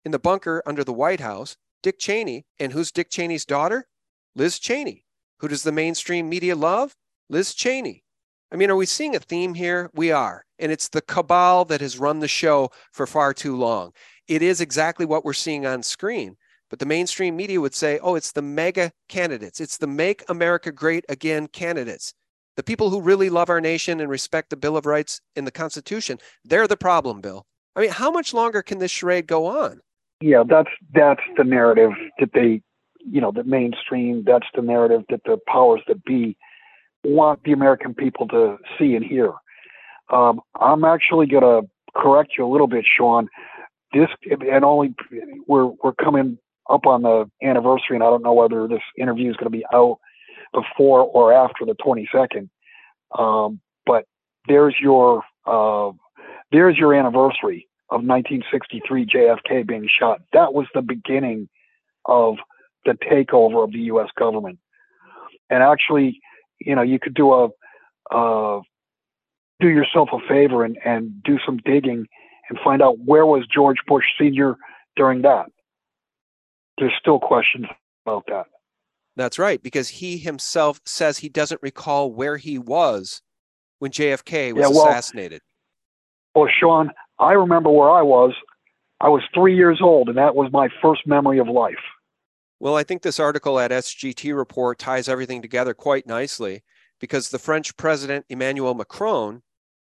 in 0.04 0.12
the 0.12 0.20
bunker 0.20 0.64
under 0.66 0.84
the 0.84 0.94
White 0.94 1.20
House, 1.20 1.58
Dick 1.84 2.00
Cheney. 2.00 2.46
And 2.60 2.74
who's 2.74 2.92
Dick 2.92 3.10
Cheney's 3.10 3.46
daughter? 3.46 3.88
Liz 4.36 4.60
Cheney. 4.60 5.06
Who 5.40 5.48
does 5.48 5.64
the 5.64 5.72
mainstream 5.72 6.30
media 6.30 6.56
love? 6.56 6.96
Liz 7.30 7.54
Cheney. 7.54 8.04
I 8.52 8.58
mean, 8.58 8.70
are 8.70 8.76
we 8.76 8.86
seeing 8.86 9.16
a 9.16 9.20
theme 9.20 9.54
here? 9.54 9.90
We 9.94 10.12
are. 10.12 10.44
And 10.62 10.72
it's 10.72 10.90
the 10.90 11.02
cabal 11.02 11.66
that 11.66 11.82
has 11.82 12.00
run 12.00 12.20
the 12.20 12.28
show 12.28 12.70
for 12.92 13.08
far 13.08 13.34
too 13.34 13.58
long. 13.58 13.92
It 14.28 14.42
is 14.42 14.62
exactly 14.62 15.06
what 15.06 15.26
we're 15.26 15.34
seeing 15.34 15.66
on 15.66 15.84
screen. 15.84 16.38
But 16.70 16.80
the 16.80 16.86
mainstream 16.86 17.36
media 17.36 17.60
would 17.60 17.76
say, 17.76 18.00
oh, 18.02 18.16
it's 18.16 18.32
the 18.32 18.42
MAGA 18.42 18.94
candidates. 19.10 19.60
It's 19.60 19.78
the 19.78 19.88
Make 19.88 20.24
America 20.30 20.72
Great 20.72 21.04
Again 21.10 21.48
candidates. 21.48 22.14
The 22.56 22.64
people 22.64 22.90
who 22.90 23.02
really 23.02 23.30
love 23.30 23.50
our 23.50 23.60
nation 23.60 24.00
and 24.00 24.10
respect 24.10 24.50
the 24.50 24.56
Bill 24.56 24.78
of 24.78 24.86
Rights 24.86 25.20
and 25.36 25.46
the 25.46 25.52
Constitution. 25.52 26.20
They're 26.46 26.68
the 26.68 26.78
problem, 26.78 27.20
Bill. 27.20 27.46
I 27.76 27.82
mean, 27.82 27.90
how 27.90 28.12
much 28.12 28.34
longer 28.34 28.62
can 28.62 28.80
this 28.80 28.92
charade 28.92 29.28
go 29.28 29.48
on? 29.48 29.82
Yeah, 30.22 30.44
that's 30.48 30.70
that's 30.94 31.22
the 31.36 31.44
narrative 31.44 31.92
that 32.20 32.30
they, 32.34 32.62
you 33.00 33.20
know, 33.20 33.32
the 33.32 33.44
mainstream. 33.44 34.24
That's 34.26 34.48
the 34.54 34.62
narrative 34.62 35.04
that 35.10 35.22
the 35.26 35.40
powers 35.48 35.82
that 35.88 36.04
be 36.06 36.38
want 37.04 37.44
the 37.44 37.54
American 37.54 37.94
people 37.94 38.28
to 38.28 38.58
see 38.78 38.96
and 38.96 39.04
hear. 39.04 39.34
Um, 40.12 40.42
I'm 40.60 40.84
actually 40.84 41.28
going 41.28 41.44
to 41.44 41.70
correct 41.96 42.34
you 42.38 42.46
a 42.46 42.52
little 42.52 42.68
bit, 42.68 42.86
Sean. 42.86 43.28
This 43.94 44.10
and 44.30 44.64
only 44.64 44.94
we're 45.48 45.72
we're 45.84 45.94
coming 45.94 46.38
up 46.70 46.86
on 46.86 47.02
the 47.02 47.30
anniversary, 47.44 47.96
and 47.96 48.04
I 48.04 48.08
don't 48.08 48.24
know 48.24 48.34
whether 48.34 48.68
this 48.68 48.82
interview 48.98 49.30
is 49.30 49.36
going 49.36 49.52
to 49.52 49.58
be 49.58 49.66
out 49.74 50.00
before 50.54 51.02
or 51.02 51.34
after 51.34 51.66
the 51.66 51.76
22nd. 51.76 52.50
Um, 53.18 53.60
but 53.86 54.06
there's 54.48 54.76
your 54.82 55.24
uh, 55.46 55.92
there's 56.52 56.78
your 56.78 56.94
anniversary 56.94 57.68
of 57.90 58.02
1963 58.04 59.06
JFK 59.06 59.68
being 59.68 59.88
shot. 60.00 60.22
That 60.34 60.54
was 60.54 60.68
the 60.74 60.82
beginning 60.82 61.50
of 62.06 62.38
the 62.86 62.94
takeover 62.94 63.64
of 63.64 63.72
the 63.72 63.80
U.S. 63.80 64.10
government. 64.18 64.60
And 65.50 65.62
actually, 65.62 66.22
you 66.60 66.76
know, 66.76 66.82
you 66.82 67.00
could 67.00 67.14
do 67.14 67.34
a 67.34 67.50
uh, 68.12 68.62
do 69.62 69.70
yourself 69.70 70.10
a 70.12 70.20
favor 70.28 70.66
and, 70.66 70.78
and 70.84 71.24
do 71.24 71.38
some 71.46 71.58
digging 71.58 72.08
and 72.50 72.60
find 72.64 72.82
out 72.82 73.00
where 73.00 73.26
was 73.26 73.46
George 73.54 73.78
Bush 73.88 74.06
Sr. 74.20 74.58
during 74.96 75.22
that. 75.22 75.46
There's 76.78 76.94
still 77.00 77.20
questions 77.20 77.68
about 78.06 78.26
that. 78.28 78.48
That's 79.16 79.40
right, 79.40 79.62
because 79.62 79.90
he 79.90 80.18
himself 80.18 80.82
says 80.86 81.18
he 81.18 81.30
doesn't 81.30 81.62
recall 81.62 82.12
where 82.12 82.38
he 82.38 82.58
was 82.58 83.22
when 83.80 83.92
JFK 83.92 84.54
was 84.54 84.64
yeah, 84.64 84.70
well, 84.70 84.88
assassinated. 84.88 85.42
Well, 86.34 86.50
Sean, 86.60 86.92
I 87.20 87.34
remember 87.34 87.70
where 87.70 87.90
I 87.90 88.02
was. 88.02 88.34
I 89.02 89.10
was 89.10 89.22
three 89.34 89.56
years 89.56 89.80
old, 89.82 90.10
and 90.10 90.18
that 90.18 90.36
was 90.36 90.52
my 90.52 90.70
first 90.82 91.02
memory 91.06 91.40
of 91.40 91.48
life. 91.48 91.76
Well, 92.60 92.76
I 92.76 92.84
think 92.84 93.02
this 93.02 93.20
article 93.20 93.60
at 93.60 93.72
SGT 93.72 94.36
Report 94.36 94.78
ties 94.78 95.10
everything 95.10 95.42
together 95.42 95.74
quite 95.74 96.06
nicely 96.06 96.64
because 97.00 97.30
the 97.30 97.40
French 97.40 97.76
president, 97.76 98.26
Emmanuel 98.30 98.76
Macron, 98.76 99.42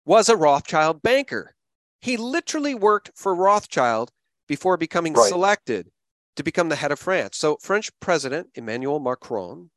was 0.07 0.29
a 0.29 0.35
Rothschild 0.35 1.03
banker. 1.03 1.53
He 2.01 2.17
literally 2.17 2.73
worked 2.73 3.11
for 3.15 3.35
Rothschild 3.35 4.11
before 4.47 4.77
becoming 4.77 5.13
right. 5.13 5.29
selected 5.29 5.91
to 6.35 6.43
become 6.43 6.69
the 6.69 6.75
head 6.75 6.91
of 6.91 6.99
France. 6.99 7.37
So, 7.37 7.57
French 7.61 7.91
President 7.99 8.47
Emmanuel 8.55 8.99
Macron 8.99 9.69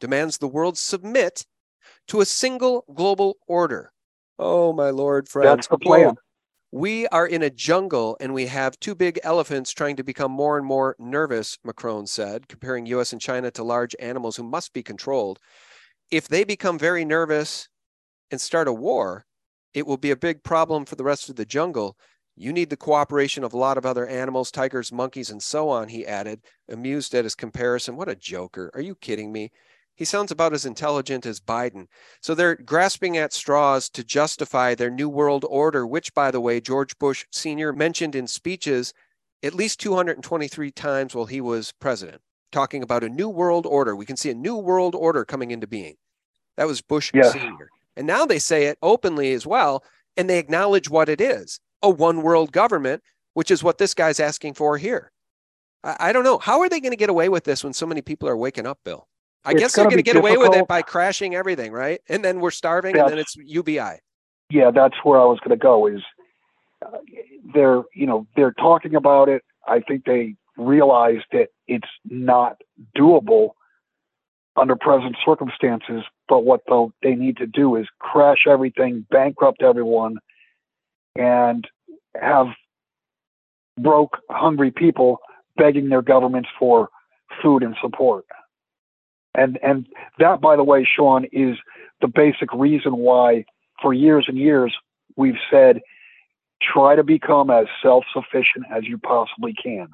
demands 0.00 0.36
the 0.36 0.48
world 0.48 0.76
submit 0.76 1.46
to 2.08 2.20
a 2.20 2.26
single 2.26 2.84
global 2.94 3.36
order. 3.46 3.92
Oh, 4.38 4.74
my 4.74 4.90
lord, 4.90 5.28
friends. 5.28 5.46
That's 5.46 5.68
the 5.68 5.78
plan 5.78 6.16
we 6.72 7.06
are 7.08 7.26
in 7.26 7.42
a 7.42 7.48
jungle 7.48 8.18
and 8.20 8.34
we 8.34 8.46
have 8.46 8.78
two 8.80 8.94
big 8.94 9.18
elephants 9.22 9.72
trying 9.72 9.96
to 9.96 10.04
become 10.04 10.30
more 10.30 10.58
and 10.58 10.66
more 10.66 10.96
nervous, 10.98 11.58
Macron 11.64 12.06
said, 12.06 12.48
comparing 12.48 12.84
US 12.86 13.12
and 13.12 13.20
China 13.20 13.50
to 13.52 13.64
large 13.64 13.96
animals 13.98 14.36
who 14.36 14.42
must 14.42 14.72
be 14.72 14.82
controlled. 14.82 15.38
If 16.10 16.28
they 16.28 16.44
become 16.44 16.78
very 16.78 17.04
nervous 17.04 17.68
and 18.30 18.40
start 18.40 18.68
a 18.68 18.72
war, 18.72 19.24
it 19.76 19.86
will 19.86 19.98
be 19.98 20.10
a 20.10 20.16
big 20.16 20.42
problem 20.42 20.86
for 20.86 20.96
the 20.96 21.04
rest 21.04 21.28
of 21.28 21.36
the 21.36 21.44
jungle. 21.44 21.98
You 22.34 22.50
need 22.50 22.70
the 22.70 22.78
cooperation 22.78 23.44
of 23.44 23.52
a 23.52 23.58
lot 23.58 23.76
of 23.76 23.84
other 23.84 24.06
animals, 24.06 24.50
tigers, 24.50 24.90
monkeys, 24.90 25.28
and 25.28 25.42
so 25.42 25.68
on, 25.68 25.88
he 25.88 26.06
added, 26.06 26.40
amused 26.66 27.14
at 27.14 27.24
his 27.24 27.34
comparison. 27.34 27.94
What 27.94 28.08
a 28.08 28.16
joker. 28.16 28.70
Are 28.72 28.80
you 28.80 28.94
kidding 28.94 29.32
me? 29.32 29.50
He 29.94 30.06
sounds 30.06 30.30
about 30.30 30.54
as 30.54 30.64
intelligent 30.64 31.26
as 31.26 31.40
Biden. 31.40 31.88
So 32.22 32.34
they're 32.34 32.56
grasping 32.56 33.18
at 33.18 33.34
straws 33.34 33.90
to 33.90 34.02
justify 34.02 34.74
their 34.74 34.90
New 34.90 35.10
World 35.10 35.44
Order, 35.46 35.86
which, 35.86 36.14
by 36.14 36.30
the 36.30 36.40
way, 36.40 36.58
George 36.58 36.96
Bush 36.96 37.26
Sr. 37.30 37.74
mentioned 37.74 38.14
in 38.14 38.26
speeches 38.26 38.94
at 39.42 39.54
least 39.54 39.78
223 39.80 40.70
times 40.70 41.14
while 41.14 41.26
he 41.26 41.42
was 41.42 41.72
president, 41.80 42.22
talking 42.50 42.82
about 42.82 43.04
a 43.04 43.10
New 43.10 43.28
World 43.28 43.66
Order. 43.66 43.94
We 43.94 44.06
can 44.06 44.16
see 44.16 44.30
a 44.30 44.34
New 44.34 44.56
World 44.56 44.94
Order 44.94 45.26
coming 45.26 45.50
into 45.50 45.66
being. 45.66 45.96
That 46.56 46.66
was 46.66 46.80
Bush 46.80 47.10
yes. 47.12 47.32
Sr. 47.32 47.68
And 47.96 48.06
now 48.06 48.26
they 48.26 48.38
say 48.38 48.66
it 48.66 48.78
openly 48.82 49.32
as 49.32 49.46
well, 49.46 49.82
and 50.16 50.28
they 50.28 50.38
acknowledge 50.38 50.90
what 50.90 51.08
it 51.08 51.20
is 51.20 51.60
a 51.82 51.90
one 51.90 52.22
world 52.22 52.52
government, 52.52 53.02
which 53.34 53.50
is 53.50 53.62
what 53.62 53.78
this 53.78 53.94
guy's 53.94 54.20
asking 54.20 54.54
for 54.54 54.78
here. 54.78 55.12
I, 55.84 55.96
I 56.00 56.12
don't 56.12 56.24
know. 56.24 56.38
How 56.38 56.60
are 56.60 56.68
they 56.68 56.80
going 56.80 56.92
to 56.92 56.96
get 56.96 57.10
away 57.10 57.28
with 57.28 57.44
this 57.44 57.62
when 57.62 57.72
so 57.72 57.86
many 57.86 58.02
people 58.02 58.28
are 58.28 58.36
waking 58.36 58.66
up, 58.66 58.78
Bill? 58.84 59.06
I 59.44 59.52
it's 59.52 59.60
guess 59.60 59.74
they're 59.74 59.84
going 59.84 59.96
to 59.96 60.02
get 60.02 60.14
difficult. 60.14 60.36
away 60.36 60.48
with 60.48 60.56
it 60.56 60.66
by 60.66 60.82
crashing 60.82 61.34
everything, 61.34 61.72
right? 61.72 62.00
And 62.08 62.24
then 62.24 62.40
we're 62.40 62.50
starving, 62.50 62.96
that's, 62.96 63.04
and 63.04 63.12
then 63.12 63.18
it's 63.18 63.36
UBI. 63.36 64.00
Yeah, 64.50 64.70
that's 64.72 64.96
where 65.04 65.20
I 65.20 65.24
was 65.24 65.38
going 65.38 65.56
to 65.56 65.62
go. 65.62 65.86
Is 65.86 66.02
uh, 66.84 66.98
they're 67.54 67.82
you 67.94 68.06
know 68.06 68.26
they're 68.36 68.52
talking 68.52 68.94
about 68.94 69.28
it. 69.28 69.42
I 69.66 69.80
think 69.80 70.04
they 70.04 70.34
realize 70.56 71.20
that 71.32 71.48
it's 71.68 71.88
not 72.04 72.60
doable 72.96 73.50
under 74.56 74.76
present 74.76 75.16
circumstances. 75.24 76.02
But 76.28 76.44
what 76.44 76.62
they 77.02 77.14
need 77.14 77.36
to 77.38 77.46
do 77.46 77.76
is 77.76 77.86
crash 77.98 78.46
everything, 78.48 79.06
bankrupt 79.10 79.62
everyone, 79.62 80.16
and 81.16 81.66
have 82.20 82.46
broke, 83.80 84.18
hungry 84.30 84.70
people 84.70 85.18
begging 85.56 85.88
their 85.88 86.02
governments 86.02 86.48
for 86.58 86.88
food 87.42 87.62
and 87.62 87.76
support. 87.80 88.24
And 89.34 89.58
and 89.62 89.86
that, 90.18 90.40
by 90.40 90.56
the 90.56 90.64
way, 90.64 90.86
Sean, 90.86 91.26
is 91.32 91.56
the 92.00 92.08
basic 92.08 92.52
reason 92.54 92.96
why 92.96 93.44
for 93.82 93.92
years 93.92 94.26
and 94.28 94.38
years 94.38 94.74
we've 95.16 95.38
said 95.50 95.80
try 96.62 96.96
to 96.96 97.04
become 97.04 97.50
as 97.50 97.66
self-sufficient 97.82 98.64
as 98.74 98.84
you 98.84 98.96
possibly 98.96 99.52
can. 99.62 99.88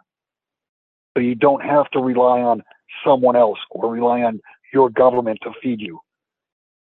So 1.17 1.23
you 1.23 1.35
don't 1.35 1.63
have 1.63 1.91
to 1.91 1.99
rely 1.99 2.41
on 2.41 2.63
someone 3.05 3.36
else 3.36 3.59
or 3.70 3.93
rely 3.93 4.22
on 4.22 4.40
your 4.72 4.90
government 4.90 5.38
to 5.43 5.51
feed 5.62 5.80
you. 5.80 6.01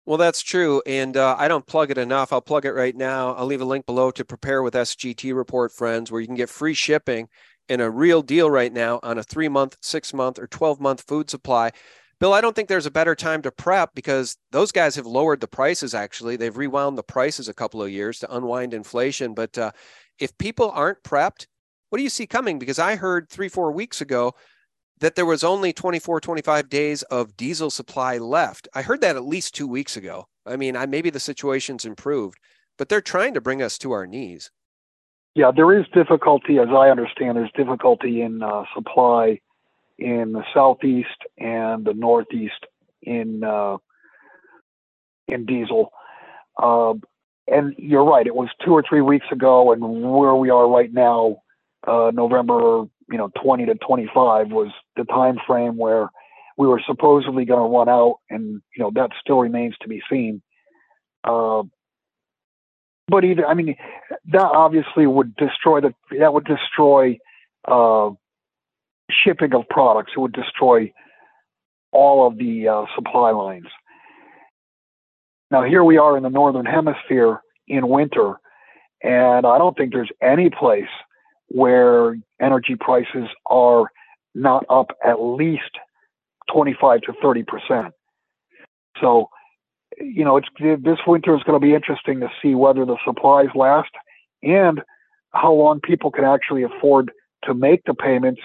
Well, 0.05 0.18
that's 0.18 0.41
true. 0.41 0.82
And 0.86 1.16
uh, 1.16 1.36
I 1.38 1.47
don't 1.47 1.68
plug 1.68 1.91
it 1.91 1.97
enough. 1.97 2.34
I'll 2.34 2.41
plug 2.41 2.66
it 2.66 2.72
right 2.72 2.95
now. 2.95 3.34
I'll 3.36 3.45
leave 3.45 3.62
a 3.62 3.66
link 3.66 3.86
below 3.86 4.09
to 4.12 4.26
prepare 4.26 4.64
with 4.64 4.74
SGT 4.74 5.36
report, 5.36 5.72
friends, 5.72 6.12
where 6.12 6.20
you 6.20 6.28
can 6.28 6.36
get 6.36 6.49
free 6.49 6.74
shipping 6.74 7.30
and 7.70 7.82
a 7.82 7.89
real 7.89 8.22
deal 8.22 8.49
right 8.49 8.74
now 8.74 8.99
on 9.03 9.18
a 9.18 9.24
three 9.24 9.47
month, 9.47 9.78
six 9.82 10.14
month, 10.14 10.39
or 10.39 10.47
12 10.47 10.80
month 10.82 11.01
food 11.07 11.30
supply. 11.30 11.72
Bill, 12.20 12.34
I 12.34 12.41
don't 12.41 12.55
think 12.55 12.68
there's 12.68 12.86
a 12.86 12.91
better 12.91 13.16
time 13.16 13.41
to 13.43 13.51
prep 13.51 13.95
because 13.95 14.38
those 14.51 14.72
guys 14.72 14.95
have 14.95 15.05
lowered 15.05 15.39
the 15.39 15.47
prices 15.47 15.93
actually. 15.93 16.36
They've 16.36 16.55
rewound 16.55 16.97
the 16.97 17.03
prices 17.03 17.47
a 17.47 17.53
couple 17.53 17.82
of 17.82 17.89
years 17.89 18.20
to 18.20 18.36
unwind 18.36 18.74
inflation. 18.74 19.34
But 19.34 19.57
uh, 19.57 19.72
if 20.20 20.38
people 20.38 20.72
aren't 20.72 21.03
prepped, 21.03 21.47
what 21.89 21.97
do 21.97 22.03
you 22.03 22.09
see 22.09 22.28
coming? 22.28 22.59
Because 22.59 22.80
I 22.80 22.95
heard 22.95 23.30
three, 23.30 23.49
four 23.49 23.72
weeks 23.72 24.01
ago 24.01 24.34
that 25.02 25.16
there 25.16 25.26
was 25.26 25.43
only 25.43 25.74
24, 25.74 26.22
25 26.22 26.70
days 26.70 27.02
of 27.04 27.36
diesel 27.36 27.70
supply 27.70 28.18
left. 28.18 28.68
I 28.74 28.84
heard 28.84 29.02
that 29.02 29.16
at 29.16 29.26
least 29.26 29.54
two 29.54 29.68
weeks 29.68 29.97
ago. 29.97 30.28
I 30.45 30.56
mean, 30.56 30.78
I, 30.78 30.86
maybe 30.86 31.10
the 31.10 31.20
situation's 31.20 31.86
improved, 31.86 32.39
but 32.78 32.88
they're 32.88 33.02
trying 33.02 33.34
to 33.34 33.41
bring 33.41 33.62
us 33.62 33.78
to 33.80 33.91
our 33.91 34.08
knees. 34.08 34.52
Yeah, 35.34 35.52
there 35.56 35.78
is 35.78 35.86
difficulty, 35.93 36.60
as 36.60 36.68
I 36.70 36.89
understand, 36.89 37.38
there's 37.38 37.52
difficulty 37.56 38.22
in 38.22 38.43
uh, 38.43 38.64
supply 38.76 39.39
in 39.97 40.34
the 40.34 40.43
southeast 40.54 41.10
and 41.38 41.86
the 41.86 41.93
northeast 41.93 42.66
in 43.02 43.43
uh, 43.43 43.78
in 45.28 45.45
diesel. 45.45 45.91
Uh, 46.62 46.93
and 47.47 47.74
you're 47.78 48.04
right, 48.04 48.28
it 48.28 48.36
was 48.36 48.49
two 48.64 48.74
or 48.74 48.84
three 48.88 49.02
weeks 49.02 49.26
ago, 49.32 49.72
and 49.72 49.82
where 49.82 50.36
we 50.36 50.49
are 50.49 50.68
right 50.68 50.91
now, 50.91 51.41
uh, 51.88 52.12
November 52.14 52.86
you 53.12 53.18
know 53.18 53.30
20 53.43 53.66
to 53.66 53.76
25 53.76 54.51
was 54.51 54.72
the 54.95 55.03
time 55.03 55.38
frame 55.45 55.78
where 55.78 56.09
we 56.57 56.68
were 56.68 56.82
supposedly 56.86 57.45
going 57.45 57.59
to 57.59 57.78
run 57.78 57.89
out, 57.89 58.18
and 58.30 58.62
you 58.76 58.84
know 58.84 58.91
that 58.95 59.12
still 59.20 59.39
remains 59.39 59.76
to 59.82 59.88
be 59.88 60.01
seen. 60.09 60.41
Uh, 61.24 61.64
but 63.07 63.26
either, 63.26 63.45
I 63.45 63.53
mean, 63.53 63.76
that 64.32 64.41
obviously 64.41 65.05
would 65.05 65.36
destroy 65.36 65.82
the 65.82 65.93
that 66.20 66.34
would 66.34 66.45
destroy 66.45 67.18
uh, 67.68 68.12
shipping 69.09 69.53
of 69.53 69.68
products. 69.70 70.14
It 70.16 70.20
would 70.20 70.34
destroy 70.34 70.93
all 71.91 72.26
of 72.26 72.38
the 72.38 72.68
uh, 72.68 72.86
supply 72.95 73.32
lines. 73.32 73.68
Now 75.49 75.64
here 75.64 75.84
we 75.84 75.97
are 75.97 76.16
in 76.16 76.24
the 76.24 76.30
northern 76.30 76.66
hemisphere 76.66 77.41
in 77.68 77.89
winter, 77.89 78.36
and 79.03 79.45
I 79.45 79.57
don't 79.57 79.76
think 79.76 79.91
there's 79.91 80.12
any 80.22 80.49
place 80.49 80.86
where 81.54 82.18
energy 82.39 82.76
prices 82.80 83.28
are 83.47 83.86
not 84.34 84.66
up 84.70 84.91
at 85.04 85.22
least 85.22 85.78
25 86.54 87.02
to 87.02 87.14
30 87.22 87.43
percent. 87.43 87.93
So, 89.02 89.30
you 89.99 90.24
know, 90.24 90.38
it's 90.38 90.47
this 90.60 90.99
winter 91.06 91.36
is 91.36 91.43
going 91.43 91.60
to 91.60 91.66
be 91.66 91.74
interesting 91.74 92.22
to 92.22 92.30
see 92.41 92.56
whether 92.56 92.86
the 92.86 92.97
supplies 93.06 93.49
last 93.56 93.91
and 94.43 94.82
how 95.34 95.54
long 95.54 95.80
people 95.82 96.12
can 96.12 96.24
actually 96.24 96.64
afford 96.64 97.12
to 97.43 97.54
make 97.54 97.84
the 97.86 97.93
payments, 97.93 98.41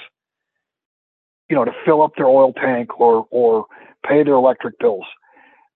you 1.49 1.57
know, 1.57 1.65
to 1.65 1.73
fill 1.85 2.03
up 2.03 2.13
their 2.17 2.27
oil 2.27 2.53
tank 2.53 2.99
or 3.01 3.27
or 3.31 3.67
pay 4.07 4.23
their 4.25 4.35
electric 4.35 4.79
bills. 4.79 5.05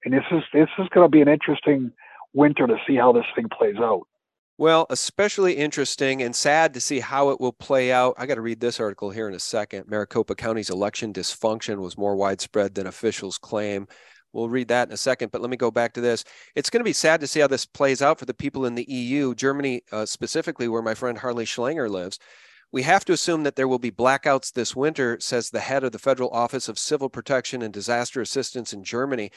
And 0.05 0.14
this 0.14 0.24
is 0.31 0.43
this 0.53 0.68
is 0.78 0.89
going 0.89 1.05
to 1.05 1.11
be 1.11 1.20
an 1.20 1.28
interesting 1.28 1.93
winter 2.33 2.66
to 2.66 2.76
see 2.87 2.97
how 2.97 3.12
this 3.12 3.26
thing 3.35 3.47
plays 3.57 3.76
out. 3.76 4.03
Well, 4.61 4.85
especially 4.91 5.55
interesting 5.55 6.21
and 6.21 6.37
sad 6.37 6.75
to 6.75 6.83
see 6.83 7.01
how 7.01 7.31
it 7.31 7.41
will 7.41 7.55
play 7.55 7.91
out. 7.93 8.17
I 8.19 8.27
got 8.27 8.35
to 8.35 8.43
read 8.43 8.61
this 8.61 8.79
article 8.79 9.09
here 9.09 9.27
in 9.27 9.33
a 9.33 9.39
second. 9.39 9.89
Maricopa 9.89 10.35
County's 10.35 10.69
election 10.69 11.15
dysfunction 11.15 11.79
was 11.79 11.97
more 11.97 12.15
widespread 12.15 12.75
than 12.75 12.87
officials 12.87 13.39
claim. 13.39 13.89
We'll 14.35 14.51
read 14.51 14.69
that 14.69 14.89
in 14.89 14.93
a 14.93 14.99
second, 14.99 15.33
but 15.33 15.41
let 15.41 15.49
me 15.49 15.57
go 15.57 15.71
back 15.71 15.95
to 15.95 16.03
this. 16.03 16.25
It's 16.55 16.69
going 16.69 16.81
to 16.81 16.85
be 16.85 16.93
sad 16.93 17.23
to 17.23 17.27
see 17.27 17.41
how 17.41 17.47
this 17.47 17.65
plays 17.65 18.03
out 18.03 18.19
for 18.19 18.27
the 18.27 18.35
people 18.35 18.67
in 18.67 18.75
the 18.75 18.85
EU, 18.87 19.35
Germany 19.35 19.81
uh, 19.93 20.05
specifically, 20.05 20.69
where 20.69 20.83
my 20.83 20.93
friend 20.93 21.17
Harley 21.17 21.47
Schlanger 21.47 21.89
lives. 21.89 22.19
We 22.71 22.83
have 22.83 23.07
to 23.07 23.15
assume 23.15 23.45
that 23.45 23.57
there 23.57 23.67
will 23.67 23.79
be 23.79 23.91
blackouts 23.91 24.53
this 24.53 24.77
winter, 24.77 25.17
says 25.21 25.49
the 25.49 25.61
head 25.61 25.85
of 25.85 25.93
the 25.93 25.99
Federal 25.99 26.29
Office 26.33 26.69
of 26.69 26.79
Civil 26.79 27.09
Protection 27.09 27.63
and 27.63 27.73
Disaster 27.73 28.21
Assistance 28.21 28.75
in 28.75 28.85
Germany. 28.85 29.31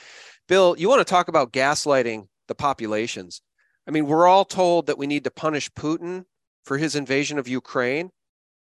Bill, 0.50 0.76
you 0.78 0.90
want 0.90 1.00
to 1.00 1.10
talk 1.10 1.30
about 1.30 1.54
gaslighting 1.54 2.28
the 2.50 2.56
populations. 2.56 3.42
I 3.88 3.92
mean, 3.92 4.06
we're 4.06 4.28
all 4.28 4.46
told 4.46 4.88
that 4.88 4.98
we 4.98 5.08
need 5.08 5.24
to 5.26 5.32
punish 5.32 5.72
Putin 5.72 6.26
for 6.64 6.78
his 6.78 6.96
invasion 6.96 7.38
of 7.38 7.48
Ukraine. 7.48 8.12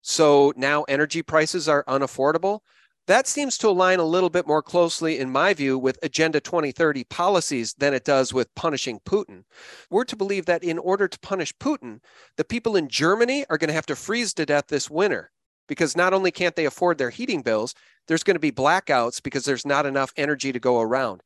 So 0.02 0.52
now 0.56 0.84
energy 0.84 1.22
prices 1.22 1.68
are 1.68 1.84
unaffordable. 1.84 2.60
That 3.06 3.26
seems 3.26 3.58
to 3.58 3.68
align 3.68 3.98
a 3.98 4.04
little 4.04 4.30
bit 4.30 4.46
more 4.46 4.62
closely, 4.62 5.18
in 5.18 5.30
my 5.30 5.52
view, 5.52 5.78
with 5.78 5.98
Agenda 6.02 6.40
2030 6.40 7.04
policies 7.04 7.74
than 7.74 7.92
it 7.92 8.04
does 8.04 8.32
with 8.32 8.54
punishing 8.54 9.00
Putin. 9.00 9.44
We're 9.90 10.04
to 10.04 10.16
believe 10.16 10.46
that 10.46 10.62
in 10.62 10.78
order 10.78 11.08
to 11.08 11.18
punish 11.18 11.52
Putin, 11.56 12.00
the 12.36 12.44
people 12.44 12.76
in 12.76 12.88
Germany 12.88 13.44
are 13.50 13.58
going 13.58 13.68
to 13.68 13.74
have 13.74 13.86
to 13.86 13.96
freeze 13.96 14.32
to 14.34 14.46
death 14.46 14.68
this 14.68 14.88
winter 14.88 15.32
because 15.66 15.96
not 15.96 16.12
only 16.14 16.30
can't 16.30 16.56
they 16.56 16.66
afford 16.66 16.98
their 16.98 17.10
heating 17.10 17.42
bills, 17.42 17.74
there's 18.06 18.24
going 18.24 18.36
to 18.36 18.40
be 18.40 18.52
blackouts 18.52 19.22
because 19.22 19.44
there's 19.44 19.66
not 19.66 19.86
enough 19.86 20.12
energy 20.16 20.52
to 20.52 20.60
go 20.60 20.80
around. 20.80 21.22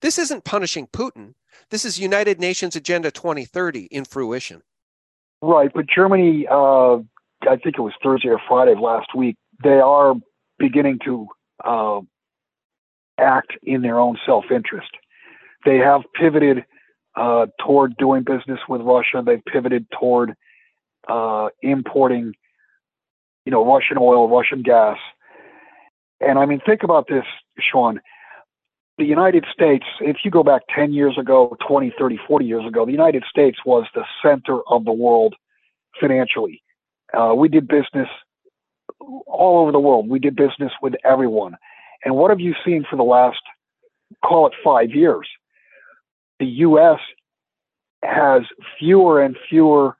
This 0.00 0.18
isn't 0.18 0.44
punishing 0.44 0.86
Putin. 0.88 1.34
This 1.70 1.84
is 1.84 1.98
United 1.98 2.40
Nations 2.40 2.76
Agenda 2.76 3.10
2030 3.10 3.84
in 3.84 4.04
fruition. 4.04 4.62
Right, 5.42 5.70
but 5.74 5.86
Germany, 5.86 6.46
uh, 6.50 6.96
I 7.42 7.56
think 7.62 7.76
it 7.76 7.80
was 7.80 7.92
Thursday 8.02 8.28
or 8.28 8.40
Friday 8.48 8.72
of 8.72 8.80
last 8.80 9.14
week, 9.14 9.36
they 9.62 9.78
are 9.80 10.14
beginning 10.58 10.98
to 11.04 11.26
uh, 11.62 12.00
act 13.18 13.52
in 13.62 13.82
their 13.82 13.98
own 13.98 14.16
self 14.24 14.46
interest. 14.50 14.90
They 15.64 15.78
have 15.78 16.02
pivoted 16.14 16.64
uh, 17.16 17.46
toward 17.64 17.96
doing 17.96 18.22
business 18.22 18.60
with 18.68 18.80
Russia. 18.80 19.22
They've 19.24 19.44
pivoted 19.44 19.86
toward 19.98 20.34
uh, 21.08 21.48
importing, 21.62 22.34
you 23.44 23.52
know, 23.52 23.64
Russian 23.64 23.98
oil, 23.98 24.28
Russian 24.28 24.62
gas. 24.62 24.98
And 26.20 26.38
I 26.38 26.46
mean, 26.46 26.60
think 26.64 26.82
about 26.82 27.06
this, 27.08 27.24
Sean 27.58 28.00
the 28.98 29.04
United 29.04 29.44
States, 29.52 29.84
if 30.00 30.18
you 30.24 30.30
go 30.30 30.42
back 30.42 30.62
10 30.74 30.92
years 30.92 31.18
ago, 31.18 31.56
20, 31.66 31.92
30, 31.98 32.18
40 32.28 32.44
years 32.44 32.66
ago, 32.66 32.86
the 32.86 32.92
United 32.92 33.24
States 33.28 33.58
was 33.66 33.84
the 33.94 34.04
center 34.22 34.60
of 34.68 34.84
the 34.84 34.92
world 34.92 35.34
financially. 36.00 36.62
Uh, 37.12 37.34
we 37.34 37.48
did 37.48 37.66
business 37.66 38.08
all 39.00 39.62
over 39.62 39.72
the 39.72 39.80
world. 39.80 40.08
We 40.08 40.18
did 40.18 40.36
business 40.36 40.72
with 40.80 40.94
everyone. 41.04 41.56
And 42.04 42.14
what 42.14 42.30
have 42.30 42.40
you 42.40 42.54
seen 42.64 42.84
for 42.88 42.96
the 42.96 43.02
last, 43.02 43.40
call 44.24 44.46
it 44.46 44.52
five 44.62 44.90
years? 44.90 45.28
The 46.38 46.46
U.S. 46.46 47.00
has 48.04 48.42
fewer 48.78 49.22
and 49.22 49.36
fewer 49.48 49.96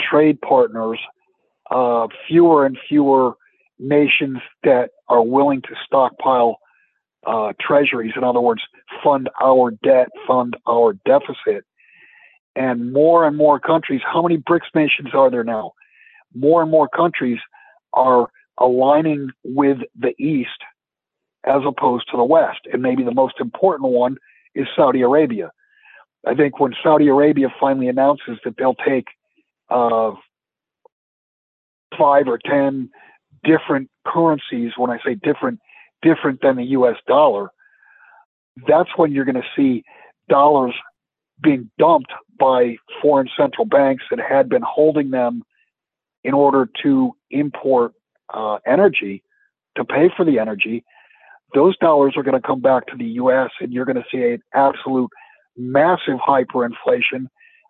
trade 0.00 0.40
partners, 0.40 1.00
uh, 1.70 2.06
fewer 2.28 2.66
and 2.66 2.78
fewer 2.88 3.34
nations 3.78 4.38
that 4.62 4.90
are 5.08 5.22
willing 5.22 5.62
to 5.62 5.74
stockpile 5.84 6.58
uh, 7.26 7.52
treasuries. 7.60 8.12
In 8.16 8.24
other 8.24 8.40
words, 8.40 8.62
fund 9.02 9.28
our 9.42 9.72
debt, 9.82 10.08
fund 10.26 10.56
our 10.66 10.94
deficit. 11.04 11.64
And 12.54 12.92
more 12.92 13.26
and 13.26 13.36
more 13.36 13.60
countries, 13.60 14.00
how 14.04 14.22
many 14.22 14.38
BRICS 14.38 14.74
nations 14.74 15.08
are 15.12 15.30
there 15.30 15.44
now? 15.44 15.72
More 16.34 16.62
and 16.62 16.70
more 16.70 16.88
countries 16.88 17.38
are 17.92 18.28
aligning 18.58 19.30
with 19.44 19.78
the 19.98 20.14
East 20.18 20.62
as 21.44 21.62
opposed 21.66 22.08
to 22.10 22.16
the 22.16 22.24
West. 22.24 22.60
And 22.72 22.82
maybe 22.82 23.04
the 23.04 23.14
most 23.14 23.34
important 23.40 23.90
one 23.90 24.16
is 24.54 24.66
Saudi 24.74 25.02
Arabia. 25.02 25.50
I 26.26 26.34
think 26.34 26.58
when 26.58 26.74
Saudi 26.82 27.08
Arabia 27.08 27.48
finally 27.60 27.88
announces 27.88 28.38
that 28.44 28.56
they'll 28.56 28.74
take 28.74 29.06
uh, 29.70 30.12
five 31.96 32.26
or 32.26 32.38
ten 32.38 32.90
different 33.44 33.90
currencies, 34.04 34.72
when 34.76 34.90
I 34.90 34.98
say 35.04 35.14
different, 35.14 35.60
different 36.02 36.40
than 36.42 36.56
the 36.56 36.64
US 36.64 36.96
dollar, 37.06 37.50
that's 38.66 38.90
when 38.96 39.12
you're 39.12 39.24
going 39.24 39.36
to 39.36 39.48
see 39.56 39.84
dollars 40.28 40.74
being 41.42 41.70
dumped 41.78 42.12
by 42.38 42.76
foreign 43.02 43.28
central 43.36 43.66
banks 43.66 44.04
that 44.10 44.18
had 44.18 44.48
been 44.48 44.62
holding 44.62 45.10
them 45.10 45.42
in 46.24 46.34
order 46.34 46.68
to 46.82 47.14
import 47.30 47.92
uh, 48.32 48.58
energy, 48.66 49.22
to 49.76 49.84
pay 49.84 50.10
for 50.16 50.24
the 50.24 50.38
energy. 50.38 50.84
Those 51.54 51.76
dollars 51.78 52.14
are 52.16 52.22
going 52.22 52.40
to 52.40 52.46
come 52.46 52.60
back 52.60 52.86
to 52.88 52.96
the 52.96 53.04
US 53.04 53.50
and 53.60 53.72
you're 53.72 53.84
going 53.84 53.96
to 53.96 54.04
see 54.10 54.22
an 54.22 54.42
absolute 54.54 55.10
massive 55.56 56.18
hyperinflation. 56.26 57.26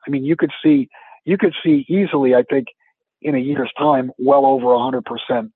I 0.06 0.10
mean, 0.10 0.24
you 0.24 0.36
could 0.36 0.52
see 0.62 0.88
you 1.24 1.36
could 1.36 1.54
see 1.62 1.84
easily, 1.88 2.34
I 2.34 2.44
think, 2.48 2.68
in 3.20 3.34
a 3.34 3.38
year's 3.38 3.72
time, 3.76 4.12
well 4.16 4.46
over 4.46 4.66
100% 4.66 5.02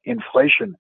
inflation. 0.05 0.77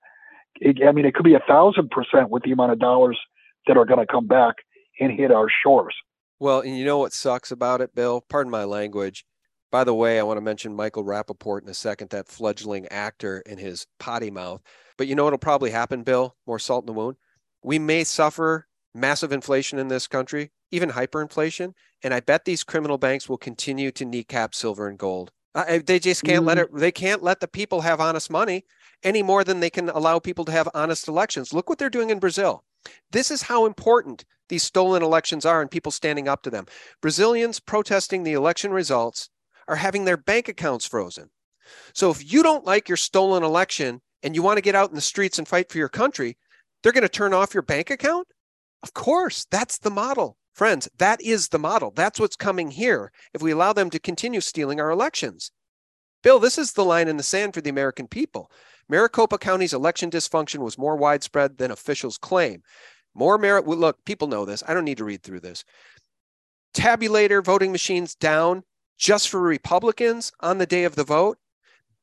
It, 0.61 0.78
I 0.86 0.92
mean, 0.92 1.04
it 1.06 1.14
could 1.14 1.24
be 1.24 1.34
a 1.34 1.42
thousand 1.48 1.90
percent 1.90 2.30
with 2.30 2.42
the 2.42 2.52
amount 2.52 2.72
of 2.72 2.78
dollars 2.78 3.18
that 3.66 3.76
are 3.76 3.84
going 3.84 4.00
to 4.00 4.06
come 4.06 4.26
back 4.26 4.56
and 5.00 5.11
hit 5.11 5.32
our 5.32 5.48
shores. 5.64 5.94
Well, 6.38 6.61
and 6.61 6.76
you 6.78 6.84
know 6.84 6.98
what 6.98 7.12
sucks 7.12 7.50
about 7.50 7.80
it, 7.80 7.94
Bill? 7.94 8.22
Pardon 8.28 8.50
my 8.50 8.64
language. 8.64 9.24
By 9.70 9.84
the 9.84 9.94
way, 9.94 10.18
I 10.18 10.22
want 10.22 10.36
to 10.38 10.42
mention 10.42 10.74
Michael 10.74 11.04
Rapaport 11.04 11.62
in 11.62 11.68
a 11.68 11.74
second, 11.74 12.11
that 12.11 12.28
fledgling 12.28 12.88
actor 12.88 13.40
in 13.46 13.58
his 13.58 13.86
potty 13.98 14.30
mouth. 14.30 14.62
But 14.98 15.06
you 15.06 15.14
know 15.14 15.24
what'll 15.24 15.38
probably 15.38 15.70
happen, 15.70 16.02
Bill? 16.02 16.36
More 16.46 16.58
salt 16.58 16.82
in 16.82 16.86
the 16.86 16.92
wound. 16.92 17.16
We 17.62 17.78
may 17.78 18.04
suffer 18.04 18.66
massive 18.94 19.32
inflation 19.32 19.78
in 19.78 19.88
this 19.88 20.06
country, 20.06 20.50
even 20.72 20.90
hyperinflation. 20.90 21.74
And 22.02 22.12
I 22.12 22.20
bet 22.20 22.44
these 22.44 22.64
criminal 22.64 22.98
banks 22.98 23.28
will 23.28 23.38
continue 23.38 23.92
to 23.92 24.04
kneecap 24.04 24.54
silver 24.54 24.88
and 24.88 24.98
gold. 24.98 25.30
Uh, 25.54 25.80
they 25.84 25.98
just 25.98 26.24
can't 26.24 26.38
mm-hmm. 26.38 26.46
let 26.46 26.58
it, 26.58 26.74
they 26.74 26.92
can't 26.92 27.22
let 27.22 27.40
the 27.40 27.48
people 27.48 27.80
have 27.80 28.00
honest 28.00 28.30
money 28.30 28.64
any 29.03 29.22
more 29.22 29.44
than 29.44 29.61
they 29.61 29.70
can 29.70 29.88
allow 29.88 30.18
people 30.18 30.44
to 30.44 30.53
have 30.53 30.68
honest 30.74 31.09
elections. 31.09 31.53
Look 31.53 31.68
what 31.68 31.78
they're 31.78 31.90
doing 31.90 32.11
in 32.11 32.18
Brazil. 32.18 32.64
This 33.11 33.30
is 33.30 33.42
how 33.42 33.66
important 33.66 34.24
these 34.48 34.62
stolen 34.62 35.03
elections 35.03 35.44
are 35.44 35.61
and 35.61 35.70
people 35.70 35.92
standing 35.92 36.28
up 36.28 36.42
to 36.42 36.51
them. 36.51 36.66
Brazilians 37.01 37.61
protesting 37.61 38.22
the 38.22 38.32
election 38.32 38.72
results 38.72 39.30
are 39.68 39.76
having 39.76 40.05
their 40.05 40.16
bank 40.16 40.48
accounts 40.48 40.86
frozen. 40.86 41.30
So 41.94 42.11
if 42.11 42.32
you 42.32 42.42
don't 42.42 42.64
like 42.64 42.88
your 42.88 42.96
stolen 42.96 43.42
election 43.42 44.01
and 44.22 44.34
you 44.34 44.42
want 44.42 44.57
to 44.57 44.62
get 44.62 44.74
out 44.74 44.90
in 44.90 44.96
the 44.96 45.01
streets 45.01 45.38
and 45.38 45.46
fight 45.46 45.70
for 45.70 45.78
your 45.78 45.88
country, 45.88 46.36
they're 46.82 46.92
going 46.92 47.03
to 47.03 47.09
turn 47.09 47.32
off 47.32 47.55
your 47.55 47.62
bank 47.62 47.90
account? 47.90 48.26
Of 48.82 48.94
course, 48.94 49.46
that's 49.51 49.78
the 49.78 49.90
model. 49.90 50.36
Friends, 50.55 50.88
that 50.98 51.20
is 51.22 51.48
the 51.48 51.59
model. 51.59 51.92
That's 51.94 52.18
what's 52.18 52.36
coming 52.36 52.72
here 52.72 53.12
if 53.32 53.40
we 53.40 53.53
allow 53.53 53.72
them 53.72 53.90
to 53.90 53.98
continue 53.98 54.40
stealing 54.40 54.80
our 54.80 54.90
elections. 54.90 55.53
Bill, 56.22 56.38
this 56.38 56.59
is 56.59 56.72
the 56.72 56.84
line 56.84 57.09
in 57.09 57.16
the 57.16 57.22
sand 57.22 57.55
for 57.55 57.61
the 57.61 57.70
American 57.70 58.09
people. 58.09 58.51
Maricopa 58.91 59.38
County's 59.38 59.72
election 59.72 60.11
dysfunction 60.11 60.59
was 60.59 60.76
more 60.76 60.97
widespread 60.97 61.59
than 61.59 61.70
officials 61.70 62.18
claim. 62.18 62.64
More 63.14 63.38
merit. 63.38 63.66
Look, 63.66 64.05
people 64.05 64.26
know 64.26 64.45
this. 64.45 64.64
I 64.66 64.74
don't 64.74 64.84
need 64.84 64.99
to 64.99 65.05
read 65.05 65.22
through 65.22 65.41
this. 65.41 65.64
Tabulator 66.74 67.43
voting 67.43 67.70
machines 67.70 68.16
down 68.16 68.64
just 68.99 69.28
for 69.28 69.41
Republicans 69.41 70.32
on 70.41 70.59
the 70.59 70.66
day 70.66 70.82
of 70.82 70.97
the 70.97 71.05
vote. 71.05 71.38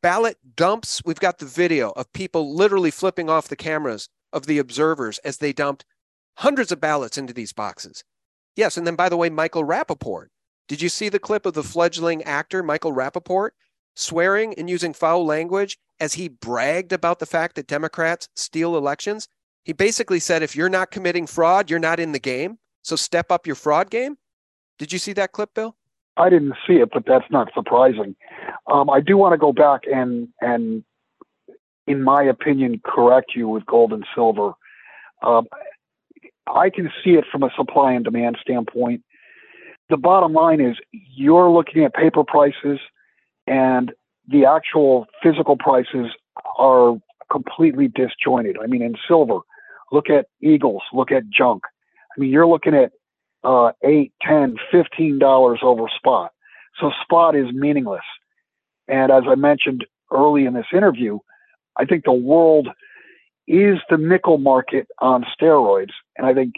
Ballot 0.01 0.37
dumps. 0.55 1.01
We've 1.05 1.19
got 1.19 1.39
the 1.39 1.45
video 1.45 1.91
of 1.91 2.13
people 2.13 2.55
literally 2.55 2.91
flipping 2.91 3.29
off 3.29 3.49
the 3.49 3.57
cameras 3.57 4.07
of 4.31 4.45
the 4.45 4.57
observers 4.57 5.17
as 5.19 5.37
they 5.37 5.51
dumped 5.51 5.83
hundreds 6.35 6.71
of 6.71 6.79
ballots 6.79 7.17
into 7.17 7.33
these 7.33 7.51
boxes. 7.51 8.05
Yes. 8.55 8.77
And 8.77 8.87
then, 8.87 8.95
by 8.95 9.09
the 9.09 9.17
way, 9.17 9.29
Michael 9.29 9.65
Rapaport. 9.65 10.27
Did 10.69 10.81
you 10.81 10.87
see 10.87 11.09
the 11.09 11.19
clip 11.19 11.45
of 11.45 11.53
the 11.53 11.63
fledgling 11.63 12.23
actor, 12.23 12.63
Michael 12.63 12.93
Rapaport, 12.93 13.51
swearing 13.97 14.53
and 14.53 14.69
using 14.69 14.93
foul 14.93 15.25
language 15.25 15.77
as 15.99 16.13
he 16.13 16.29
bragged 16.29 16.93
about 16.93 17.19
the 17.19 17.25
fact 17.25 17.55
that 17.55 17.67
Democrats 17.67 18.29
steal 18.35 18.77
elections? 18.77 19.27
He 19.63 19.73
basically 19.73 20.19
said, 20.19 20.43
if 20.43 20.55
you're 20.55 20.69
not 20.69 20.91
committing 20.91 21.27
fraud, 21.27 21.69
you're 21.69 21.79
not 21.79 21.99
in 21.99 22.13
the 22.13 22.19
game. 22.19 22.59
So 22.83 22.95
step 22.95 23.31
up 23.31 23.45
your 23.45 23.55
fraud 23.55 23.89
game. 23.89 24.17
Did 24.79 24.93
you 24.93 24.99
see 24.99 25.13
that 25.13 25.33
clip, 25.33 25.53
Bill? 25.53 25.75
I 26.15 26.29
didn't 26.29 26.53
see 26.65 26.75
it, 26.75 26.89
but 26.93 27.03
that's 27.05 27.29
not 27.29 27.49
surprising. 27.53 28.15
Um, 28.71 28.89
I 28.89 29.01
do 29.01 29.17
want 29.17 29.33
to 29.33 29.37
go 29.37 29.51
back 29.51 29.81
and 29.91 30.29
and, 30.41 30.83
in 31.85 32.03
my 32.03 32.23
opinion, 32.23 32.81
correct 32.85 33.33
you 33.35 33.47
with 33.47 33.65
gold 33.65 33.93
and 33.93 34.05
silver. 34.15 34.53
Um, 35.21 35.47
I 36.47 36.69
can 36.69 36.89
see 37.03 37.11
it 37.11 37.25
from 37.31 37.43
a 37.43 37.49
supply 37.55 37.93
and 37.93 38.05
demand 38.05 38.37
standpoint. 38.41 39.03
The 39.89 39.97
bottom 39.97 40.33
line 40.33 40.61
is 40.61 40.77
you're 40.91 41.49
looking 41.49 41.83
at 41.83 41.93
paper 41.93 42.23
prices 42.23 42.79
and 43.47 43.91
the 44.27 44.45
actual 44.45 45.07
physical 45.23 45.57
prices 45.57 46.07
are 46.57 46.97
completely 47.31 47.87
disjointed. 47.87 48.57
I 48.61 48.67
mean, 48.67 48.81
in 48.81 48.95
silver, 49.07 49.39
look 49.91 50.09
at 50.09 50.27
eagles, 50.41 50.83
look 50.93 51.11
at 51.11 51.29
junk. 51.29 51.63
I 52.15 52.19
mean, 52.19 52.29
you're 52.29 52.47
looking 52.47 52.75
at 52.75 52.91
uh, 53.43 53.71
eight, 53.83 54.11
ten, 54.21 54.57
fifteen 54.71 55.19
dollars 55.19 55.59
over 55.61 55.85
spot. 55.95 56.31
So 56.79 56.91
spot 57.03 57.35
is 57.35 57.47
meaningless. 57.53 58.01
And 58.87 59.11
as 59.11 59.23
I 59.27 59.35
mentioned 59.35 59.85
early 60.11 60.45
in 60.45 60.53
this 60.53 60.67
interview, 60.73 61.19
I 61.77 61.85
think 61.85 62.03
the 62.03 62.11
world 62.11 62.69
is 63.47 63.77
the 63.89 63.97
nickel 63.97 64.37
market 64.37 64.87
on 64.99 65.25
steroids. 65.39 65.91
And 66.17 66.27
I 66.27 66.33
think, 66.33 66.55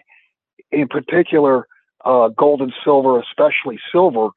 in 0.71 0.87
particular, 0.87 1.67
uh, 2.05 2.29
gold 2.29 2.61
and 2.61 2.73
silver, 2.83 3.19
especially 3.19 3.79
silver. 3.91 4.29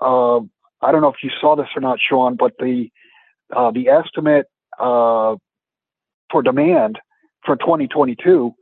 Uh, 0.00 0.40
I 0.82 0.92
don't 0.92 1.02
know 1.02 1.08
if 1.08 1.22
you 1.22 1.30
saw 1.40 1.56
this 1.56 1.68
or 1.76 1.80
not, 1.80 1.98
Sean, 2.00 2.36
but 2.36 2.52
the 2.58 2.90
uh, 3.54 3.70
the 3.70 3.88
estimate 3.88 4.46
uh, 4.78 5.36
for 6.30 6.42
demand 6.42 6.98
for 7.44 7.56
2022 7.56 8.52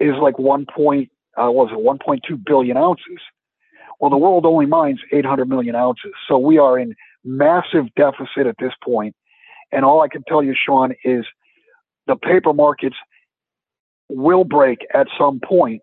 is 0.00 0.14
like 0.20 0.38
one 0.38 0.66
point 0.66 1.10
uh, 1.36 1.50
was 1.50 1.70
it 1.72 1.78
1.2 1.78 2.44
billion 2.44 2.76
ounces. 2.76 3.20
Well, 4.00 4.10
the 4.10 4.18
world 4.18 4.44
only 4.44 4.66
mines 4.66 5.00
800 5.12 5.48
million 5.48 5.74
ounces, 5.74 6.12
so 6.28 6.36
we 6.36 6.58
are 6.58 6.78
in 6.78 6.94
massive 7.24 7.86
deficit 7.96 8.46
at 8.46 8.56
this 8.58 8.72
point. 8.82 9.14
And 9.70 9.84
all 9.84 10.02
I 10.02 10.08
can 10.08 10.22
tell 10.28 10.42
you, 10.42 10.54
Sean, 10.54 10.92
is 11.04 11.24
the 12.06 12.16
paper 12.16 12.52
markets 12.52 12.96
will 14.08 14.44
break 14.44 14.86
at 14.92 15.06
some 15.18 15.40
point 15.40 15.82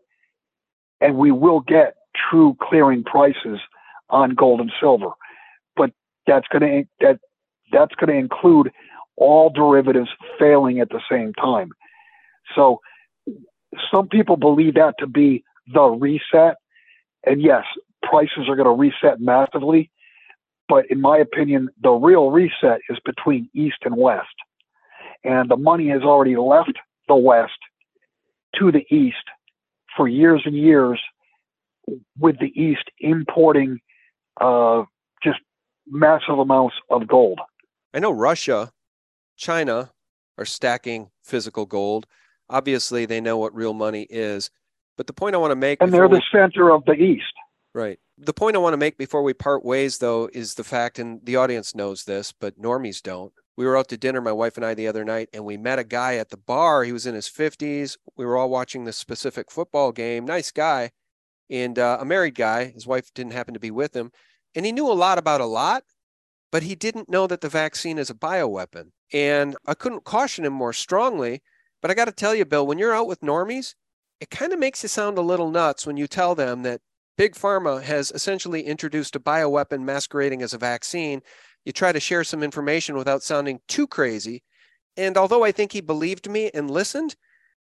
and 1.01 1.15
we 1.15 1.31
will 1.31 1.61
get 1.61 1.95
true 2.29 2.55
clearing 2.61 3.03
prices 3.03 3.59
on 4.09 4.35
gold 4.35 4.59
and 4.59 4.71
silver. 4.79 5.11
That's 6.29 6.47
going 6.47 6.61
to 6.61 6.83
that 7.05 7.19
that's 7.71 7.95
going 7.95 8.09
to 8.09 8.15
include 8.15 8.71
all 9.17 9.49
derivatives 9.49 10.09
failing 10.39 10.79
at 10.79 10.89
the 10.89 11.01
same 11.11 11.33
time. 11.33 11.71
So 12.55 12.79
some 13.91 14.07
people 14.07 14.37
believe 14.37 14.75
that 14.75 14.95
to 14.99 15.07
be 15.07 15.43
the 15.73 15.83
reset. 15.83 16.55
And 17.25 17.41
yes, 17.41 17.63
prices 18.01 18.47
are 18.47 18.55
going 18.55 18.65
to 18.65 18.71
reset 18.71 19.19
massively. 19.19 19.91
But 20.67 20.85
in 20.89 21.01
my 21.01 21.17
opinion, 21.17 21.69
the 21.81 21.91
real 21.91 22.31
reset 22.31 22.79
is 22.89 22.97
between 23.03 23.49
East 23.53 23.79
and 23.83 23.97
West 23.97 24.27
and 25.23 25.49
the 25.49 25.57
money 25.57 25.89
has 25.89 26.01
already 26.01 26.35
left 26.37 26.73
the 27.07 27.15
West 27.15 27.57
to 28.55 28.71
the 28.71 28.85
East 28.93 29.17
for 29.95 30.07
years 30.07 30.41
and 30.45 30.55
years, 30.55 30.99
with 32.17 32.37
the 32.39 32.51
East 32.59 32.83
importing 32.99 33.79
uh, 34.39 34.83
massive 35.89 36.37
amounts 36.39 36.75
of 36.89 37.07
gold. 37.07 37.39
I 37.93 37.99
know 37.99 38.11
Russia, 38.11 38.71
China 39.35 39.91
are 40.37 40.45
stacking 40.45 41.09
physical 41.23 41.65
gold. 41.65 42.05
Obviously, 42.49 43.05
they 43.05 43.21
know 43.21 43.37
what 43.37 43.53
real 43.53 43.73
money 43.73 44.07
is. 44.09 44.49
But 44.97 45.07
the 45.07 45.13
point 45.13 45.35
I 45.35 45.39
want 45.39 45.51
to 45.51 45.55
make, 45.55 45.81
and 45.81 45.93
they're 45.93 46.09
the 46.09 46.21
center 46.31 46.71
of 46.71 46.83
the 46.85 46.93
East. 46.93 47.33
Right. 47.73 47.99
The 48.17 48.33
point 48.33 48.55
I 48.55 48.59
want 48.59 48.73
to 48.73 48.77
make 48.77 48.97
before 48.97 49.23
we 49.23 49.33
part 49.33 49.63
ways, 49.63 49.99
though, 49.99 50.29
is 50.33 50.55
the 50.55 50.63
fact, 50.63 50.99
and 50.99 51.21
the 51.23 51.37
audience 51.37 51.73
knows 51.73 52.03
this, 52.03 52.33
but 52.33 52.59
normies 52.59 53.01
don't 53.01 53.31
we 53.59 53.65
were 53.65 53.75
out 53.75 53.89
to 53.89 53.97
dinner, 53.97 54.21
my 54.21 54.31
wife 54.31 54.55
and 54.55 54.65
I, 54.65 54.73
the 54.73 54.87
other 54.87 55.03
night, 55.03 55.27
and 55.33 55.43
we 55.43 55.57
met 55.57 55.79
a 55.79 55.83
guy 55.83 56.15
at 56.15 56.29
the 56.29 56.37
bar. 56.37 56.85
He 56.85 56.93
was 56.93 57.05
in 57.05 57.13
his 57.13 57.27
50s. 57.27 57.97
We 58.15 58.23
were 58.23 58.37
all 58.37 58.49
watching 58.49 58.85
this 58.85 58.95
specific 58.95 59.51
football 59.51 59.91
game. 59.91 60.23
Nice 60.23 60.49
guy, 60.49 60.91
and 61.49 61.77
uh, 61.77 61.97
a 61.99 62.05
married 62.05 62.35
guy. 62.35 62.67
His 62.67 62.87
wife 62.87 63.13
didn't 63.13 63.33
happen 63.33 63.53
to 63.55 63.59
be 63.59 63.69
with 63.69 63.93
him. 63.93 64.13
And 64.55 64.65
he 64.65 64.71
knew 64.71 64.89
a 64.89 64.93
lot 64.93 65.17
about 65.17 65.41
a 65.41 65.45
lot, 65.45 65.83
but 66.51 66.63
he 66.63 66.75
didn't 66.75 67.09
know 67.09 67.27
that 67.27 67.41
the 67.41 67.49
vaccine 67.49 67.97
is 67.97 68.09
a 68.09 68.15
bioweapon. 68.15 68.91
And 69.13 69.55
I 69.65 69.73
couldn't 69.73 70.03
caution 70.03 70.45
him 70.45 70.53
more 70.53 70.73
strongly. 70.73 71.41
But 71.81 71.91
I 71.91 71.93
got 71.93 72.05
to 72.05 72.11
tell 72.11 72.35
you, 72.35 72.45
Bill, 72.45 72.67
when 72.67 72.77
you're 72.77 72.93
out 72.93 73.07
with 73.07 73.21
normies, 73.21 73.75
it 74.19 74.29
kind 74.29 74.51
of 74.51 74.59
makes 74.59 74.83
you 74.83 74.89
sound 74.89 75.17
a 75.17 75.21
little 75.21 75.49
nuts 75.49 75.87
when 75.87 75.97
you 75.97 76.07
tell 76.07 76.35
them 76.35 76.63
that 76.63 76.81
Big 77.17 77.35
Pharma 77.35 77.81
has 77.81 78.11
essentially 78.11 78.63
introduced 78.63 79.15
a 79.15 79.19
bioweapon 79.19 79.81
masquerading 79.81 80.41
as 80.41 80.53
a 80.53 80.57
vaccine. 80.57 81.21
You 81.65 81.71
try 81.71 81.91
to 81.91 81.99
share 81.99 82.23
some 82.23 82.43
information 82.43 82.97
without 82.97 83.23
sounding 83.23 83.61
too 83.67 83.87
crazy. 83.87 84.43
And 84.97 85.17
although 85.17 85.43
I 85.43 85.51
think 85.51 85.71
he 85.71 85.81
believed 85.81 86.29
me 86.29 86.49
and 86.53 86.69
listened, 86.69 87.15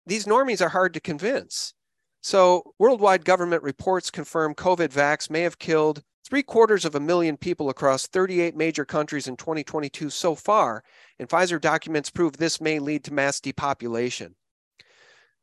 these 0.05 0.25
normies 0.25 0.61
are 0.61 0.69
hard 0.69 0.93
to 0.93 0.99
convince. 0.99 1.73
So, 2.21 2.73
worldwide 2.77 3.25
government 3.25 3.63
reports 3.63 4.11
confirm 4.11 4.53
COVID 4.53 4.89
vax 4.89 5.29
may 5.29 5.41
have 5.41 5.57
killed 5.57 6.03
three 6.27 6.43
quarters 6.43 6.85
of 6.85 6.95
a 6.95 6.99
million 6.99 7.37
people 7.37 7.69
across 7.69 8.07
38 8.07 8.55
major 8.55 8.85
countries 8.85 9.27
in 9.27 9.37
2022 9.37 10.09
so 10.09 10.35
far, 10.35 10.83
and 11.19 11.27
Pfizer 11.27 11.59
documents 11.59 12.09
prove 12.09 12.37
this 12.37 12.61
may 12.61 12.79
lead 12.79 13.03
to 13.05 13.13
mass 13.13 13.39
depopulation. 13.39 14.35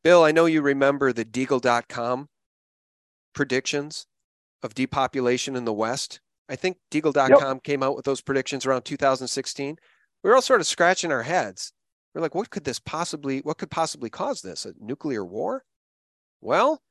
Bill, 0.04 0.24
I 0.24 0.32
know 0.32 0.46
you 0.46 0.62
remember 0.62 1.12
the 1.12 1.24
Deagle.com 1.24 2.28
predictions 3.34 4.06
of 4.62 4.74
depopulation 4.74 5.56
in 5.56 5.64
the 5.64 5.72
West. 5.72 6.20
I 6.48 6.56
think 6.56 6.78
Deagle.com 6.90 7.56
yep. 7.56 7.62
came 7.62 7.82
out 7.82 7.96
with 7.96 8.04
those 8.04 8.20
predictions 8.20 8.64
around 8.64 8.82
2016. 8.82 9.76
We 10.22 10.30
were 10.30 10.36
all 10.36 10.42
sort 10.42 10.60
of 10.60 10.66
scratching 10.66 11.12
our 11.12 11.22
heads. 11.22 11.72
We're 12.14 12.22
like, 12.22 12.34
what 12.34 12.50
could 12.50 12.64
this 12.64 12.80
possibly, 12.80 13.40
what 13.40 13.58
could 13.58 13.70
possibly 13.70 14.10
cause 14.10 14.42
this? 14.42 14.64
A 14.66 14.72
nuclear 14.80 15.24
war? 15.24 15.64
Well, 16.40 16.82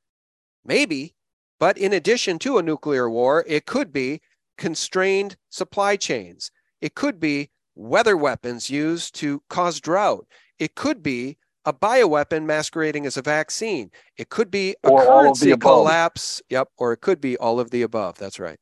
maybe, 0.63 1.15
but 1.59 1.77
in 1.77 1.93
addition 1.93 2.39
to 2.39 2.57
a 2.57 2.63
nuclear 2.63 3.09
war, 3.09 3.43
it 3.47 3.65
could 3.65 3.91
be 3.91 4.21
constrained 4.57 5.37
supply 5.49 5.95
chains. 5.95 6.51
It 6.81 6.95
could 6.95 7.19
be 7.19 7.49
weather 7.75 8.17
weapons 8.17 8.69
used 8.69 9.15
to 9.15 9.41
cause 9.49 9.79
drought. 9.79 10.27
It 10.59 10.75
could 10.75 11.03
be 11.03 11.37
a 11.65 11.73
bioweapon 11.73 12.45
masquerading 12.45 13.05
as 13.05 13.17
a 13.17 13.21
vaccine. 13.21 13.91
It 14.17 14.29
could 14.29 14.49
be 14.49 14.75
a 14.83 14.89
or 14.89 15.05
currency 15.05 15.55
collapse. 15.57 16.41
Yep, 16.49 16.69
or 16.77 16.93
it 16.93 17.01
could 17.01 17.19
be 17.19 17.37
all 17.37 17.59
of 17.59 17.71
the 17.71 17.81
above. 17.81 18.17
That's 18.17 18.39
right. 18.39 18.59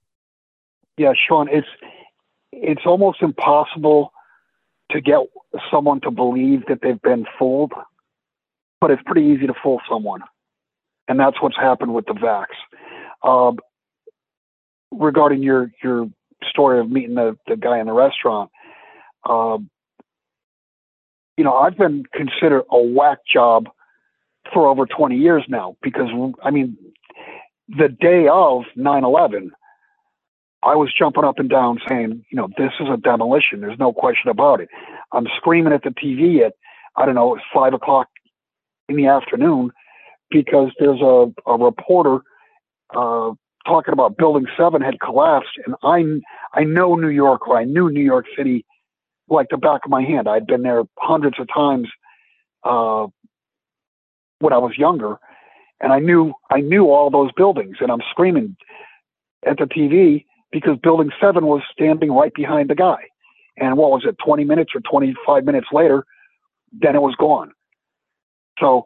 Yeah, 0.97 1.13
Sean, 1.15 1.47
it's 1.49 1.67
it's 2.51 2.81
almost 2.85 3.21
impossible 3.21 4.11
to 4.91 5.01
get 5.01 5.19
someone 5.71 6.01
to 6.01 6.11
believe 6.11 6.65
that 6.67 6.79
they've 6.81 7.01
been 7.01 7.25
fooled, 7.37 7.73
but 8.81 8.91
it's 8.91 9.01
pretty 9.05 9.27
easy 9.27 9.45
to 9.47 9.53
fool 9.61 9.81
someone, 9.89 10.21
and 11.07 11.19
that's 11.19 11.41
what's 11.41 11.57
happened 11.57 11.93
with 11.93 12.05
the 12.05 12.13
vax. 12.13 12.47
Um, 13.25 13.57
regarding 14.91 15.43
your 15.43 15.71
your 15.83 16.09
story 16.49 16.79
of 16.79 16.89
meeting 16.89 17.15
the, 17.15 17.37
the 17.47 17.57
guy 17.57 17.79
in 17.79 17.87
the 17.87 17.93
restaurant, 17.93 18.51
um, 19.27 19.69
you 21.37 21.43
know, 21.43 21.55
I've 21.55 21.77
been 21.77 22.03
considered 22.13 22.63
a 22.71 22.81
whack 22.81 23.19
job 23.31 23.67
for 24.53 24.67
over 24.67 24.85
20 24.85 25.17
years 25.17 25.43
now 25.49 25.75
because, 25.81 26.09
I 26.43 26.51
mean, 26.51 26.77
the 27.67 27.89
day 27.89 28.27
of 28.31 28.63
9 28.75 29.03
11, 29.03 29.51
I 30.63 30.75
was 30.75 30.93
jumping 30.97 31.23
up 31.23 31.39
and 31.39 31.49
down 31.49 31.79
saying, 31.87 32.25
you 32.31 32.35
know, 32.37 32.47
this 32.57 32.71
is 32.79 32.87
a 32.91 32.97
demolition. 32.97 33.61
There's 33.61 33.79
no 33.79 33.91
question 33.91 34.29
about 34.29 34.61
it. 34.61 34.69
I'm 35.11 35.27
screaming 35.37 35.73
at 35.73 35.83
the 35.83 35.89
TV 35.89 36.45
at, 36.45 36.53
I 36.95 37.05
don't 37.05 37.15
know, 37.15 37.35
it's 37.35 37.43
five 37.53 37.73
o'clock 37.73 38.07
in 38.87 38.95
the 38.95 39.07
afternoon 39.07 39.71
because 40.29 40.71
there's 40.79 41.01
a, 41.01 41.31
a 41.47 41.57
reporter 41.57 42.19
uh, 42.93 43.31
talking 43.65 43.93
about 43.93 44.17
Building 44.17 44.45
Seven 44.57 44.81
had 44.81 44.99
collapsed, 44.99 45.57
and 45.65 45.75
I 45.83 46.59
I 46.59 46.63
know 46.63 46.95
New 46.95 47.09
York 47.09 47.47
or 47.47 47.57
I 47.57 47.63
knew 47.63 47.89
New 47.89 48.03
York 48.03 48.25
City 48.37 48.65
like 49.29 49.47
the 49.49 49.57
back 49.57 49.81
of 49.85 49.91
my 49.91 50.03
hand. 50.03 50.27
I'd 50.27 50.47
been 50.47 50.61
there 50.61 50.83
hundreds 50.99 51.39
of 51.39 51.47
times 51.53 51.87
uh, 52.63 53.07
when 54.39 54.53
I 54.53 54.57
was 54.57 54.77
younger, 54.77 55.17
and 55.81 55.91
I 55.91 55.99
knew 55.99 56.33
I 56.51 56.61
knew 56.61 56.89
all 56.91 57.09
those 57.09 57.31
buildings, 57.35 57.77
and 57.79 57.91
I'm 57.91 58.01
screaming 58.11 58.55
at 59.45 59.57
the 59.57 59.65
TV 59.65 60.25
because 60.51 60.77
Building 60.81 61.11
Seven 61.21 61.45
was 61.45 61.61
standing 61.71 62.11
right 62.11 62.33
behind 62.33 62.69
the 62.69 62.75
guy. 62.75 63.03
And 63.57 63.77
what 63.77 63.91
was 63.91 64.03
it, 64.05 64.17
20 64.23 64.43
minutes 64.43 64.71
or 64.75 64.81
25 64.81 65.45
minutes 65.45 65.67
later, 65.71 66.05
then 66.73 66.95
it 66.95 67.01
was 67.01 67.15
gone. 67.17 67.51
So 68.59 68.85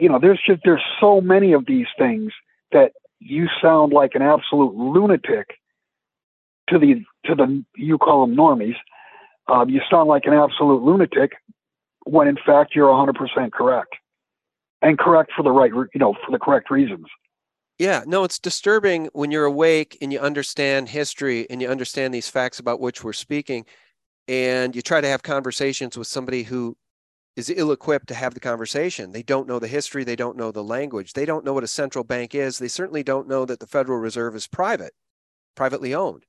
you 0.00 0.08
know, 0.08 0.18
there's 0.18 0.40
just 0.44 0.62
there's 0.64 0.82
so 1.00 1.20
many 1.20 1.52
of 1.52 1.66
these 1.66 1.86
things 1.98 2.32
that 2.72 2.92
you 3.18 3.48
sound 3.60 3.92
like 3.92 4.14
an 4.14 4.22
absolute 4.22 4.74
lunatic 4.74 5.58
to 6.68 6.78
the 6.78 7.04
to 7.26 7.34
the 7.34 7.64
you 7.76 7.98
call 7.98 8.26
them 8.26 8.36
normies. 8.36 8.76
Um, 9.48 9.68
you 9.68 9.80
sound 9.90 10.08
like 10.08 10.24
an 10.26 10.32
absolute 10.32 10.82
lunatic 10.82 11.32
when 12.06 12.28
in 12.28 12.36
fact 12.44 12.74
you're 12.74 12.88
100% 12.88 13.52
correct 13.52 13.94
and 14.80 14.98
correct 14.98 15.32
for 15.36 15.42
the 15.42 15.50
right 15.50 15.72
you 15.72 15.98
know 16.00 16.14
for 16.14 16.30
the 16.30 16.38
correct 16.38 16.70
reasons. 16.70 17.06
Yeah, 17.78 18.04
no, 18.06 18.24
it's 18.24 18.38
disturbing 18.38 19.08
when 19.14 19.30
you're 19.30 19.46
awake 19.46 19.96
and 20.02 20.12
you 20.12 20.18
understand 20.20 20.90
history 20.90 21.48
and 21.48 21.62
you 21.62 21.68
understand 21.68 22.12
these 22.12 22.28
facts 22.28 22.58
about 22.58 22.78
which 22.78 23.02
we're 23.02 23.14
speaking 23.14 23.64
and 24.28 24.76
you 24.76 24.82
try 24.82 25.00
to 25.00 25.08
have 25.08 25.22
conversations 25.22 25.96
with 25.96 26.06
somebody 26.06 26.42
who 26.42 26.76
is 27.36 27.52
ill 27.54 27.72
equipped 27.72 28.08
to 28.08 28.14
have 28.14 28.34
the 28.34 28.40
conversation. 28.40 29.12
They 29.12 29.22
don't 29.22 29.46
know 29.46 29.58
the 29.58 29.68
history, 29.68 30.04
they 30.04 30.16
don't 30.16 30.36
know 30.36 30.50
the 30.50 30.64
language, 30.64 31.12
they 31.12 31.24
don't 31.24 31.44
know 31.44 31.52
what 31.52 31.64
a 31.64 31.68
central 31.68 32.04
bank 32.04 32.34
is, 32.34 32.58
they 32.58 32.68
certainly 32.68 33.02
don't 33.02 33.28
know 33.28 33.44
that 33.44 33.60
the 33.60 33.66
Federal 33.66 33.98
Reserve 33.98 34.34
is 34.34 34.46
private, 34.46 34.92
privately 35.54 35.94
owned. 35.94 36.26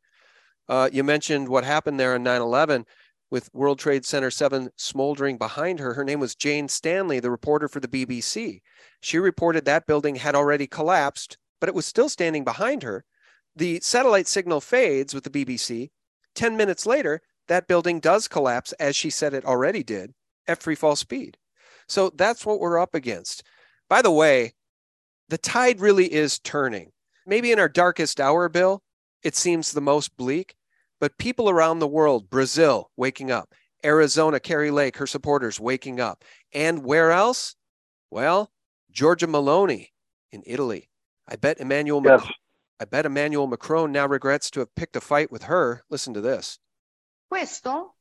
Uh, 0.69 0.89
you 0.91 1.03
mentioned 1.03 1.49
what 1.49 1.63
happened 1.63 1.99
there 1.99 2.13
on 2.13 2.23
9 2.23 2.41
11 2.41 2.85
with 3.31 3.49
World 3.53 3.79
Trade 3.79 4.05
Center 4.05 4.29
7 4.29 4.69
smoldering 4.75 5.37
behind 5.37 5.79
her. 5.79 5.93
Her 5.93 6.03
name 6.03 6.19
was 6.19 6.35
Jane 6.35 6.67
Standley, 6.67 7.21
the 7.21 7.31
reporter 7.31 7.67
for 7.67 7.79
the 7.79 7.87
BBC. 7.87 8.61
She 9.01 9.17
reported 9.17 9.65
that 9.65 9.87
building 9.87 10.15
had 10.15 10.35
already 10.35 10.67
collapsed, 10.67 11.37
but 11.59 11.69
it 11.69 11.75
was 11.75 11.85
still 11.85 12.09
standing 12.09 12.43
behind 12.43 12.83
her. 12.83 13.05
The 13.55 13.79
satellite 13.81 14.27
signal 14.27 14.61
fades 14.61 15.13
with 15.13 15.23
the 15.23 15.29
BBC. 15.29 15.89
10 16.35 16.55
minutes 16.55 16.85
later, 16.85 17.21
that 17.47 17.67
building 17.67 17.99
does 17.99 18.27
collapse 18.27 18.71
as 18.73 18.95
she 18.95 19.09
said 19.09 19.33
it 19.33 19.45
already 19.45 19.83
did 19.83 20.13
at 20.47 20.61
free 20.61 20.75
fall 20.75 20.95
speed. 20.95 21.37
So 21.87 22.11
that's 22.15 22.45
what 22.45 22.59
we're 22.59 22.79
up 22.79 22.95
against. 22.95 23.43
By 23.89 24.01
the 24.01 24.11
way, 24.11 24.53
the 25.29 25.37
tide 25.37 25.79
really 25.79 26.11
is 26.11 26.39
turning. 26.39 26.91
Maybe 27.25 27.51
in 27.51 27.59
our 27.59 27.69
darkest 27.69 28.19
hour, 28.19 28.49
Bill, 28.49 28.81
it 29.23 29.35
seems 29.35 29.71
the 29.71 29.81
most 29.81 30.15
bleak, 30.17 30.55
but 30.99 31.17
people 31.17 31.49
around 31.49 31.79
the 31.79 31.87
world, 31.87 32.29
Brazil 32.29 32.89
waking 32.97 33.31
up, 33.31 33.53
Arizona, 33.83 34.39
Kari 34.39 34.71
Lake, 34.71 34.97
her 34.97 35.07
supporters 35.07 35.59
waking 35.59 35.99
up. 35.99 36.23
And 36.53 36.83
where 36.83 37.11
else? 37.11 37.55
Well, 38.09 38.51
Giorgia 38.93 39.27
Meloni 39.27 39.87
in 40.31 40.43
Italy. 40.45 40.89
I 41.27 41.35
bet 41.35 41.59
Emmanuel 41.59 42.01
yes. 42.03 42.19
Macron, 42.19 42.33
I 42.79 42.85
bet 42.85 43.05
Emmanuel 43.05 43.47
Macron 43.47 43.91
now 43.91 44.07
regrets 44.07 44.49
to 44.51 44.59
have 44.59 44.75
picked 44.75 44.95
a 44.95 45.01
fight 45.01 45.31
with 45.31 45.43
her. 45.43 45.83
Listen 45.89 46.13
to 46.13 46.21
this. 46.21 46.59
Questo 47.29 47.93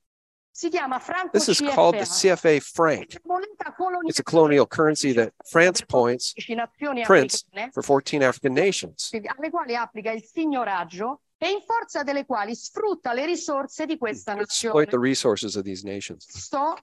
this 0.52 1.48
is 1.48 1.60
called 1.60 1.94
the 1.94 2.04
CFA 2.04 2.60
franc. 2.60 3.16
It's 4.04 4.18
a 4.18 4.24
colonial 4.24 4.66
currency 4.66 5.12
that 5.12 5.32
France 5.46 5.80
points, 5.82 6.34
prints 7.04 7.44
for 7.72 7.82
14 7.82 8.22
African 8.22 8.52
nations. 8.54 9.10
Alle 9.12 9.50
quali 9.50 9.76
applica 9.76 10.10
il 10.10 10.24
signoraggio 10.24 11.22
e 11.38 11.50
in 11.50 11.60
forza 11.62 12.02
delle 12.02 12.26
quali 12.26 12.54
sfrutta 12.54 13.12
le 13.12 13.24
risorse 13.26 13.86
di 13.86 13.96
questa 13.96 14.34
nazione. 14.34 14.82
Exploit 14.82 14.90
the 14.90 14.98
resources 14.98 15.54
of 15.54 15.62
these 15.62 15.86
nations. 15.86 16.26
Sto 16.28 16.76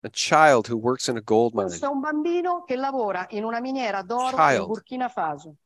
a 0.00 0.10
child 0.10 0.68
who 0.68 0.76
works 0.76 1.08
in 1.08 1.16
a 1.16 1.20
gold 1.20 1.54
mine. 1.54 1.66
Questo 1.66 1.86
è 1.86 1.88
un 1.88 2.00
bambino 2.00 2.64
che 2.64 2.76
lavora 2.76 3.26
in 3.30 3.44
una 3.44 3.60
miniera 3.60 4.02
d'oro 4.02 4.36
in 4.50 4.66
Burkina 4.66 5.08
Faso. 5.08 5.56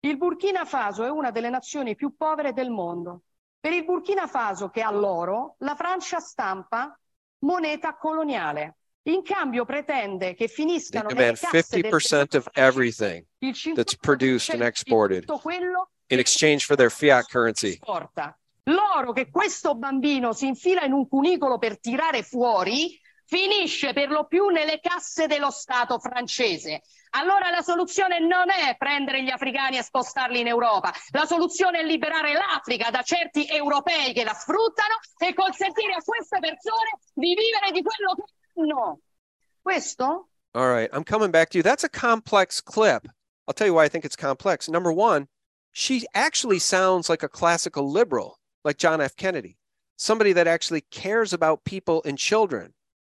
Il 0.00 0.16
Burkina 0.16 0.64
Faso 0.64 1.04
è 1.04 1.10
una 1.10 1.30
delle 1.30 1.48
nazioni 1.48 1.96
più 1.96 2.16
povere 2.16 2.52
del 2.52 2.70
mondo 2.70 3.22
per 3.60 3.72
il 3.72 3.84
Burkina 3.84 4.26
Faso, 4.26 4.68
che 4.68 4.82
ha 4.82 4.90
l'oro, 4.90 5.56
la 5.58 5.74
Francia 5.74 6.20
stampa 6.20 6.98
moneta 7.40 7.96
coloniale. 7.96 8.76
In 9.08 9.22
cambio 9.22 9.64
pretende 9.64 10.34
che 10.34 10.48
finiscano 10.48 11.08
nelle 11.08 11.34
casse 11.34 11.80
50% 11.80 12.36
of 12.36 12.48
everything 12.52 13.24
that's 13.74 13.96
produced 13.96 14.50
and 14.52 14.62
exported 14.62 15.24
in 16.08 16.18
exchange 16.18 16.66
for 16.66 16.76
their 16.76 16.90
fiat 16.90 17.26
currency. 17.30 17.78
L'oro 18.64 19.12
che 19.12 19.30
questo 19.30 19.74
bambino 19.76 20.34
si 20.34 20.46
infila 20.46 20.84
in 20.84 20.92
un 20.92 21.08
cunicolo 21.08 21.56
per 21.56 21.80
tirare 21.80 22.22
fuori 22.22 23.00
finisce 23.28 23.92
per 23.92 24.08
lo 24.08 24.26
più 24.26 24.48
nelle 24.48 24.80
casse 24.80 25.26
dello 25.26 25.50
Stato 25.50 25.98
francese. 25.98 26.80
Allora 27.10 27.50
la 27.50 27.60
soluzione 27.60 28.20
non 28.20 28.50
è 28.50 28.74
prendere 28.76 29.22
gli 29.22 29.28
africani 29.28 29.76
e 29.76 29.82
spostarli 29.82 30.40
in 30.40 30.46
Europa, 30.46 30.92
la 31.10 31.26
soluzione 31.26 31.80
è 31.80 31.84
liberare 31.84 32.32
l'Africa 32.32 32.90
da 32.90 33.02
certi 33.02 33.46
europei 33.46 34.12
che 34.12 34.24
la 34.24 34.34
sfruttano 34.34 34.94
e 35.18 35.34
consentire 35.34 35.92
a 35.92 36.02
queste 36.02 36.38
persone 36.38 36.98
di 37.12 37.34
vivere 37.34 37.70
di 37.72 37.82
quello 37.82 38.14
che 38.14 38.24
hanno. 38.56 39.00
Questo? 39.60 40.28
All 40.54 40.68
right, 40.68 40.90
I'm 40.92 41.04
coming 41.04 41.30
back 41.30 41.50
to 41.50 41.58
you. 41.58 41.62
That's 41.62 41.84
a 41.84 41.88
complex 41.88 42.62
clip. 42.62 43.06
I'll 43.46 43.54
tell 43.54 43.66
you 43.66 43.74
why 43.74 43.84
I 43.84 43.88
think 43.88 44.04
it's 44.04 44.16
complex. 44.16 44.68
Number 44.68 44.92
one, 44.92 45.28
she 45.72 46.06
actually 46.14 46.58
sounds 46.58 47.08
like 47.08 47.22
a 47.22 47.28
classical 47.28 47.90
liberal, 47.90 48.38
like 48.64 48.78
John 48.78 49.00
F. 49.00 49.16
Kennedy, 49.16 49.58
somebody 49.96 50.32
that 50.32 50.46
actually 50.46 50.82
cares 50.90 51.32
about 51.32 51.64
people 51.64 52.02
and 52.04 52.18
children. 52.18 52.72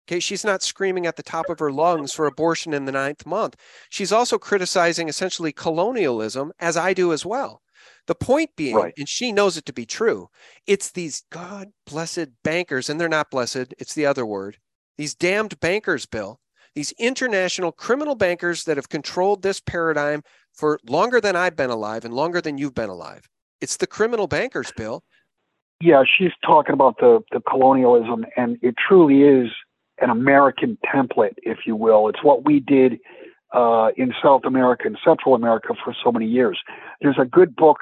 Okay, 0.07 0.19
she's 0.19 0.43
not 0.43 0.61
screaming 0.61 1.05
at 1.05 1.15
the 1.15 1.23
top 1.23 1.49
of 1.49 1.59
her 1.59 1.71
lungs 1.71 2.11
for 2.11 2.25
abortion 2.25 2.73
in 2.73 2.85
the 2.85 2.91
ninth 2.91 3.25
month. 3.25 3.55
She's 3.89 4.11
also 4.11 4.37
criticizing 4.37 5.07
essentially 5.07 5.53
colonialism, 5.53 6.51
as 6.59 6.75
I 6.75 6.93
do 6.93 7.13
as 7.13 7.25
well. 7.25 7.61
The 8.07 8.15
point 8.15 8.49
being, 8.57 8.75
right. 8.75 8.93
and 8.97 9.07
she 9.07 9.31
knows 9.31 9.55
it 9.55 9.65
to 9.65 9.73
be 9.73 9.85
true, 9.85 10.27
it's 10.67 10.91
these 10.91 11.23
God 11.31 11.69
blessed 11.85 12.27
bankers, 12.43 12.89
and 12.89 12.99
they're 12.99 13.07
not 13.07 13.31
blessed, 13.31 13.73
it's 13.77 13.93
the 13.93 14.05
other 14.05 14.25
word, 14.25 14.57
these 14.97 15.15
damned 15.15 15.59
bankers, 15.59 16.05
Bill, 16.05 16.39
these 16.75 16.91
international 16.93 17.71
criminal 17.71 18.15
bankers 18.15 18.65
that 18.65 18.77
have 18.77 18.89
controlled 18.89 19.41
this 19.41 19.59
paradigm 19.59 20.21
for 20.53 20.79
longer 20.87 21.21
than 21.21 21.35
I've 21.35 21.55
been 21.55 21.69
alive 21.69 22.03
and 22.03 22.13
longer 22.13 22.41
than 22.41 22.57
you've 22.57 22.75
been 22.75 22.89
alive. 22.89 23.27
It's 23.61 23.77
the 23.77 23.87
criminal 23.87 24.27
bankers, 24.27 24.71
Bill. 24.75 25.03
Yeah, 25.81 26.03
she's 26.05 26.31
talking 26.45 26.73
about 26.73 26.97
the, 26.99 27.21
the 27.31 27.41
colonialism, 27.41 28.25
and 28.37 28.57
it 28.61 28.75
truly 28.77 29.23
is 29.23 29.49
an 30.03 30.09
American 30.09 30.77
template, 30.93 31.35
if 31.37 31.59
you 31.65 31.75
will. 31.75 32.09
It's 32.09 32.23
what 32.23 32.45
we 32.45 32.59
did 32.59 32.99
uh, 33.53 33.89
in 33.95 34.13
South 34.21 34.41
America 34.45 34.83
and 34.85 34.97
Central 35.03 35.33
America 35.33 35.73
for 35.83 35.95
so 36.03 36.11
many 36.11 36.27
years. 36.27 36.59
There's 37.01 37.17
a 37.19 37.25
good 37.25 37.55
book. 37.55 37.77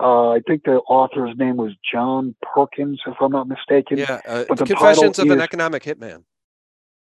Uh, 0.00 0.30
I 0.30 0.40
think 0.46 0.62
the 0.64 0.76
author's 0.88 1.36
name 1.36 1.56
was 1.56 1.72
John 1.92 2.36
Perkins, 2.54 3.00
if 3.06 3.14
I'm 3.20 3.32
not 3.32 3.48
mistaken. 3.48 3.98
Yeah, 3.98 4.20
uh, 4.26 4.44
but 4.48 4.58
the 4.58 4.66
Confessions 4.66 5.18
of 5.18 5.26
is, 5.26 5.32
an 5.32 5.40
Economic 5.40 5.82
Hitman. 5.82 6.22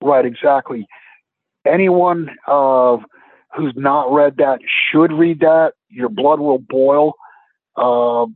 Right, 0.02 0.26
exactly. 0.26 0.88
Anyone 1.68 2.30
uh, 2.48 2.98
who's 3.54 3.74
not 3.76 4.14
read 4.14 4.38
that 4.38 4.60
should 4.92 5.12
read 5.12 5.42
that. 5.42 5.74
Your 5.90 6.10
blood 6.10 6.40
will 6.40 6.60
boil. 6.60 7.16
Uh, 7.76 8.28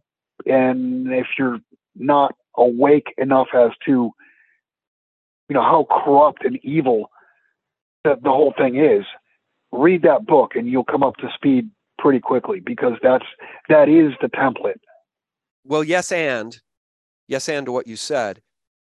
and 0.46 1.12
if 1.14 1.28
you're 1.38 1.60
not 1.96 2.36
awake 2.58 3.14
enough 3.18 3.48
as 3.54 3.72
to 3.86 4.12
you 5.50 5.56
know 5.56 5.62
how 5.62 5.86
corrupt 5.90 6.46
and 6.46 6.60
evil 6.64 7.10
the, 8.04 8.16
the 8.22 8.30
whole 8.30 8.54
thing 8.58 8.78
is 8.78 9.04
read 9.72 10.04
that 10.04 10.26
book 10.26 10.56
and 10.56 10.68
you'll 10.68 10.84
come 10.84 11.04
up 11.04 11.18
to 11.18 11.28
speed 11.36 11.70
pretty 11.98 12.20
quickly 12.20 12.60
because 12.60 12.94
that's 13.04 13.26
that 13.68 13.90
is 13.90 14.14
the 14.22 14.30
template 14.30 14.80
well 15.66 15.84
yes 15.84 16.12
and 16.12 16.62
yes 17.28 17.50
and 17.50 17.66
to 17.66 17.72
what 17.72 17.88
you 17.88 17.96
said 17.96 18.42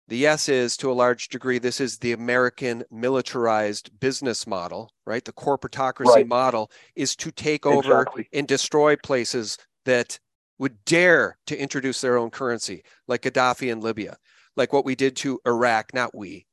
the 0.07 0.17
yes 0.17 0.49
is 0.49 0.77
to 0.77 0.91
a 0.91 0.93
large 0.93 1.29
degree 1.29 1.57
this 1.57 1.79
is 1.79 1.99
the 1.99 2.11
american 2.11 2.83
militarized 2.91 3.97
business 3.99 4.45
model 4.45 4.91
right 5.05 5.25
the 5.25 5.33
corporatocracy 5.33 6.07
right. 6.07 6.27
model 6.27 6.69
is 6.95 7.15
to 7.15 7.31
take 7.31 7.65
over 7.65 8.01
exactly. 8.01 8.27
and 8.33 8.47
destroy 8.47 8.95
places 8.97 9.57
that 9.85 10.19
would 10.57 10.83
dare 10.85 11.37
to 11.45 11.57
introduce 11.57 12.01
their 12.01 12.17
own 12.17 12.29
currency 12.29 12.83
like 13.07 13.21
gaddafi 13.21 13.71
in 13.71 13.79
libya 13.79 14.17
like 14.57 14.73
what 14.73 14.85
we 14.85 14.95
did 14.95 15.15
to 15.15 15.39
iraq 15.45 15.93
not 15.93 16.13
we 16.13 16.45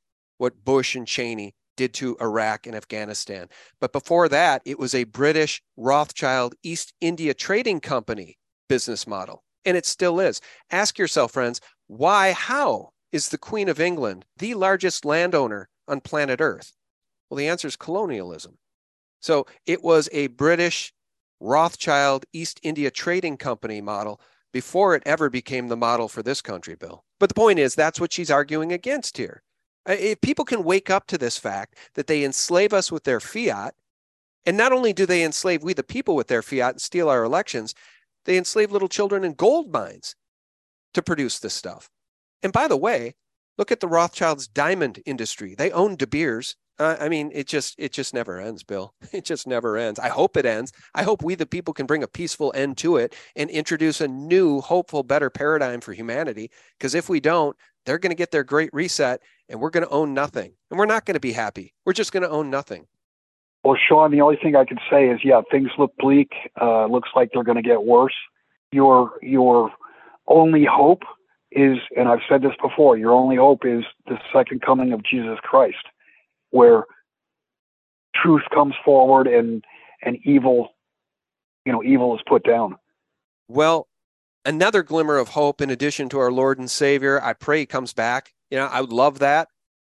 what 0.43 0.65
bush 0.65 0.97
and 0.97 1.07
cheney 1.07 1.55
did 1.77 1.95
to 1.95 2.17
Iraq 2.21 2.67
and 2.67 2.75
Afghanistan. 2.75 3.49
But 3.81 3.93
before 3.93 4.29
that, 4.29 4.61
it 4.65 4.77
was 4.77 4.93
a 4.93 5.05
British 5.05 5.63
Rothschild 5.77 6.57
East 6.65 6.93
India 7.01 7.33
Trading 7.33 7.79
Company 7.79 8.39
business 8.69 9.07
model. 9.07 9.45
And 9.65 9.77
it 9.77 9.87
still 9.87 10.19
is. 10.19 10.41
Ask 10.69 10.99
yourself, 10.99 11.31
friends, 11.31 11.61
why, 11.87 12.33
how 12.33 12.91
is 13.13 13.29
the 13.29 13.39
Queen 13.39 13.69
of 13.69 13.79
England 13.79 14.25
the 14.39 14.55
largest 14.55 15.05
landowner 15.05 15.69
on 15.87 16.01
planet 16.01 16.41
Earth? 16.41 16.73
Well, 17.31 17.39
the 17.39 17.47
answer 17.47 17.69
is 17.69 17.77
colonialism. 17.77 18.59
So 19.21 19.47
it 19.65 19.85
was 19.85 20.09
a 20.11 20.27
British 20.27 20.93
Rothschild 21.39 22.27
East 22.33 22.59
India 22.65 22.91
Trading 22.91 23.37
Company 23.37 23.81
model 23.81 24.21
before 24.53 24.97
it 24.97 25.05
ever 25.07 25.31
became 25.31 25.69
the 25.69 25.77
model 25.77 26.09
for 26.09 26.25
this 26.25 26.43
country, 26.43 26.75
Bill. 26.75 27.05
But 27.21 27.29
the 27.29 27.37
point 27.37 27.61
is, 27.61 27.77
that's 27.77 28.01
what 28.01 28.13
she's 28.13 28.31
arguing 28.31 28.73
against 28.73 29.19
here. 29.19 29.45
If 29.87 30.21
people 30.21 30.45
can 30.45 30.65
wake 30.65 30.91
up 30.91 31.07
to 31.09 31.19
this 31.19 31.39
fact 31.39 31.77
that 31.95 32.07
they 32.07 32.25
enslave 32.25 32.73
us 32.73 32.93
with 32.93 33.05
their 33.05 33.21
fiat, 33.21 33.75
and 34.45 34.57
not 34.57 34.73
only 34.73 34.93
do 34.93 35.07
they 35.07 35.25
enslave 35.25 35.63
we 35.63 35.73
the 35.73 35.83
people 35.83 36.17
with 36.17 36.29
their 36.29 36.43
fiat 36.43 36.75
and 36.75 36.81
steal 36.81 37.09
our 37.09 37.25
elections, 37.25 37.75
they 38.25 38.37
enslave 38.37 38.73
little 38.73 38.89
children 38.89 39.25
in 39.25 39.35
gold 39.35 39.73
mines 39.73 40.15
to 40.95 41.03
produce 41.03 41.39
this 41.39 41.55
stuff. 41.55 41.89
And 42.43 42.53
by 42.53 42.69
the 42.69 42.77
way, 42.77 43.15
look 43.59 43.73
at 43.73 43.81
the 43.81 43.89
Rothschilds' 43.89 44.49
diamond 44.49 45.01
industry. 45.07 45.55
They 45.57 45.71
own 45.71 45.97
De 45.97 46.07
Beers. 46.07 46.57
Uh, 46.79 46.97
I 46.99 47.09
mean, 47.09 47.31
it 47.35 47.47
just 47.47 47.75
it 47.79 47.93
just 47.93 48.15
never 48.15 48.41
ends, 48.41 48.63
Bill. 48.63 48.95
It 49.13 49.25
just 49.25 49.47
never 49.47 49.77
ends. 49.77 50.01
I 50.01 50.09
hope 50.09 50.37
it 50.37 50.47
ends. 50.47 50.73
I 50.95 51.03
hope 51.03 51.23
we 51.23 51.35
the 51.35 51.47
people 51.47 51.75
can 51.75 51.87
bring 51.87 52.03
a 52.03 52.09
peaceful 52.09 52.53
end 52.57 52.79
to 52.79 52.97
it 52.97 53.15
and 53.37 53.51
introduce 53.51 54.01
a 54.01 54.09
new, 54.09 54.61
hopeful, 54.61 55.03
better 55.03 55.31
paradigm 55.31 55.81
for 55.81 55.93
humanity. 55.93 56.51
Because 56.79 56.95
if 56.95 57.09
we 57.09 57.21
don't, 57.21 57.57
they're 57.85 57.99
going 57.99 58.11
to 58.11 58.17
get 58.17 58.31
their 58.31 58.45
great 58.45 58.71
reset 58.73 59.21
and 59.49 59.61
we're 59.61 59.71
going 59.71 59.87
to 59.87 59.93
own 59.93 60.15
nothing. 60.15 60.55
And 60.71 60.79
we're 60.79 60.87
not 60.87 61.05
going 61.05 61.15
to 61.15 61.21
be 61.21 61.33
happy. 61.33 61.75
We're 61.85 61.93
just 61.93 62.13
going 62.13 62.23
to 62.23 62.31
own 62.31 62.51
nothing. 62.51 62.87
Well, 63.65 63.77
Sean, 63.77 64.11
the 64.11 64.21
only 64.21 64.37
thing 64.37 64.57
I 64.57 64.65
can 64.65 64.79
say 64.91 65.09
is, 65.09 65.21
yeah, 65.23 65.41
things 65.51 65.71
look 65.79 65.93
bleak. 65.99 66.33
Uh, 66.61 66.87
looks 66.87 67.11
like 67.15 67.31
they're 67.33 67.45
going 67.45 67.63
to 67.63 67.69
get 67.69 67.85
worse. 67.85 68.15
Your 68.73 69.13
your 69.23 69.71
only 70.27 70.65
hope 70.65 71.03
is, 71.51 71.79
and 71.97 72.09
I've 72.09 72.21
said 72.29 72.43
this 72.43 72.55
before, 72.61 72.97
your 72.97 73.13
only 73.13 73.37
hope 73.37 73.65
is 73.65 73.85
the 74.07 74.19
second 74.33 74.63
coming 74.63 74.93
of 74.93 75.05
Jesus 75.05 75.39
Christ, 75.43 75.85
where 76.51 76.85
truth 78.15 78.43
comes 78.53 78.75
forward 78.85 79.27
and 79.27 79.65
and 80.03 80.19
evil, 80.25 80.71
you 81.65 81.73
know, 81.73 81.85
evil 81.85 82.17
is 82.17 82.23
put 82.27 82.45
down. 82.45 82.77
Well, 83.49 83.87
another 84.45 84.83
glimmer 84.83 85.17
of 85.17 85.31
hope 85.31 85.61
in 85.61 85.71
addition 85.71 86.09
to 86.11 86.19
our 86.19 86.33
Lord 86.33 86.59
and 86.59 86.71
Savior. 86.71 87.23
I 87.23 87.33
pray 87.33 87.61
he 87.61 87.67
comes 87.67 87.93
back. 87.93 88.33
You 88.51 88.59
know, 88.59 88.67
I 88.67 88.81
would 88.81 88.93
love 88.93 89.19
that. 89.21 89.49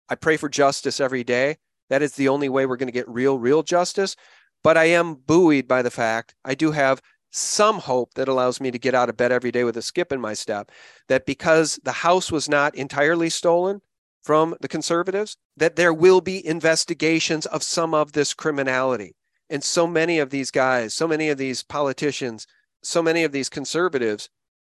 I 0.08 0.14
pray 0.14 0.36
for 0.36 0.48
justice 0.48 1.00
every 1.00 1.24
day. 1.24 1.56
That 1.88 2.02
is 2.02 2.12
the 2.12 2.28
only 2.28 2.48
way 2.48 2.66
we're 2.66 2.76
going 2.76 2.88
to 2.88 2.92
get 2.92 3.08
real, 3.08 3.38
real 3.38 3.62
justice. 3.62 4.16
But 4.62 4.76
I 4.76 4.84
am 4.84 5.14
buoyed 5.14 5.66
by 5.66 5.82
the 5.82 5.90
fact 5.90 6.34
I 6.44 6.54
do 6.54 6.72
have 6.72 7.00
some 7.32 7.78
hope 7.78 8.14
that 8.14 8.28
allows 8.28 8.60
me 8.60 8.70
to 8.70 8.78
get 8.78 8.94
out 8.94 9.08
of 9.08 9.16
bed 9.16 9.32
every 9.32 9.52
day 9.52 9.64
with 9.64 9.76
a 9.76 9.82
skip 9.82 10.12
in 10.12 10.20
my 10.20 10.34
step 10.34 10.70
that 11.08 11.26
because 11.26 11.78
the 11.84 11.92
house 11.92 12.32
was 12.32 12.48
not 12.48 12.74
entirely 12.74 13.30
stolen 13.30 13.80
from 14.22 14.54
the 14.60 14.68
conservatives, 14.68 15.36
that 15.56 15.76
there 15.76 15.94
will 15.94 16.20
be 16.20 16.44
investigations 16.46 17.46
of 17.46 17.62
some 17.62 17.94
of 17.94 18.12
this 18.12 18.34
criminality. 18.34 19.14
And 19.48 19.64
so 19.64 19.86
many 19.86 20.18
of 20.18 20.30
these 20.30 20.50
guys, 20.50 20.92
so 20.92 21.08
many 21.08 21.28
of 21.30 21.38
these 21.38 21.62
politicians, 21.62 22.46
so 22.82 23.02
many 23.02 23.24
of 23.24 23.32
these 23.32 23.48
conservatives 23.48 24.28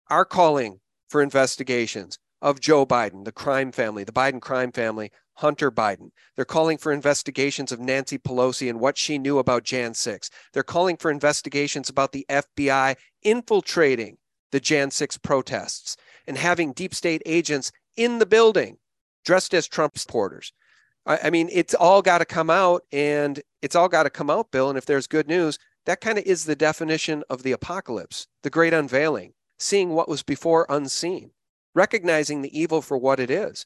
are 0.09 0.25
calling 0.25 0.79
for 1.07 1.21
investigations 1.21 2.19
of 2.41 2.59
Joe 2.59 2.85
Biden, 2.85 3.25
the 3.25 3.31
crime 3.31 3.71
family, 3.71 4.03
the 4.03 4.11
Biden 4.11 4.41
crime 4.41 4.71
family, 4.71 5.11
Hunter 5.35 5.71
Biden. 5.71 6.09
They're 6.35 6.45
calling 6.45 6.77
for 6.77 6.91
investigations 6.91 7.71
of 7.71 7.79
Nancy 7.79 8.17
Pelosi 8.17 8.69
and 8.69 8.79
what 8.79 8.97
she 8.97 9.17
knew 9.17 9.37
about 9.39 9.63
Jan 9.63 9.93
6. 9.93 10.29
They're 10.53 10.63
calling 10.63 10.97
for 10.97 11.11
investigations 11.11 11.89
about 11.89 12.11
the 12.11 12.25
FBI 12.29 12.95
infiltrating 13.23 14.17
the 14.51 14.59
Jan 14.59 14.91
6 14.91 15.17
protests 15.17 15.97
and 16.27 16.37
having 16.37 16.73
deep 16.73 16.93
state 16.93 17.21
agents 17.25 17.71
in 17.97 18.19
the 18.19 18.25
building 18.25 18.77
dressed 19.25 19.53
as 19.53 19.67
Trump 19.67 19.97
supporters. 19.97 20.53
I, 21.05 21.19
I 21.25 21.29
mean, 21.29 21.49
it's 21.51 21.73
all 21.73 22.01
got 22.01 22.19
to 22.19 22.25
come 22.25 22.49
out 22.49 22.83
and 22.91 23.41
it's 23.61 23.75
all 23.75 23.89
got 23.89 24.03
to 24.03 24.09
come 24.09 24.29
out, 24.29 24.51
Bill. 24.51 24.69
And 24.69 24.77
if 24.77 24.85
there's 24.85 25.07
good 25.07 25.27
news, 25.27 25.57
that 25.85 26.01
kind 26.01 26.17
of 26.17 26.25
is 26.25 26.45
the 26.45 26.55
definition 26.55 27.23
of 27.29 27.43
the 27.43 27.51
apocalypse, 27.51 28.27
the 28.43 28.49
great 28.49 28.73
unveiling 28.73 29.33
seeing 29.59 29.91
what 29.91 30.09
was 30.09 30.23
before 30.23 30.65
unseen, 30.69 31.31
recognizing 31.73 32.41
the 32.41 32.57
evil 32.57 32.81
for 32.81 32.97
what 32.97 33.19
it 33.19 33.29
is. 33.29 33.65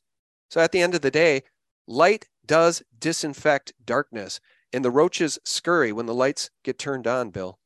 So 0.50 0.62
at 0.62 0.72
the 0.72 0.82
end 0.82 0.96
of 0.96 1.02
the 1.02 1.12
day, 1.12 1.44
light 1.88 2.28
does 2.46 2.84
disinfect 2.98 3.74
darkness, 3.84 4.40
and 4.74 4.84
the 4.84 4.92
roaches 4.92 5.40
scurry 5.46 5.92
when 5.92 6.06
the 6.06 6.14
lights 6.14 6.50
get 6.64 6.80
turned 6.80 7.08
on, 7.08 7.30
Bill. 7.30 7.60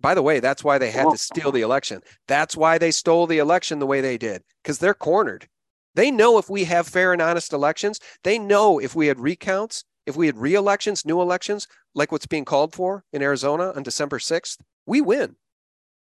By 0.00 0.14
the 0.14 0.22
way, 0.22 0.40
that's 0.40 0.62
why 0.62 0.78
they 0.78 0.90
had 0.90 1.10
to 1.10 1.18
steal 1.18 1.50
the 1.50 1.62
election. 1.62 2.02
That's 2.28 2.56
why 2.56 2.78
they 2.78 2.90
stole 2.90 3.26
the 3.26 3.38
election 3.38 3.78
the 3.78 3.86
way 3.86 4.00
they 4.00 4.18
did, 4.18 4.42
because 4.62 4.78
they're 4.78 4.94
cornered. 4.94 5.48
They 5.94 6.10
know 6.10 6.38
if 6.38 6.50
we 6.50 6.64
have 6.64 6.86
fair 6.86 7.12
and 7.12 7.22
honest 7.22 7.52
elections, 7.52 7.98
they 8.22 8.38
know 8.38 8.78
if 8.78 8.94
we 8.94 9.06
had 9.06 9.18
recounts, 9.18 9.84
if 10.04 10.14
we 10.14 10.26
had 10.26 10.36
re 10.36 10.54
elections, 10.54 11.06
new 11.06 11.20
elections, 11.20 11.66
like 11.94 12.12
what's 12.12 12.26
being 12.26 12.44
called 12.44 12.74
for 12.74 13.04
in 13.12 13.22
Arizona 13.22 13.72
on 13.74 13.82
December 13.82 14.18
6th, 14.18 14.58
we 14.84 15.00
win. 15.00 15.36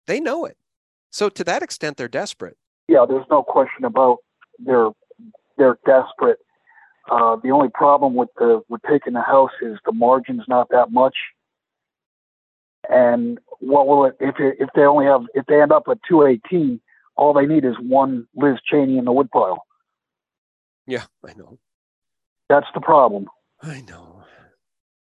They 0.06 0.20
know 0.20 0.44
it. 0.44 0.56
So 1.10 1.28
to 1.28 1.44
that 1.44 1.62
extent, 1.62 1.96
they're 1.96 2.08
desperate. 2.08 2.56
Yeah, 2.88 3.04
there's 3.08 3.26
no 3.30 3.42
question 3.42 3.84
about 3.84 4.18
they're 4.58 4.90
they're 5.56 5.78
desperate. 5.86 6.38
Uh, 7.10 7.36
the 7.42 7.50
only 7.50 7.68
problem 7.68 8.14
with 8.14 8.28
the 8.36 8.62
with 8.68 8.80
taking 8.88 9.12
the 9.12 9.22
house 9.22 9.52
is 9.62 9.78
the 9.84 9.92
margin's 9.92 10.44
not 10.48 10.68
that 10.70 10.92
much. 10.92 11.16
And 12.88 13.38
what 13.58 13.86
will 13.86 14.06
it 14.06 14.16
if 14.20 14.38
it, 14.38 14.56
if 14.60 14.68
they 14.74 14.82
only 14.82 15.06
have 15.06 15.22
if 15.34 15.46
they 15.46 15.60
end 15.60 15.72
up 15.72 15.84
at 15.90 15.98
218, 16.08 16.80
all 17.16 17.32
they 17.32 17.46
need 17.46 17.64
is 17.64 17.74
one 17.80 18.26
Liz 18.34 18.58
Cheney 18.64 18.98
in 18.98 19.04
the 19.04 19.12
woodpile. 19.12 19.64
Yeah, 20.86 21.04
I 21.24 21.32
know. 21.34 21.58
That's 22.48 22.66
the 22.74 22.80
problem. 22.80 23.26
I 23.62 23.80
know. 23.80 24.22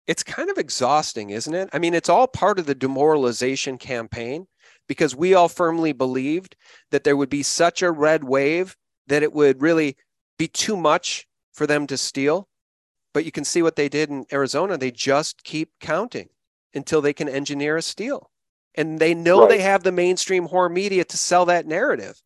It's 0.07 0.23
kind 0.23 0.49
of 0.49 0.57
exhausting, 0.57 1.29
isn't 1.29 1.53
it? 1.53 1.69
I 1.71 1.77
mean, 1.79 1.93
it's 1.93 2.09
all 2.09 2.27
part 2.27 2.59
of 2.59 2.65
the 2.65 2.73
demoralization 2.75 3.77
campaign 3.77 4.47
because 4.89 5.15
we 5.15 5.35
all 5.35 5.47
firmly 5.47 5.93
believed 5.93 6.57
that 6.91 7.05
there 7.05 7.15
would 7.15 7.29
be 7.29 7.43
such 7.43 7.81
a 7.81 7.91
red 7.91 8.25
wave 8.25 8.75
that 9.07 9.23
it 9.23 9.31
would 9.31 9.61
really 9.61 9.95
be 10.37 10.47
too 10.47 10.75
much 10.75 11.27
for 11.53 11.65
them 11.65 11.87
to 11.87 11.95
steal. 11.97 12.49
But 13.13 13.23
you 13.23 13.31
can 13.31 13.45
see 13.45 13.61
what 13.61 13.75
they 13.75 13.87
did 13.87 14.09
in 14.09 14.25
Arizona. 14.33 14.77
They 14.77 14.91
just 14.91 15.43
keep 15.43 15.69
counting 15.79 16.29
until 16.73 17.01
they 17.01 17.13
can 17.13 17.29
engineer 17.29 17.77
a 17.77 17.81
steal. 17.81 18.31
And 18.75 18.99
they 18.99 19.13
know 19.13 19.41
right. 19.41 19.49
they 19.49 19.59
have 19.61 19.83
the 19.83 19.91
mainstream 19.91 20.45
horror 20.45 20.69
media 20.69 21.05
to 21.05 21.17
sell 21.17 21.45
that 21.45 21.67
narrative 21.67 22.21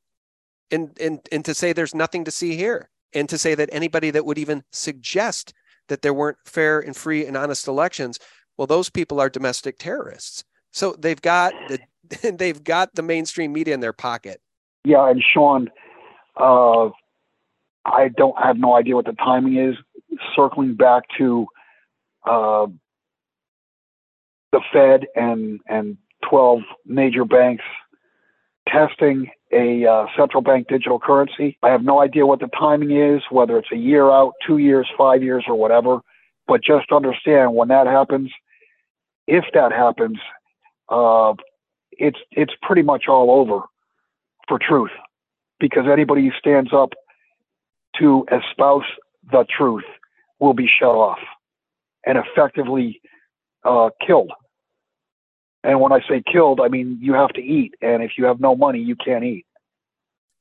and, 0.72 0.98
and, 1.00 1.20
and 1.32 1.44
to 1.46 1.54
say 1.54 1.74
there's 1.74 1.96
nothing 1.96 2.24
to 2.26 2.32
see 2.32 2.56
here 2.56 2.90
and 3.14 3.28
to 3.30 3.38
say 3.38 3.56
that 3.56 3.70
anybody 3.72 4.10
that 4.12 4.26
would 4.26 4.38
even 4.38 4.64
suggest 4.72 5.54
that 5.90 6.02
there 6.02 6.14
weren't 6.14 6.38
fair 6.46 6.80
and 6.80 6.96
free 6.96 7.26
and 7.26 7.36
honest 7.36 7.68
elections, 7.68 8.20
well, 8.58 8.68
those 8.68 8.90
people 8.90 9.20
are 9.20 9.30
domestic 9.30 9.78
terrorists. 9.78 10.44
So 10.72 10.96
they've 10.98 11.22
got 11.22 11.54
the 11.70 11.80
they've 12.34 12.64
got 12.64 12.96
the 12.96 13.02
mainstream 13.02 13.54
media 13.54 13.74
in 13.74 13.80
their 13.80 13.94
pocket. 13.94 14.42
Yeah, 14.84 15.10
and 15.10 15.24
Sean, 15.24 15.70
uh, 16.38 16.90
I 17.86 18.10
don't 18.16 18.38
have 18.42 18.58
no 18.58 18.76
idea 18.76 18.96
what 18.96 19.06
the 19.06 19.14
timing 19.14 19.58
is. 19.58 19.76
Circling 20.36 20.76
back 20.76 21.04
to 21.18 21.48
uh, 22.26 22.68
the 24.52 24.62
Fed 24.72 25.08
and 25.16 25.60
and 25.68 25.98
12 26.30 26.60
major 26.86 27.26
banks 27.26 27.64
testing 28.68 29.30
a 29.52 29.86
uh, 29.86 30.06
central 30.18 30.42
bank 30.42 30.68
digital 30.68 31.00
currency. 31.00 31.58
I 31.62 31.70
have 31.70 31.84
no 31.84 32.02
idea 32.02 32.26
what 32.26 32.40
the 32.40 32.48
timing 32.48 32.92
is, 32.92 33.22
whether 33.30 33.58
it's 33.58 33.72
a 33.72 33.78
year 33.78 34.10
out, 34.10 34.34
two 34.46 34.58
years, 34.58 34.88
five 34.98 35.22
years, 35.22 35.46
or 35.48 35.56
whatever. 35.56 36.00
But 36.48 36.64
just 36.64 36.92
understand 36.92 37.54
when 37.54 37.68
that 37.70 37.88
happens, 37.88 38.32
if 39.28 39.46
that 39.54 39.72
happens, 39.72 40.18
uh, 40.90 41.34
it's 41.98 42.20
it's 42.32 42.54
pretty 42.62 42.82
much 42.82 43.06
all 43.08 43.32
over 43.32 43.62
for 44.48 44.60
truth, 44.60 44.92
because 45.60 45.84
anybody 45.92 46.24
who 46.24 46.32
stands 46.38 46.72
up 46.74 46.94
to 48.00 48.26
espouse 48.32 48.84
the 49.32 49.46
truth 49.56 49.86
will 50.40 50.54
be 50.54 50.68
shut 50.68 50.90
off 50.90 51.20
and 52.06 52.18
effectively 52.18 53.02
uh, 53.64 53.90
killed. 54.06 54.32
And 55.64 55.80
when 55.80 55.94
I 55.94 56.02
say 56.10 56.22
killed, 56.30 56.60
I 56.60 56.68
mean 56.68 56.98
you 57.02 57.14
have 57.14 57.30
to 57.30 57.42
eat. 57.42 57.76
And 57.82 58.04
if 58.04 58.12
you 58.18 58.26
have 58.26 58.40
no 58.42 58.56
money, 58.56 58.80
you 58.80 58.96
can't 58.96 59.24
eat. 59.24 59.46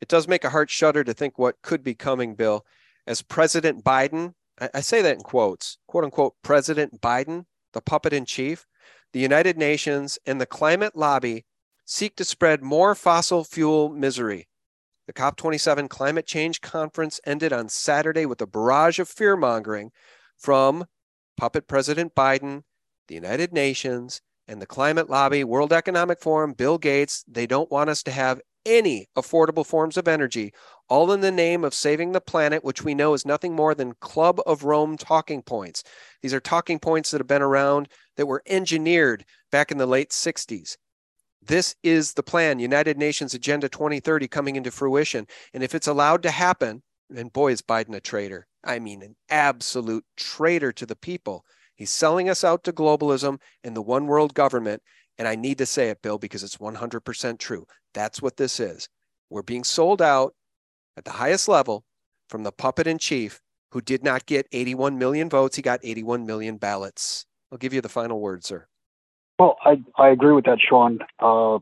It 0.00 0.08
does 0.08 0.26
make 0.26 0.42
a 0.42 0.50
heart 0.50 0.68
shudder 0.68 1.04
to 1.04 1.14
think 1.14 1.38
what 1.38 1.62
could 1.62 1.84
be 1.84 1.94
coming, 1.94 2.34
Bill. 2.34 2.66
As 3.06 3.22
President 3.22 3.84
Biden, 3.84 4.34
I 4.74 4.80
say 4.80 5.00
that 5.02 5.14
in 5.14 5.22
quotes, 5.22 5.78
quote 5.86 6.04
unquote, 6.04 6.34
President 6.42 7.00
Biden, 7.00 7.46
the 7.72 7.80
puppet 7.80 8.12
in 8.12 8.24
chief, 8.24 8.66
the 9.12 9.20
United 9.20 9.58
Nations, 9.58 10.18
and 10.26 10.40
the 10.40 10.46
climate 10.46 10.96
lobby 10.96 11.44
seek 11.84 12.16
to 12.16 12.24
spread 12.24 12.62
more 12.62 12.94
fossil 12.94 13.44
fuel 13.44 13.88
misery. 13.88 14.48
The 15.06 15.12
COP27 15.12 15.88
climate 15.88 16.26
change 16.26 16.60
conference 16.60 17.20
ended 17.26 17.52
on 17.52 17.68
Saturday 17.68 18.24
with 18.24 18.40
a 18.40 18.46
barrage 18.46 18.98
of 18.98 19.08
fear 19.08 19.36
mongering 19.36 19.90
from 20.38 20.86
puppet 21.36 21.66
President 21.66 22.14
Biden, 22.14 22.62
the 23.08 23.14
United 23.14 23.52
Nations, 23.52 24.20
and 24.48 24.60
the 24.60 24.66
climate 24.66 25.10
lobby, 25.10 25.44
World 25.44 25.72
Economic 25.72 26.20
Forum, 26.20 26.52
Bill 26.52 26.78
Gates, 26.78 27.24
they 27.26 27.46
don't 27.46 27.70
want 27.70 27.90
us 27.90 28.02
to 28.04 28.10
have 28.10 28.40
any 28.64 29.08
affordable 29.16 29.66
forms 29.66 29.96
of 29.96 30.06
energy, 30.06 30.52
all 30.88 31.12
in 31.12 31.20
the 31.20 31.32
name 31.32 31.64
of 31.64 31.74
saving 31.74 32.12
the 32.12 32.20
planet, 32.20 32.62
which 32.62 32.82
we 32.82 32.94
know 32.94 33.14
is 33.14 33.26
nothing 33.26 33.54
more 33.54 33.74
than 33.74 33.94
Club 33.94 34.40
of 34.46 34.64
Rome 34.64 34.96
talking 34.96 35.42
points. 35.42 35.82
These 36.20 36.34
are 36.34 36.40
talking 36.40 36.78
points 36.78 37.10
that 37.10 37.20
have 37.20 37.26
been 37.26 37.42
around 37.42 37.88
that 38.16 38.26
were 38.26 38.42
engineered 38.46 39.24
back 39.50 39.70
in 39.70 39.78
the 39.78 39.86
late 39.86 40.10
60s. 40.10 40.76
This 41.44 41.74
is 41.82 42.12
the 42.12 42.22
plan, 42.22 42.60
United 42.60 42.98
Nations 42.98 43.34
Agenda 43.34 43.68
2030 43.68 44.28
coming 44.28 44.56
into 44.56 44.70
fruition. 44.70 45.26
And 45.52 45.62
if 45.62 45.74
it's 45.74 45.88
allowed 45.88 46.22
to 46.22 46.30
happen, 46.30 46.82
and 47.14 47.32
boy, 47.32 47.52
is 47.52 47.62
Biden 47.62 47.94
a 47.96 48.00
traitor. 48.00 48.46
I 48.64 48.78
mean, 48.78 49.02
an 49.02 49.16
absolute 49.28 50.04
traitor 50.16 50.72
to 50.72 50.86
the 50.86 50.96
people. 50.96 51.44
He's 51.74 51.90
selling 51.90 52.28
us 52.28 52.44
out 52.44 52.62
to 52.64 52.72
globalism 52.72 53.40
and 53.64 53.74
the 53.76 53.82
one 53.82 54.06
world 54.06 54.34
government. 54.34 54.82
And 55.18 55.26
I 55.26 55.34
need 55.34 55.58
to 55.58 55.66
say 55.66 55.90
it, 55.90 56.00
Bill, 56.00 56.18
because 56.18 56.42
it's 56.42 56.58
100% 56.58 57.38
true. 57.38 57.66
That's 57.92 58.22
what 58.22 58.36
this 58.36 58.60
is. 58.60 58.88
We're 59.28 59.42
being 59.42 59.64
sold 59.64 60.00
out 60.00 60.34
at 60.96 61.04
the 61.04 61.10
highest 61.10 61.48
level 61.48 61.84
from 62.28 62.44
the 62.44 62.52
puppet 62.52 62.86
in 62.86 62.98
chief 62.98 63.40
who 63.72 63.80
did 63.80 64.04
not 64.04 64.26
get 64.26 64.46
81 64.52 64.96
million 64.98 65.28
votes. 65.28 65.56
He 65.56 65.62
got 65.62 65.80
81 65.82 66.24
million 66.24 66.56
ballots. 66.56 67.26
I'll 67.52 67.58
give 67.58 67.74
you 67.74 67.82
the 67.82 67.88
final 67.90 68.18
word, 68.18 68.44
sir. 68.44 68.66
Well, 69.38 69.56
I, 69.62 69.82
I 69.96 70.08
agree 70.08 70.32
with 70.32 70.46
that, 70.46 70.58
Sean. 70.60 71.00
Uh, 71.18 71.58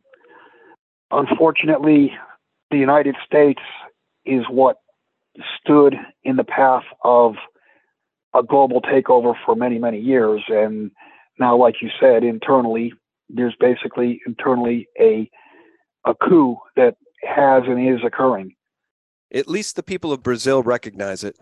unfortunately, 1.11 2.13
the 2.71 2.79
United 2.79 3.17
States 3.27 3.61
is 4.25 4.45
what 4.49 4.77
stood 5.59 5.97
in 6.23 6.37
the 6.37 6.45
path 6.45 6.85
of 7.03 7.35
a 8.35 8.43
global 8.45 8.81
takeover 8.81 9.35
for 9.45 9.57
many, 9.57 9.79
many 9.79 9.99
years. 9.99 10.43
And 10.49 10.93
now, 11.39 11.57
like 11.57 11.77
you 11.83 11.91
said, 11.99 12.23
internally, 12.23 12.93
there's 13.29 13.57
basically 13.59 14.21
internally 14.27 14.89
a 14.99 15.29
a 16.07 16.15
coup 16.15 16.57
that 16.77 16.97
has 17.23 17.65
and 17.67 17.87
is 17.87 18.03
occurring. 18.05 18.55
At 19.33 19.49
least 19.49 19.77
the 19.77 19.83
people 19.83 20.13
of 20.13 20.23
Brazil 20.23 20.63
recognize 20.63 21.23
it. 21.23 21.37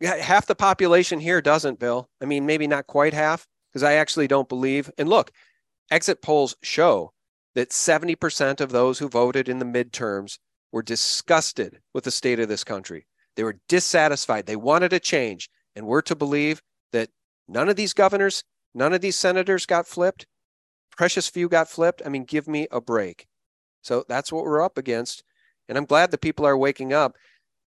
Half 0.00 0.46
the 0.46 0.54
population 0.54 1.18
here 1.18 1.42
doesn't, 1.42 1.80
Bill. 1.80 2.08
I 2.22 2.24
mean, 2.24 2.46
maybe 2.46 2.68
not 2.68 2.86
quite 2.86 3.12
half, 3.12 3.48
because 3.70 3.82
I 3.82 3.94
actually 3.94 4.28
don't 4.28 4.48
believe. 4.48 4.90
And 4.98 5.08
look, 5.08 5.30
exit 5.90 6.22
polls 6.22 6.56
show 6.62 7.12
that 7.54 7.70
70% 7.70 8.60
of 8.60 8.70
those 8.70 8.98
who 8.98 9.08
voted 9.08 9.48
in 9.48 9.58
the 9.58 9.64
midterms 9.64 10.38
were 10.72 10.82
disgusted 10.82 11.80
with 11.94 12.04
the 12.04 12.10
state 12.10 12.40
of 12.40 12.48
this 12.48 12.64
country. 12.64 13.06
They 13.36 13.44
were 13.44 13.58
dissatisfied. 13.68 14.46
They 14.46 14.56
wanted 14.56 14.92
a 14.92 15.00
change. 15.00 15.48
And 15.74 15.86
we're 15.86 16.02
to 16.02 16.16
believe 16.16 16.60
that 16.92 17.10
none 17.46 17.68
of 17.68 17.76
these 17.76 17.94
governors, 17.94 18.42
none 18.74 18.92
of 18.92 19.00
these 19.00 19.16
senators 19.16 19.66
got 19.66 19.86
flipped. 19.86 20.26
Precious 20.96 21.28
few 21.28 21.48
got 21.48 21.68
flipped. 21.68 22.02
I 22.04 22.08
mean, 22.08 22.24
give 22.24 22.48
me 22.48 22.66
a 22.70 22.80
break. 22.80 23.26
So 23.82 24.04
that's 24.08 24.32
what 24.32 24.44
we're 24.44 24.62
up 24.62 24.76
against. 24.76 25.22
And 25.68 25.78
I'm 25.78 25.84
glad 25.84 26.10
the 26.10 26.18
people 26.18 26.46
are 26.46 26.56
waking 26.56 26.92
up, 26.92 27.16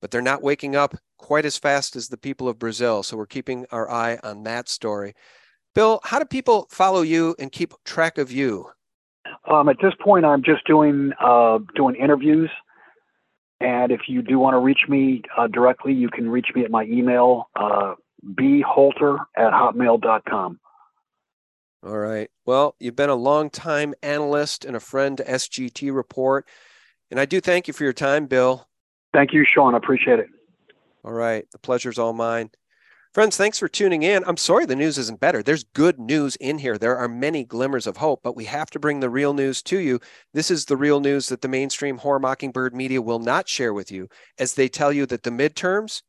but 0.01 0.11
they're 0.11 0.23
not 0.23 0.43
waking 0.43 0.77
up 0.77 0.95
quite 1.19 1.45
as 1.45 1.59
fast 1.59 1.97
as 1.97 2.09
the 2.09 2.19
people 2.19 2.49
of 2.49 2.59
Brazil. 2.59 3.03
So 3.03 3.17
we're 3.17 3.27
keeping 3.27 3.67
our 3.71 3.91
eye 3.91 4.19
on 4.23 4.45
that 4.45 4.69
story. 4.69 5.15
Bill, 5.77 6.01
how 6.05 6.19
do 6.19 6.25
people 6.25 6.67
follow 6.71 7.03
you 7.03 7.37
and 7.39 7.53
keep 7.53 7.75
track 7.85 8.17
of 8.17 8.33
you? 8.33 8.71
Um, 9.47 9.69
at 9.69 9.77
this 9.83 9.93
point, 10.03 10.25
I'm 10.25 10.43
just 10.43 10.67
doing 10.67 11.13
uh, 11.23 11.59
doing 11.75 11.97
interviews, 11.97 12.49
and 13.61 13.93
if 13.93 14.01
you 14.09 14.23
do 14.23 14.39
want 14.39 14.55
to 14.55 14.59
reach 14.59 14.89
me 14.89 15.21
uh, 15.37 15.49
directly, 15.49 15.93
you 15.93 16.09
can 16.09 16.31
reach 16.31 16.47
me 16.55 16.65
at 16.65 16.71
my 16.71 16.85
email, 16.85 17.51
uh, 17.57 17.93
bholter 18.25 19.19
at 19.37 19.53
hotmail.com. 19.53 20.59
All 21.85 21.99
right. 21.99 22.31
Well, 22.47 22.75
you've 22.81 22.97
been 22.97 23.11
a 23.11 23.15
long 23.15 23.51
time 23.51 23.93
analyst 24.03 24.65
and 24.65 24.77
a 24.77 24.81
friend 24.81 25.19
to 25.19 25.25
SGT 25.25 25.95
Report. 25.95 26.49
And 27.11 27.21
I 27.21 27.27
do 27.27 27.39
thank 27.39 27.69
you 27.69 27.75
for 27.75 27.85
your 27.85 27.93
time, 27.93 28.27
Bill. 28.27 28.67
Thank 29.13 29.35
you, 29.35 29.45
Sean. 29.45 29.75
I 29.75 29.77
appreciate 29.77 30.21
it. 30.21 30.29
All 31.05 31.13
right. 31.13 31.47
The 31.53 31.59
pleasure's 31.59 31.99
all 31.99 32.15
mine. 32.15 32.51
Friends, 33.17 33.39
thanks 33.39 33.59
for 33.59 33.67
tuning 33.67 34.03
in. 34.03 34.23
I'm 34.27 34.37
sorry 34.37 34.67
the 34.67 34.77
news 34.77 34.99
isn't 34.99 35.21
better. 35.21 35.43
There's 35.43 35.65
good 35.65 35.99
news 35.99 36.37
in 36.37 36.59
here. 36.59 36.77
There 36.77 36.99
are 36.99 37.09
many 37.09 37.45
glimmers 37.45 37.87
of 37.87 37.97
hope, 37.97 38.21
but 38.23 38.37
we 38.37 38.45
have 38.45 38.69
to 38.73 38.79
bring 38.79 39.01
the 39.01 39.09
real 39.09 39.33
news 39.33 39.63
to 39.63 39.79
you. 39.79 40.01
This 40.35 40.51
is 40.51 40.67
the 40.67 40.77
real 40.77 41.01
news 41.01 41.29
that 41.29 41.41
the 41.41 41.49
mainstream 41.49 41.97
horror 41.97 42.19
mockingbird 42.19 42.75
media 42.75 43.01
will 43.01 43.19
not 43.19 43.49
share 43.49 43.73
with 43.73 43.91
you 43.91 44.11
as 44.39 44.53
they 44.53 44.69
tell 44.69 44.93
you 44.93 45.07
that 45.07 45.23
the 45.23 45.31
midterms 45.31 46.03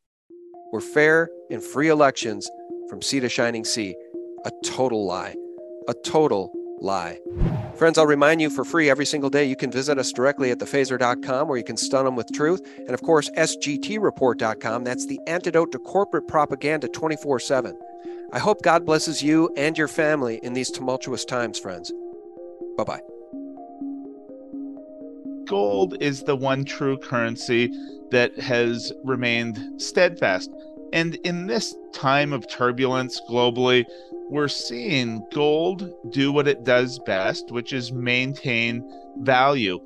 were 0.70 0.82
fair 0.82 1.30
and 1.50 1.62
free 1.62 1.88
elections 1.88 2.50
from 2.90 3.00
sea 3.00 3.20
to 3.20 3.28
shining 3.30 3.64
sea. 3.64 3.96
A 4.44 4.50
total 4.62 5.06
lie. 5.06 5.34
A 5.88 5.94
total 6.04 6.52
lie. 6.78 7.20
Friends, 7.78 7.96
I'll 7.96 8.06
remind 8.06 8.42
you 8.42 8.50
for 8.50 8.64
free 8.64 8.90
every 8.90 9.06
single 9.06 9.30
day 9.30 9.44
you 9.44 9.54
can 9.54 9.70
visit 9.70 9.98
us 9.98 10.10
directly 10.10 10.50
at 10.50 10.58
thephaser.com 10.58 11.46
where 11.46 11.56
you 11.56 11.62
can 11.62 11.76
stun 11.76 12.04
them 12.04 12.16
with 12.16 12.26
truth. 12.32 12.60
And 12.76 12.90
of 12.90 13.02
course, 13.02 13.30
sgtreport.com. 13.30 14.82
That's 14.82 15.06
the 15.06 15.20
antidote 15.28 15.70
to 15.70 15.78
corporate 15.78 16.26
propaganda 16.26 16.88
24 16.88 17.38
7. 17.38 17.78
I 18.32 18.40
hope 18.40 18.62
God 18.62 18.84
blesses 18.84 19.22
you 19.22 19.54
and 19.56 19.78
your 19.78 19.86
family 19.86 20.40
in 20.42 20.54
these 20.54 20.72
tumultuous 20.72 21.24
times, 21.24 21.56
friends. 21.60 21.92
Bye 22.76 22.82
bye. 22.82 23.00
Gold 25.46 26.02
is 26.02 26.24
the 26.24 26.36
one 26.36 26.64
true 26.64 26.98
currency 26.98 27.70
that 28.10 28.36
has 28.40 28.92
remained 29.04 29.80
steadfast. 29.80 30.50
And 30.92 31.16
in 31.16 31.46
this 31.46 31.74
time 31.92 32.32
of 32.32 32.48
turbulence 32.48 33.20
globally, 33.28 33.84
we're 34.30 34.48
seeing 34.48 35.26
gold 35.32 35.92
do 36.10 36.32
what 36.32 36.48
it 36.48 36.64
does 36.64 36.98
best, 37.00 37.50
which 37.50 37.72
is 37.72 37.92
maintain 37.92 38.84
value. 39.18 39.80